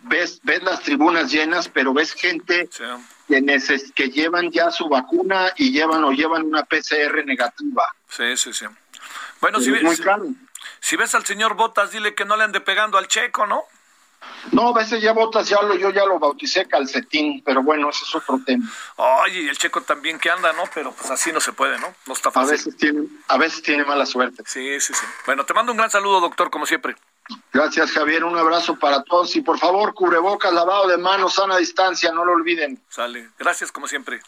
ves, 0.00 0.40
ves 0.42 0.62
las 0.64 0.80
tribunas 0.80 1.30
llenas, 1.30 1.68
pero 1.68 1.94
ves 1.94 2.12
gente 2.12 2.68
que, 3.28 3.62
que 3.94 4.08
llevan 4.08 4.50
ya 4.50 4.72
su 4.72 4.88
vacuna 4.88 5.52
y 5.56 5.70
llevan 5.70 6.02
o 6.02 6.10
llevan 6.10 6.42
una 6.42 6.64
PCR 6.64 7.24
negativa. 7.24 7.84
Sí, 8.08 8.36
sí, 8.36 8.52
sí. 8.52 8.66
Bueno, 9.40 9.60
si, 9.60 9.70
ves, 9.70 10.02
si 10.80 10.96
ves 10.96 11.14
al 11.14 11.24
señor 11.24 11.54
Botas, 11.54 11.92
dile 11.92 12.16
que 12.16 12.24
no 12.24 12.36
le 12.36 12.42
ande 12.42 12.60
pegando 12.60 12.98
al 12.98 13.06
checo, 13.06 13.46
¿no? 13.46 13.62
No, 14.52 14.68
a 14.68 14.72
veces 14.72 15.02
ya 15.02 15.12
botas, 15.12 15.48
ya 15.48 15.60
lo, 15.62 15.74
yo 15.74 15.90
ya 15.90 16.04
lo 16.04 16.18
bauticé 16.18 16.66
calcetín, 16.66 17.42
pero 17.44 17.62
bueno, 17.62 17.90
ese 17.90 18.04
es 18.04 18.14
otro 18.14 18.40
tema. 18.44 18.70
Oye, 18.96 19.42
y 19.42 19.48
el 19.48 19.58
checo 19.58 19.82
también 19.82 20.18
que 20.18 20.30
anda, 20.30 20.52
¿no? 20.52 20.64
Pero 20.72 20.92
pues 20.92 21.10
así 21.10 21.32
no 21.32 21.40
se 21.40 21.52
puede, 21.52 21.78
¿no? 21.78 21.94
No 22.06 22.12
está 22.12 22.30
fácil. 22.30 22.50
A 22.50 22.52
veces 22.52 22.76
tiene, 22.76 23.08
a 23.28 23.38
veces 23.38 23.62
tiene 23.62 23.84
mala 23.84 24.06
suerte. 24.06 24.42
Sí, 24.46 24.80
sí, 24.80 24.94
sí. 24.94 25.06
Bueno, 25.26 25.44
te 25.44 25.54
mando 25.54 25.72
un 25.72 25.78
gran 25.78 25.90
saludo, 25.90 26.20
doctor, 26.20 26.50
como 26.50 26.66
siempre. 26.66 26.94
Gracias, 27.52 27.90
Javier. 27.92 28.24
Un 28.24 28.38
abrazo 28.38 28.76
para 28.76 29.02
todos. 29.02 29.34
Y 29.34 29.40
por 29.40 29.58
favor, 29.58 29.94
cubrebocas, 29.94 30.52
lavado 30.52 30.86
de 30.86 30.96
manos, 30.96 31.34
sana 31.34 31.56
distancia, 31.56 32.12
no 32.12 32.24
lo 32.24 32.32
olviden. 32.32 32.80
Sale. 32.88 33.30
Gracias, 33.38 33.72
como 33.72 33.88
siempre. 33.88 34.20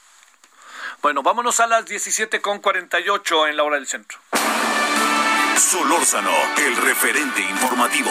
Bueno, 1.01 1.22
vámonos 1.22 1.61
a 1.61 1.66
las 1.68 1.86
17.48 1.86 3.49
en 3.49 3.57
la 3.57 3.62
hora 3.62 3.76
del 3.76 3.86
centro. 3.86 4.18
Solórzano, 5.57 6.32
el 6.57 6.76
referente 6.76 7.40
informativo. 7.40 8.11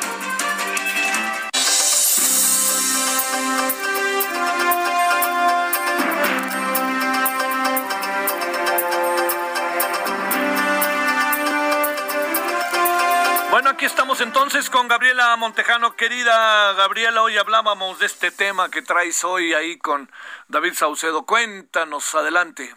Bueno, 13.61 13.75
aquí 13.75 13.85
estamos 13.85 14.19
entonces 14.21 14.71
con 14.71 14.87
Gabriela 14.87 15.35
Montejano. 15.35 15.95
Querida 15.95 16.73
Gabriela, 16.73 17.21
hoy 17.21 17.37
hablábamos 17.37 17.99
de 17.99 18.07
este 18.07 18.31
tema 18.31 18.71
que 18.71 18.81
traes 18.81 19.23
hoy 19.23 19.53
ahí 19.53 19.77
con 19.77 20.09
David 20.47 20.73
Saucedo. 20.73 21.27
Cuéntanos, 21.27 22.15
adelante. 22.15 22.73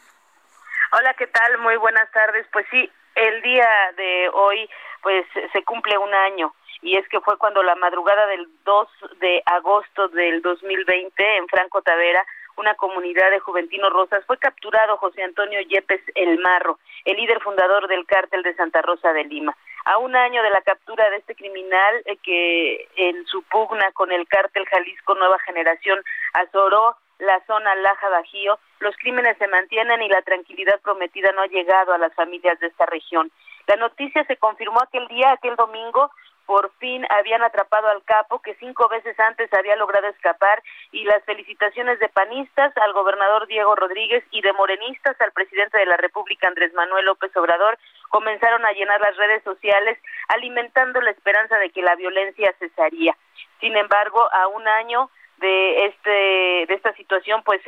Hola, 0.93 1.15
¿qué 1.15 1.27
tal? 1.27 1.57
Muy 1.57 1.79
buenas 1.79 2.13
tardes. 2.13 2.47
Pues 2.53 2.67
sí, 2.71 2.93
el 3.15 3.41
día 3.41 3.67
de 3.97 4.29
hoy 4.35 4.69
pues 5.01 5.25
se 5.55 5.65
cumple 5.65 5.97
un 5.97 6.13
año 6.13 6.55
y 6.83 6.99
es 6.99 7.09
que 7.09 7.19
fue 7.23 7.39
cuando 7.39 7.63
la 7.63 7.77
madrugada 7.77 8.27
del 8.27 8.47
2 8.65 8.89
de 9.21 9.43
agosto 9.47 10.09
del 10.09 10.43
2020 10.43 11.37
en 11.39 11.49
Franco 11.49 11.81
Tavera 11.81 12.27
una 12.57 12.75
comunidad 12.75 13.31
de 13.31 13.41
Juventinos 13.41 13.93
Rosas, 13.93 14.25
fue 14.27 14.39
capturado 14.39 14.97
José 14.97 15.23
Antonio 15.23 15.61
Yepes 15.61 16.01
El 16.15 16.39
Marro, 16.39 16.79
el 17.05 17.17
líder 17.17 17.41
fundador 17.41 17.89
del 17.89 18.07
cártel 18.07 18.43
de 18.43 18.55
Santa 18.55 18.83
Rosa 18.83 19.13
de 19.13 19.25
Lima. 19.25 19.57
A 19.85 19.99
un 19.99 20.17
año 20.17 20.43
de 20.43 20.51
la 20.51 20.63
captura 20.63 21.11
de 21.11 21.17
este 21.17 21.35
criminal 21.35 22.03
eh, 22.07 22.17
que 22.23 22.89
en 22.97 23.27
su 23.27 23.43
pugna 23.43 23.93
con 23.93 24.13
el 24.13 24.27
cártel 24.27 24.65
Jalisco 24.67 25.15
Nueva 25.15 25.39
Generación 25.41 26.03
azoró 26.33 26.97
la 27.19 27.41
zona 27.47 27.75
Laja 27.77 28.09
Bajío, 28.09 28.59
los 28.81 28.97
crímenes 28.97 29.37
se 29.39 29.47
mantienen 29.47 30.03
y 30.03 30.09
la 30.09 30.23
tranquilidad 30.23 30.81
prometida 30.81 31.33
no 31.33 31.43
ha 31.43 31.47
llegado 31.47 31.93
a 31.93 31.99
las 31.99 32.15
familias 32.15 32.59
de 32.61 32.69
esta 32.69 32.87
región. 32.87 33.31
La 33.67 33.77
noticia 33.77 34.25
se 34.25 34.37
confirmó 34.37 34.81
aquel 34.83 35.07
día, 35.09 35.33
aquel 35.33 35.57
domingo, 35.57 36.11
por 36.47 36.73
fin 36.79 37.07
habían 37.11 37.43
atrapado 37.43 37.89
al 37.89 38.03
capo 38.05 38.41
que 38.41 38.55
cinco 38.57 38.89
veces 38.89 39.19
antes 39.19 39.53
había 39.53 39.77
logrado 39.77 40.07
escapar 40.09 40.63
y 40.93 41.05
las 41.05 41.25
felicitaciones 41.25 41.99
de 42.01 42.09
panistas 42.09 42.77
al 42.77 42.93
gobernador 42.93 43.47
Diego 43.47 43.75
Rodríguez 43.75 44.25
y 44.31 44.41
de 44.43 44.53
morenistas 44.53 45.21
al 45.21 45.33
presidente 45.33 45.79
de 45.79 45.87
la 45.87 45.97
República 45.97 46.49
Andrés 46.49 46.73
Manuel 46.75 47.07
López 47.07 47.35
Obrador 47.37 47.79
comenzaron 48.11 48.65
a 48.65 48.73
llenar 48.73 49.01
las 49.01 49.17
redes 49.17 49.43
sociales 49.43 49.99
alimentando 50.29 51.01
la 51.01 51.11
esperanza 51.11 51.59
de 51.59 51.71
que 51.71 51.83
la 51.83 51.97
violencia 51.97 52.55
cesaría. 52.59 53.17
Sin 53.61 53.77
embargo, 53.77 54.29
a 54.33 54.49
un 54.49 54.69
año 54.69 55.11
de 55.39 55.87
este 55.87 56.67
de 56.69 56.75
esta 56.75 56.95
situación 56.95 57.43
pues 57.45 57.61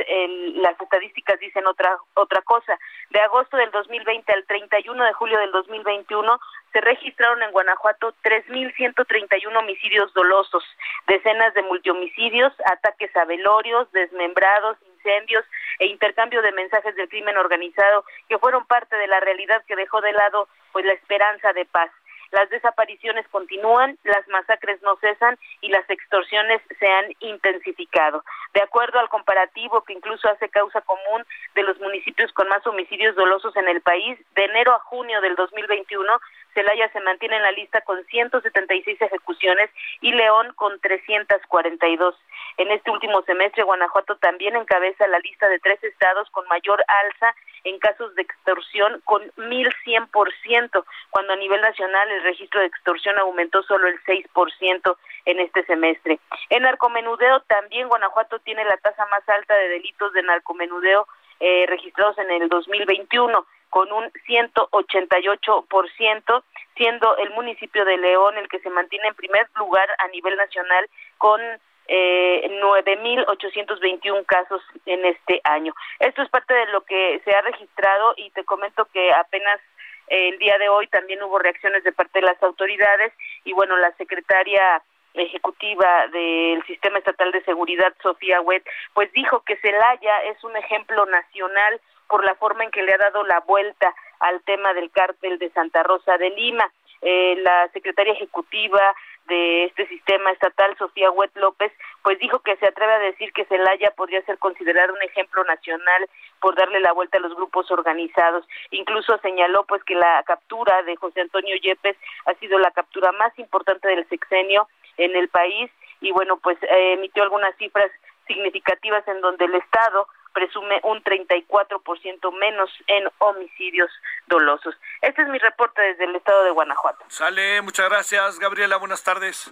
las 0.55 0.81
estadísticas 0.81 1.39
dicen 1.41 1.66
otra 1.66 1.97
otra 2.14 2.41
cosa 2.43 2.79
de 3.11 3.20
agosto 3.20 3.57
del 3.57 3.70
2020 3.70 4.33
al 4.33 4.47
31 4.47 5.05
de 5.05 5.12
julio 5.14 5.39
del 5.39 5.51
2021 5.51 6.39
se 6.77 6.81
registraron 6.83 7.43
en 7.43 7.53
Guanajuato 7.53 8.12
3.131 8.22 9.57
homicidios 9.57 10.12
dolosos, 10.12 10.62
decenas 11.07 11.55
de 11.55 11.62
multihomicidios, 11.62 12.53
ataques 12.66 13.16
a 13.16 13.24
velorios, 13.24 13.91
desmembrados, 13.93 14.77
incendios 14.95 15.43
e 15.79 15.87
intercambio 15.87 16.43
de 16.43 16.53
mensajes 16.53 16.95
del 16.95 17.09
crimen 17.09 17.39
organizado 17.39 18.05
que 18.29 18.37
fueron 18.37 18.66
parte 18.66 18.95
de 18.95 19.07
la 19.07 19.20
realidad 19.20 19.64
que 19.66 19.74
dejó 19.74 20.03
de 20.03 20.12
lado 20.12 20.49
pues 20.72 20.85
la 20.85 20.93
esperanza 20.93 21.55
de 21.55 21.64
paz. 21.64 21.91
Las 22.33 22.51
desapariciones 22.51 23.27
continúan, 23.29 23.97
las 24.05 24.27
masacres 24.29 24.83
no 24.83 24.97
cesan 24.97 25.39
y 25.61 25.68
las 25.68 25.89
extorsiones 25.89 26.61
se 26.79 26.87
han 26.87 27.07
intensificado. 27.20 28.24
De 28.53 28.62
acuerdo 28.62 28.99
al 28.99 29.09
comparativo 29.09 29.83
que 29.85 29.93
incluso 29.93 30.29
hace 30.29 30.49
causa 30.49 30.81
común 30.83 31.24
de 31.55 31.62
los 31.62 31.79
municipios 31.79 32.33
con 32.33 32.49
más 32.49 32.66
homicidios 32.66 33.14
dolosos 33.14 33.57
en 33.57 33.68
el 33.68 33.81
país, 33.81 34.18
de 34.35 34.45
enero 34.45 34.74
a 34.74 34.81
junio 34.81 35.20
del 35.20 35.37
2021, 35.37 36.20
Celaya 36.57 36.89
se 36.89 37.01
mantiene 37.01 37.37
en 37.37 37.43
la 37.43 37.53
lista 37.53 37.83
con 37.83 38.03
176 38.07 39.03
ejecuciones 39.03 39.69
y 40.01 40.13
León 40.13 40.55
con 40.55 40.81
342. 40.81 42.15
En 42.57 42.71
este 42.71 42.91
último 42.91 43.21
semestre, 43.23 43.63
Guanajuato 43.63 44.17
también 44.17 44.57
encabeza 44.57 45.07
la 45.09 45.19
lista 45.19 45.51
de 45.51 45.59
tres 45.59 45.85
estados 45.85 46.31
con 46.31 46.49
mayor 46.49 46.83
alza 46.89 47.35
en 47.65 47.79
casos 47.79 48.15
de 48.15 48.23
extorsión 48.23 49.03
con 49.05 49.23
1.100%, 49.33 50.85
cuando 51.11 51.33
a 51.35 51.37
nivel 51.37 51.61
nacional 51.61 52.11
el 52.11 52.23
registro 52.23 52.61
de 52.61 52.67
extorsión 52.67 53.19
aumentó 53.19 53.63
solo 53.65 53.87
el 53.89 54.03
6% 54.05 54.97
en 55.27 55.41
este 55.41 55.63
semestre. 55.67 56.19
En 56.49 56.63
narcomenudeo 56.63 57.41
también 57.41 57.89
Guanajuato 57.89 58.39
tiene 58.39 58.65
la 58.65 58.79
tasa 58.79 59.05
más 59.07 59.29
alta 59.29 59.55
de 59.55 59.69
delitos 59.69 60.15
de 60.15 60.23
narcomenudeo 60.23 61.07
eh, 61.39 61.67
registrados 61.67 62.17
en 62.17 62.31
el 62.31 62.49
2021 62.49 63.47
con 63.77 63.93
un 63.93 64.11
188%, 64.27 66.43
siendo 66.79 67.16
el 67.18 67.29
municipio 67.35 67.85
de 67.85 67.99
León 67.99 68.39
el 68.39 68.49
que 68.49 68.59
se 68.61 68.70
mantiene 68.70 69.09
en 69.09 69.14
primer 69.14 69.47
lugar 69.55 69.87
a 69.99 70.09
nivel 70.09 70.35
nacional 70.35 70.89
con 71.18 71.39
eh, 71.87 72.59
9.821 72.59 74.24
casos 74.24 74.62
en 74.87 75.05
este 75.05 75.43
año. 75.45 75.74
Esto 76.01 76.22
es 76.22 76.31
parte 76.31 76.55
de 76.55 76.68
lo 76.68 76.81
que 76.85 77.20
se 77.22 77.33
ha 77.33 77.43
registrado 77.43 78.14
y 78.16 78.31
te 78.31 78.45
comento 78.45 78.87
que 78.87 79.12
apenas 79.12 79.61
el 80.07 80.39
día 80.39 80.57
de 80.57 80.70
hoy 80.70 80.87
también 80.87 81.22
hubo 81.22 81.39
reacciones 81.39 81.85
de 81.85 81.93
parte 81.93 82.20
de 82.20 82.27
las 82.29 82.43
autoridades 82.43 83.12
y 83.45 83.53
bueno, 83.53 83.77
la 83.77 83.93
secretaria 83.99 84.83
ejecutiva 85.23 86.07
del 86.09 86.62
Sistema 86.67 86.99
Estatal 86.99 87.33
de 87.33 87.43
Seguridad, 87.45 87.95
Sofía 88.03 88.41
Wet, 88.41 88.64
pues 88.95 89.12
dijo 89.12 89.41
que 89.41 89.57
Celaya 89.57 90.23
es 90.25 90.43
un 90.45 90.57
ejemplo 90.57 91.07
nacional 91.07 91.81
por 92.09 92.25
la 92.25 92.35
forma 92.37 92.64
en 92.64 92.71
que 92.71 92.83
le 92.83 92.95
ha 92.95 92.99
dado 92.99 93.25
la 93.25 93.41
vuelta 93.41 93.95
al 94.21 94.41
tema 94.43 94.73
del 94.75 94.91
cártel 94.91 95.39
de 95.39 95.51
Santa 95.51 95.83
Rosa 95.83 96.17
de 96.19 96.31
Lima. 96.31 96.71
Eh, 97.03 97.37
la 97.43 97.69
secretaria 97.73 98.14
ejecutiva 98.14 98.95
de 99.29 99.64
este 99.64 99.87
sistema 99.89 100.31
estatal, 100.31 100.77
Sofía 100.79 101.11
Huet 101.11 101.35
López, 101.37 101.73
pues 102.03 102.19
dijo 102.19 102.39
que 102.41 102.57
se 102.57 102.67
atreve 102.67 102.93
a 102.95 102.99
decir 102.99 103.33
que 103.33 103.45
Celaya 103.45 103.91
podría 103.91 104.23
ser 104.23 104.39
considerado 104.39 104.95
un 104.95 105.03
ejemplo 105.03 105.43
nacional 105.45 106.09
por 106.41 106.55
darle 106.55 106.81
la 106.81 106.93
vuelta 106.93 107.19
a 107.19 107.21
los 107.21 107.35
grupos 107.35 107.71
organizados. 107.71 108.47
Incluso 108.71 109.19
señaló 109.19 109.64
pues 109.64 109.83
que 109.85 109.95
la 109.95 110.23
captura 110.25 110.83
de 110.85 110.97
José 110.97 111.23
Antonio 111.23 111.57
Yepes 111.57 111.97
ha 112.27 112.35
sido 112.35 112.59
la 112.59 112.71
captura 112.71 113.12
más 113.12 113.37
importante 113.39 113.89
del 113.89 114.09
sexenio 114.09 114.69
en 114.97 115.17
el 115.17 115.29
país 115.29 115.71
y 116.01 116.13
bueno, 116.13 116.39
pues 116.39 116.59
eh, 116.63 116.95
emitió 116.95 117.23
algunas 117.23 117.57
cifras 117.57 117.91
significativas 118.27 119.07
en 119.09 119.21
donde 119.21 119.45
el 119.45 119.55
Estado 119.55 120.09
presume 120.37 120.81
un 120.83 121.03
34% 121.03 122.39
menos 122.39 122.71
en 122.89 123.09
homicidios 123.19 123.91
dolosos. 124.27 124.75
Este 125.01 125.23
es 125.23 125.29
mi 125.29 125.39
reporte 125.39 125.81
desde 125.81 126.05
el 126.05 126.15
estado 126.15 126.45
de 126.45 126.51
Guanajuato. 126.51 127.07
Sale, 127.09 127.63
muchas 127.63 127.89
gracias, 127.89 128.39
Gabriela. 128.39 128.77
Buenas 128.77 129.03
tardes. 129.03 129.51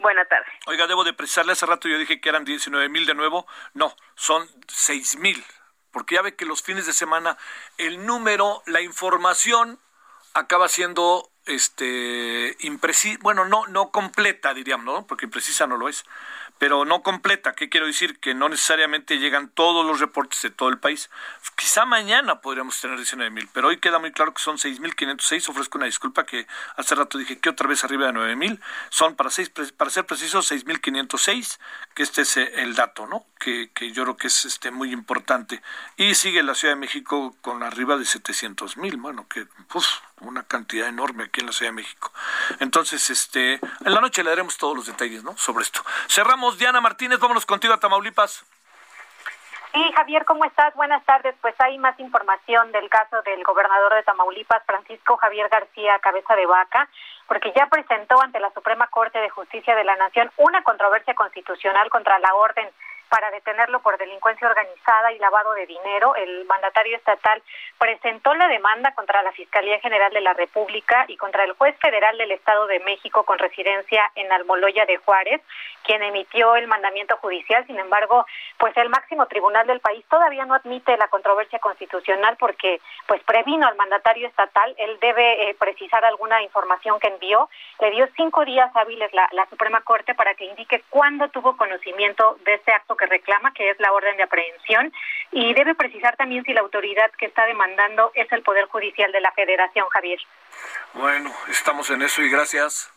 Buenas 0.00 0.28
tardes. 0.28 0.52
Oiga, 0.66 0.86
debo 0.86 1.02
de 1.02 1.14
precisarle, 1.14 1.52
hace 1.52 1.64
rato 1.64 1.88
yo 1.88 1.98
dije 1.98 2.20
que 2.20 2.28
eran 2.28 2.44
19 2.44 2.90
mil 2.90 3.06
de 3.06 3.14
nuevo. 3.14 3.46
No, 3.72 3.94
son 4.16 4.46
6 4.66 5.16
mil. 5.16 5.42
Porque 5.90 6.16
ya 6.16 6.22
ve 6.22 6.36
que 6.36 6.44
los 6.44 6.62
fines 6.62 6.84
de 6.84 6.92
semana 6.92 7.38
el 7.78 8.04
número, 8.04 8.62
la 8.66 8.82
información 8.82 9.78
acaba 10.34 10.68
siendo 10.68 11.30
este 11.48 12.56
imprecisa, 12.60 13.18
bueno, 13.22 13.44
no 13.44 13.66
no 13.66 13.90
completa 13.90 14.54
diríamos, 14.54 14.86
¿no? 14.86 15.06
Porque 15.06 15.26
imprecisa 15.26 15.66
no 15.66 15.76
lo 15.76 15.88
es 15.88 16.04
pero 16.58 16.84
no 16.84 17.02
completa. 17.02 17.54
¿Qué 17.54 17.68
quiero 17.68 17.86
decir? 17.86 18.18
Que 18.18 18.34
no 18.34 18.48
necesariamente 18.48 19.18
llegan 19.18 19.48
todos 19.48 19.86
los 19.86 20.00
reportes 20.00 20.42
de 20.42 20.50
todo 20.50 20.68
el 20.68 20.78
país. 20.78 21.08
Quizá 21.56 21.84
mañana 21.84 22.40
podríamos 22.40 22.80
tener 22.80 22.96
19 22.96 23.30
mil, 23.30 23.48
pero 23.52 23.68
hoy 23.68 23.78
queda 23.78 23.98
muy 23.98 24.12
claro 24.12 24.34
que 24.34 24.42
son 24.42 24.58
6.506. 24.58 25.48
Ofrezco 25.48 25.78
una 25.78 25.86
disculpa 25.86 26.26
que 26.26 26.46
hace 26.76 26.94
rato 26.94 27.18
dije 27.18 27.38
que 27.38 27.48
otra 27.48 27.68
vez 27.68 27.84
arriba 27.84 28.06
de 28.06 28.12
9 28.12 28.36
mil. 28.36 28.60
Son, 28.90 29.14
para, 29.14 29.30
seis, 29.30 29.50
para 29.76 29.90
ser 29.90 30.04
precisos, 30.04 30.50
6.506, 30.50 31.58
que 31.94 32.02
este 32.02 32.22
es 32.22 32.36
eh, 32.36 32.52
el 32.56 32.74
dato, 32.74 33.06
¿no? 33.06 33.24
Que, 33.38 33.70
que 33.72 33.92
yo 33.92 34.02
creo 34.02 34.16
que 34.16 34.26
es 34.26 34.44
este, 34.44 34.70
muy 34.70 34.92
importante. 34.92 35.62
Y 35.96 36.14
sigue 36.14 36.42
la 36.42 36.54
Ciudad 36.54 36.74
de 36.74 36.80
México 36.80 37.36
con 37.40 37.62
arriba 37.62 37.96
de 37.96 38.04
700 38.04 38.76
mil. 38.76 38.96
Bueno, 38.96 39.26
que 39.28 39.46
una 40.20 40.42
cantidad 40.42 40.88
enorme 40.88 41.24
aquí 41.24 41.40
en 41.40 41.46
la 41.46 41.52
Ciudad 41.52 41.72
de 41.72 41.76
México. 41.76 42.12
Entonces, 42.60 43.10
este, 43.10 43.54
en 43.54 43.94
la 43.94 44.00
noche 44.00 44.22
le 44.22 44.30
daremos 44.30 44.56
todos 44.56 44.76
los 44.76 44.86
detalles, 44.86 45.22
¿no? 45.24 45.36
Sobre 45.36 45.62
esto. 45.62 45.80
Cerramos, 46.08 46.58
Diana 46.58 46.80
Martínez, 46.80 47.18
vámonos 47.18 47.46
contigo 47.46 47.74
a 47.74 47.80
Tamaulipas. 47.80 48.44
Sí, 49.72 49.92
Javier, 49.94 50.24
¿cómo 50.24 50.44
estás? 50.44 50.74
Buenas 50.74 51.04
tardes. 51.04 51.34
Pues 51.42 51.54
hay 51.58 51.76
más 51.78 51.98
información 52.00 52.72
del 52.72 52.88
caso 52.88 53.20
del 53.22 53.42
gobernador 53.44 53.94
de 53.94 54.02
Tamaulipas, 54.02 54.62
Francisco 54.64 55.16
Javier 55.18 55.48
García 55.50 55.98
Cabeza 56.00 56.34
de 56.34 56.46
Vaca, 56.46 56.88
porque 57.26 57.52
ya 57.54 57.66
presentó 57.66 58.20
ante 58.20 58.40
la 58.40 58.50
Suprema 58.52 58.86
Corte 58.86 59.18
de 59.18 59.28
Justicia 59.28 59.76
de 59.76 59.84
la 59.84 59.96
Nación 59.96 60.30
una 60.38 60.62
controversia 60.62 61.14
constitucional 61.14 61.90
contra 61.90 62.18
la 62.18 62.34
orden 62.34 62.68
para 63.08 63.30
detenerlo 63.30 63.80
por 63.80 63.98
delincuencia 63.98 64.48
organizada 64.48 65.12
y 65.12 65.18
lavado 65.18 65.52
de 65.54 65.66
dinero. 65.66 66.14
El 66.16 66.44
mandatario 66.46 66.96
estatal 66.96 67.42
presentó 67.78 68.34
la 68.34 68.48
demanda 68.48 68.92
contra 68.94 69.22
la 69.22 69.32
Fiscalía 69.32 69.80
General 69.80 70.12
de 70.12 70.20
la 70.20 70.34
República 70.34 71.04
y 71.08 71.16
contra 71.16 71.44
el 71.44 71.52
juez 71.52 71.76
federal 71.78 72.16
del 72.18 72.32
Estado 72.32 72.66
de 72.66 72.80
México 72.80 73.24
con 73.24 73.38
residencia 73.38 74.10
en 74.14 74.30
Almoloya 74.32 74.86
de 74.86 74.98
Juárez, 74.98 75.40
quien 75.84 76.02
emitió 76.02 76.56
el 76.56 76.66
mandamiento 76.66 77.16
judicial. 77.16 77.66
Sin 77.66 77.78
embargo, 77.78 78.26
pues 78.58 78.76
el 78.76 78.88
máximo 78.88 79.26
tribunal 79.26 79.66
del 79.66 79.80
país 79.80 80.04
todavía 80.10 80.44
no 80.44 80.54
admite 80.54 80.96
la 80.96 81.08
controversia 81.08 81.58
constitucional 81.58 82.36
porque 82.38 82.80
pues 83.06 83.22
previno 83.24 83.66
al 83.66 83.76
mandatario 83.76 84.28
estatal, 84.28 84.74
él 84.78 84.98
debe 85.00 85.48
eh, 85.48 85.56
precisar 85.58 86.04
alguna 86.04 86.42
información 86.42 87.00
que 87.00 87.08
envió. 87.08 87.48
Le 87.80 87.90
dio 87.90 88.06
cinco 88.16 88.44
días 88.44 88.70
hábiles 88.74 89.12
la, 89.14 89.28
la 89.32 89.46
Suprema 89.48 89.80
Corte 89.80 90.14
para 90.14 90.34
que 90.34 90.44
indique 90.44 90.82
cuándo 90.90 91.28
tuvo 91.28 91.56
conocimiento 91.56 92.36
de 92.44 92.54
este 92.54 92.72
acto 92.72 92.96
que 92.98 93.06
reclama, 93.06 93.54
que 93.54 93.70
es 93.70 93.80
la 93.80 93.92
orden 93.92 94.18
de 94.18 94.24
aprehensión, 94.24 94.92
y 95.32 95.54
debe 95.54 95.74
precisar 95.74 96.16
también 96.16 96.44
si 96.44 96.52
la 96.52 96.60
autoridad 96.60 97.10
que 97.12 97.24
está 97.24 97.46
demandando 97.46 98.10
es 98.14 98.30
el 98.32 98.42
Poder 98.42 98.66
Judicial 98.66 99.10
de 99.12 99.22
la 99.22 99.32
Federación, 99.32 99.88
Javier. 99.88 100.20
Bueno, 100.92 101.32
estamos 101.48 101.88
en 101.88 102.02
eso 102.02 102.20
y 102.20 102.28
gracias. 102.28 102.92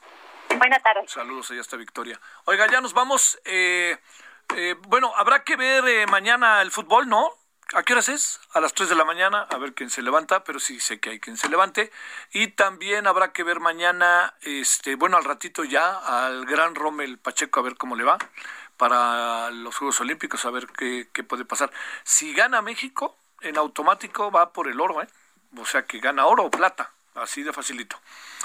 Buenas 0.57 0.83
tardes. 0.83 1.09
Saludos, 1.09 1.51
allá 1.51 1.61
está 1.61 1.77
Victoria. 1.77 2.19
Oiga, 2.45 2.67
ya 2.67 2.81
nos 2.81 2.93
vamos. 2.93 3.39
Eh, 3.45 3.97
eh, 4.55 4.75
bueno, 4.87 5.13
habrá 5.15 5.43
que 5.43 5.55
ver 5.55 5.87
eh, 5.87 6.05
mañana 6.07 6.61
el 6.61 6.71
fútbol, 6.71 7.07
¿no? 7.07 7.40
¿A 7.73 7.83
qué 7.83 7.93
horas 7.93 8.09
es? 8.09 8.41
A 8.51 8.59
las 8.59 8.73
3 8.73 8.89
de 8.89 8.95
la 8.95 9.05
mañana, 9.05 9.43
a 9.43 9.57
ver 9.57 9.73
quién 9.73 9.89
se 9.89 10.01
levanta, 10.01 10.43
pero 10.43 10.59
sí 10.59 10.81
sé 10.81 10.99
que 10.99 11.11
hay 11.11 11.19
quien 11.21 11.37
se 11.37 11.47
levante. 11.47 11.89
Y 12.33 12.47
también 12.47 13.07
habrá 13.07 13.31
que 13.31 13.43
ver 13.43 13.61
mañana, 13.61 14.33
este, 14.41 14.95
bueno, 14.95 15.15
al 15.15 15.23
ratito 15.23 15.63
ya, 15.63 15.97
al 15.97 16.45
gran 16.45 16.75
Rommel 16.75 17.17
Pacheco, 17.17 17.61
a 17.61 17.63
ver 17.63 17.77
cómo 17.77 17.95
le 17.95 18.03
va 18.03 18.17
para 18.75 19.51
los 19.51 19.77
Juegos 19.77 20.01
Olímpicos, 20.01 20.43
a 20.43 20.51
ver 20.51 20.67
qué, 20.67 21.07
qué 21.13 21.23
puede 21.23 21.45
pasar. 21.45 21.71
Si 22.03 22.33
gana 22.33 22.61
México, 22.61 23.15
en 23.39 23.57
automático 23.57 24.31
va 24.31 24.51
por 24.51 24.67
el 24.67 24.81
oro, 24.81 25.01
¿eh? 25.01 25.07
O 25.55 25.65
sea 25.65 25.83
que 25.85 25.99
gana 25.99 26.25
oro 26.25 26.43
o 26.43 26.51
plata, 26.51 26.91
así 27.15 27.41
de 27.41 27.53
facilito. 27.53 27.97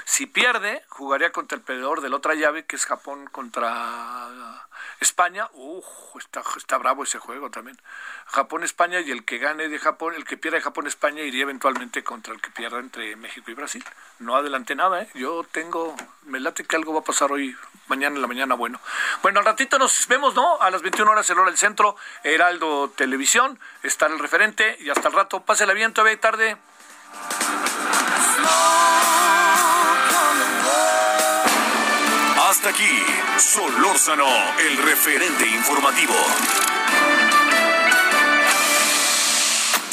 Si 0.07 0.25
pierde, 0.25 0.81
jugaría 0.87 1.33
contra 1.33 1.57
el 1.57 1.61
perdedor 1.61 1.99
de 1.99 2.07
la 2.07 2.15
otra 2.15 2.33
llave, 2.33 2.65
que 2.65 2.77
es 2.77 2.85
Japón 2.85 3.27
contra 3.29 4.65
España. 5.01 5.49
Uf, 5.51 5.85
está, 6.15 6.77
bravo 6.77 7.03
ese 7.03 7.19
juego 7.19 7.51
también. 7.51 7.77
Japón-España 8.27 9.01
y 9.01 9.11
el 9.11 9.25
que 9.25 9.37
gane 9.37 9.67
de 9.67 9.77
Japón, 9.77 10.13
el 10.15 10.23
que 10.23 10.37
pierda 10.37 10.59
de 10.59 10.63
Japón-España 10.63 11.23
iría 11.23 11.43
eventualmente 11.43 12.05
contra 12.05 12.33
el 12.33 12.39
que 12.39 12.49
pierda 12.51 12.79
entre 12.79 13.17
México 13.17 13.51
y 13.51 13.53
Brasil. 13.53 13.83
No 14.19 14.37
adelante 14.37 14.75
nada, 14.75 15.01
¿eh? 15.01 15.09
Yo 15.13 15.43
tengo, 15.51 15.93
me 16.23 16.39
late 16.39 16.63
que 16.63 16.77
algo 16.77 16.93
va 16.93 17.01
a 17.01 17.03
pasar 17.03 17.29
hoy, 17.33 17.53
mañana 17.87 18.15
en 18.15 18.21
la 18.21 18.29
mañana, 18.29 18.55
bueno. 18.55 18.79
Bueno, 19.21 19.39
al 19.39 19.45
ratito 19.45 19.77
nos 19.77 20.07
vemos, 20.07 20.33
¿no? 20.33 20.61
A 20.61 20.71
las 20.71 20.83
21 20.83 21.11
horas, 21.11 21.29
el 21.29 21.37
hora 21.37 21.49
del 21.49 21.59
centro, 21.59 21.97
Heraldo 22.23 22.91
Televisión, 22.91 23.59
está 23.83 24.05
el 24.05 24.19
referente 24.19 24.77
y 24.79 24.89
hasta 24.89 25.09
el 25.09 25.13
rato. 25.13 25.41
Pásela 25.41 25.73
bien, 25.73 25.93
todavía 25.93 26.17
tarde. 26.17 26.57
Hasta 32.57 32.69
aquí, 32.69 33.03
Solórzano, 33.37 34.25
el 34.25 34.77
referente 34.77 35.45
informativo. 35.47 36.15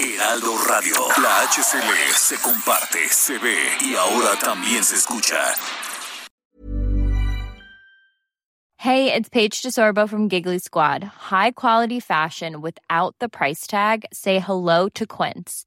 Heraldo 0.01 0.57
Radio, 0.67 0.95
la 1.23 1.43
HCL 1.43 2.15
se 2.15 2.39
comparte, 2.39 3.07
se 3.11 3.37
ve 3.37 3.59
y 3.83 3.95
ahora 3.97 4.39
también 4.41 4.83
se 4.83 4.95
escucha. 4.95 5.37
Hey, 8.79 9.13
it's 9.13 9.29
Paige 9.29 9.61
DeSorbo 9.61 10.09
from 10.09 10.31
Giggly 10.31 10.59
Squad. 10.59 11.05
High 11.05 11.51
quality 11.51 12.01
fashion 12.01 12.63
without 12.63 13.15
the 13.21 13.29
price 13.29 13.67
tag. 13.67 14.07
Say 14.11 14.39
hello 14.39 14.89
to 14.95 15.07
Quince. 15.07 15.67